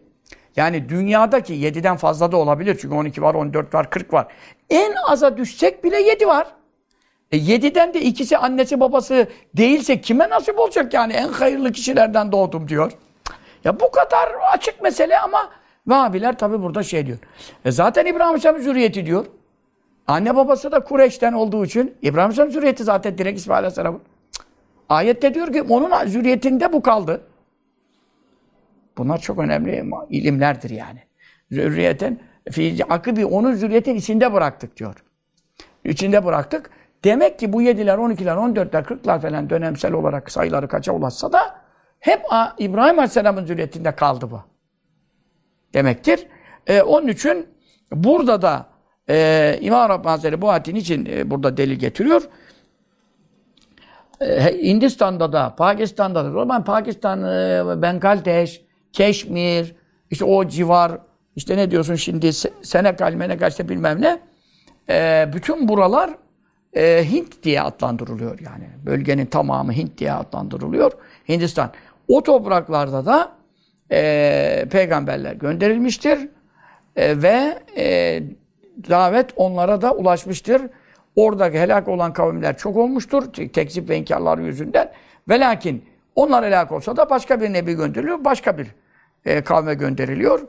yani 0.55 0.89
dünyadaki 0.89 1.53
yediden 1.53 1.97
fazla 1.97 2.31
da 2.31 2.37
olabilir. 2.37 2.77
Çünkü 2.81 2.95
12 2.95 3.21
var, 3.21 3.35
14 3.35 3.73
var, 3.73 3.89
40 3.89 4.13
var. 4.13 4.27
En 4.69 4.93
aza 5.07 5.37
düşsek 5.37 5.83
bile 5.83 6.01
yedi 6.01 6.27
var. 6.27 6.47
E 7.31 7.37
yediden 7.37 7.93
de 7.93 8.01
ikisi 8.01 8.37
annesi 8.37 8.79
babası 8.79 9.27
değilse 9.57 10.01
kime 10.01 10.29
nasip 10.29 10.59
olacak 10.59 10.93
yani? 10.93 11.13
En 11.13 11.27
hayırlı 11.27 11.71
kişilerden 11.71 12.31
doğdum 12.31 12.67
diyor. 12.67 12.91
Ya 13.67 13.79
bu 13.79 13.91
kadar 13.91 14.29
açık 14.53 14.81
mesele 14.81 15.19
ama 15.19 15.49
Vahabiler 15.87 16.37
tabi 16.37 16.61
burada 16.61 16.83
şey 16.83 17.05
diyor. 17.05 17.17
E 17.65 17.71
zaten 17.71 18.05
İbrahim 18.05 18.27
Aleyhisselam 18.27 18.61
zürriyeti 18.61 19.05
diyor. 19.05 19.25
Anne 20.07 20.35
babası 20.35 20.71
da 20.71 20.79
Kureyş'ten 20.79 21.33
olduğu 21.33 21.65
için 21.65 21.95
İbrahim 22.01 22.19
Aleyhisselam 22.19 22.51
zürriyeti 22.51 22.83
zaten 22.83 23.17
direkt 23.17 23.39
İsmail 23.39 23.57
Aleyhisselam'ın. 23.57 24.01
Ayette 24.89 25.33
diyor 25.33 25.53
ki 25.53 25.61
onun 25.61 26.05
zürriyetinde 26.05 26.73
bu 26.73 26.81
kaldı. 26.81 27.21
Bunlar 28.97 29.17
çok 29.17 29.39
önemli 29.39 29.85
ilimlerdir 30.09 30.69
yani. 30.69 30.99
Zürriyetin 31.51 32.19
fi 32.51 32.85
akıbi 32.89 33.25
onun 33.25 33.53
zürriyetin 33.53 33.95
içinde 33.95 34.33
bıraktık 34.33 34.77
diyor. 34.77 34.95
İçinde 35.83 36.25
bıraktık. 36.25 36.69
Demek 37.03 37.39
ki 37.39 37.53
bu 37.53 37.61
7'ler, 37.61 37.95
12'ler, 37.95 38.55
14'ler, 38.55 38.83
40'lar 38.83 39.21
falan 39.21 39.49
dönemsel 39.49 39.93
olarak 39.93 40.31
sayıları 40.31 40.67
kaça 40.67 40.91
ulaşsa 40.91 41.33
da 41.33 41.66
hep 42.07 42.25
İbrahim 42.57 42.99
Aleyhisselam'ın 42.99 43.45
zürriyetinde 43.45 43.91
kaldı 43.91 44.31
bu. 44.31 44.41
Demektir. 45.73 46.27
Ee, 46.67 46.81
onun 46.81 47.07
için 47.07 47.47
burada 47.91 48.41
da 48.41 48.65
e, 49.09 49.57
İmam 49.61 49.89
Rabbani 49.89 50.09
Hazretleri 50.09 50.41
bu 50.41 50.49
ayetin 50.49 50.75
için 50.75 51.05
e, 51.05 51.29
burada 51.29 51.57
delil 51.57 51.75
getiriyor. 51.75 52.21
E, 54.21 54.43
Hindistan'da 54.63 55.33
da, 55.33 55.55
Pakistan'da 55.55 56.25
da, 56.25 56.29
o 56.29 56.39
zaman 56.39 56.63
Pakistan, 56.63 57.23
e, 57.23 57.81
Bengaldeş, 57.81 58.61
Keşmir, 58.93 59.75
işte 60.09 60.25
o 60.25 60.47
civar, 60.47 60.91
işte 61.35 61.57
ne 61.57 61.71
diyorsun 61.71 61.95
şimdi, 61.95 62.33
Senekal, 62.61 63.13
Menekal 63.13 63.49
işte 63.49 63.69
bilmem 63.69 64.01
ne, 64.01 64.19
e, 64.89 65.29
bütün 65.33 65.67
buralar 65.67 66.09
e, 66.73 67.05
Hint 67.11 67.43
diye 67.43 67.61
adlandırılıyor 67.61 68.39
yani. 68.39 68.69
Bölgenin 68.85 69.25
tamamı 69.25 69.73
Hint 69.73 69.97
diye 69.97 70.13
adlandırılıyor. 70.13 70.91
Hindistan. 71.29 71.71
O 72.07 72.23
topraklarda 72.23 73.05
da 73.05 73.31
e, 73.91 74.65
peygamberler 74.71 75.33
gönderilmiştir 75.33 76.29
e, 76.95 77.21
ve 77.21 77.59
e, 77.77 78.23
davet 78.89 79.33
onlara 79.35 79.81
da 79.81 79.93
ulaşmıştır. 79.93 80.61
Oradaki 81.15 81.59
helak 81.59 81.87
olan 81.87 82.13
kavimler 82.13 82.57
çok 82.57 82.77
olmuştur. 82.77 83.23
Tekzip 83.53 83.89
ve 83.89 83.97
inkarları 83.97 84.43
yüzünden. 84.43 84.91
Ve 85.29 85.39
lakin 85.39 85.85
onlar 86.15 86.45
helak 86.45 86.71
olsa 86.71 86.97
da 86.97 87.09
başka 87.09 87.41
bir 87.41 87.53
nebi 87.53 87.73
gönderiliyor. 87.73 88.25
Başka 88.25 88.57
bir 88.57 88.67
e, 89.25 89.41
kavme 89.41 89.73
gönderiliyor. 89.73 90.39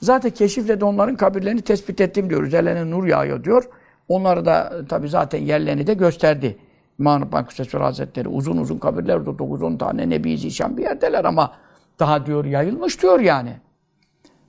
Zaten 0.00 0.30
keşifle 0.30 0.80
de 0.80 0.84
onların 0.84 1.16
kabirlerini 1.16 1.60
tespit 1.60 2.00
ettim 2.00 2.30
diyor. 2.30 2.42
Üzerlerine 2.42 2.90
nur 2.90 3.06
yağıyor 3.06 3.44
diyor. 3.44 3.64
Onları 4.08 4.44
da 4.44 4.86
tabi 4.88 5.08
zaten 5.08 5.42
yerlerini 5.42 5.86
de 5.86 5.94
gösterdi. 5.94 6.56
İmam 6.98 7.22
Rabbani 7.22 7.46
Kutsesur 7.46 7.80
Hazretleri 7.80 8.28
uzun 8.28 8.56
uzun 8.56 8.78
kabirler 8.78 9.16
orada 9.16 9.30
9-10 9.30 9.78
tane 9.78 10.10
Nebi 10.10 10.38
Zişan 10.38 10.76
bir 10.76 10.82
yerdeler 10.82 11.24
ama 11.24 11.52
daha 11.98 12.26
diyor 12.26 12.44
yayılmış 12.44 13.02
diyor 13.02 13.20
yani. 13.20 13.52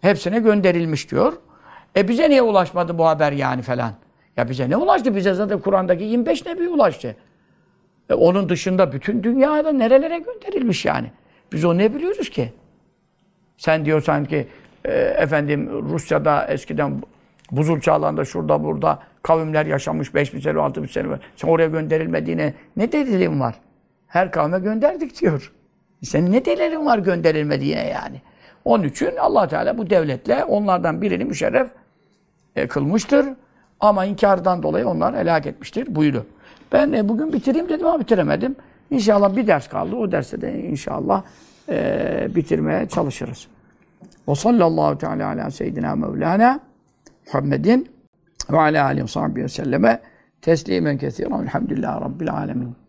Hepsine 0.01 0.39
gönderilmiş 0.39 1.11
diyor. 1.11 1.33
E 1.97 2.07
bize 2.07 2.29
niye 2.29 2.41
ulaşmadı 2.41 2.97
bu 2.97 3.05
haber 3.07 3.31
yani 3.31 3.61
falan? 3.61 3.93
Ya 4.37 4.49
bize 4.49 4.69
ne 4.69 4.77
ulaştı? 4.77 5.15
Bize 5.15 5.33
zaten 5.33 5.59
Kur'an'daki 5.59 6.03
25 6.03 6.45
Nebi 6.45 6.69
ulaştı. 6.69 7.15
E 8.09 8.13
onun 8.13 8.49
dışında 8.49 8.91
bütün 8.91 9.23
dünyada 9.23 9.71
nerelere 9.71 10.19
gönderilmiş 10.19 10.85
yani? 10.85 11.11
Biz 11.51 11.65
o 11.65 11.77
ne 11.77 11.95
biliyoruz 11.95 12.29
ki? 12.29 12.53
Sen 13.57 13.85
diyorsan 13.85 14.25
ki 14.25 14.47
e, 14.85 14.91
efendim 14.93 15.69
Rusya'da 15.89 16.47
eskiden 16.47 17.01
buzul 17.51 17.79
çağlarında 17.79 18.25
şurada 18.25 18.63
burada 18.63 18.99
kavimler 19.28 19.65
yaşamış 19.65 20.15
5 20.15 20.34
bin 20.34 20.39
sene 20.39 20.59
6 20.59 20.84
bin 20.84 20.88
sene 20.88 21.09
var. 21.09 21.19
Sen 21.36 21.47
oraya 21.47 21.67
gönderilmediğine 21.67 22.53
ne 22.78 22.91
delilin 22.91 23.39
var? 23.39 23.55
Her 24.07 24.32
kavme 24.32 24.59
gönderdik 24.59 25.21
diyor. 25.21 25.53
Senin 26.03 26.32
ne 26.32 26.45
delilin 26.45 26.86
var 26.86 26.99
gönderilmediğine 26.99 27.88
yani? 27.88 28.21
Onun 28.65 28.84
için 28.84 29.15
allah 29.19 29.47
Teala 29.47 29.78
bu 29.78 29.89
devletle 29.89 30.43
onlardan 30.43 31.01
birini 31.01 31.25
müşerref 31.25 31.67
e, 32.55 32.67
kılmıştır. 32.67 33.25
Ama 33.80 34.05
inkardan 34.05 34.63
dolayı 34.63 34.88
onlar 34.88 35.15
helak 35.15 35.45
etmiştir 35.45 35.95
buydu. 35.95 36.25
Ben 36.71 36.93
e, 36.93 37.09
bugün 37.09 37.34
bitireyim 37.34 37.69
dedim 37.69 37.88
ama 37.88 37.99
bitiremedim. 37.99 38.55
İnşallah 38.91 39.36
bir 39.36 39.47
ders 39.47 39.67
kaldı. 39.67 39.95
O 39.95 40.11
derste 40.11 40.41
de 40.41 40.63
inşallah 40.63 41.23
e, 41.69 42.28
bitirmeye 42.36 42.88
çalışırız. 42.88 43.47
Ve 44.28 44.36
sallallahu 44.36 44.97
teala 44.97 45.28
ala 45.28 45.51
seyyidina 45.51 45.95
mevlana 45.95 46.59
Muhammedin 47.25 47.96
ve 48.51 48.57
ala 48.57 48.85
aleyhi 48.85 49.07
ve 49.35 49.47
selleme 49.47 50.01
teslimen 50.41 50.97
kesiren. 50.97 51.41
Elhamdülillahi 51.43 52.01
Rabbil 52.01 52.33
alemin. 52.33 52.86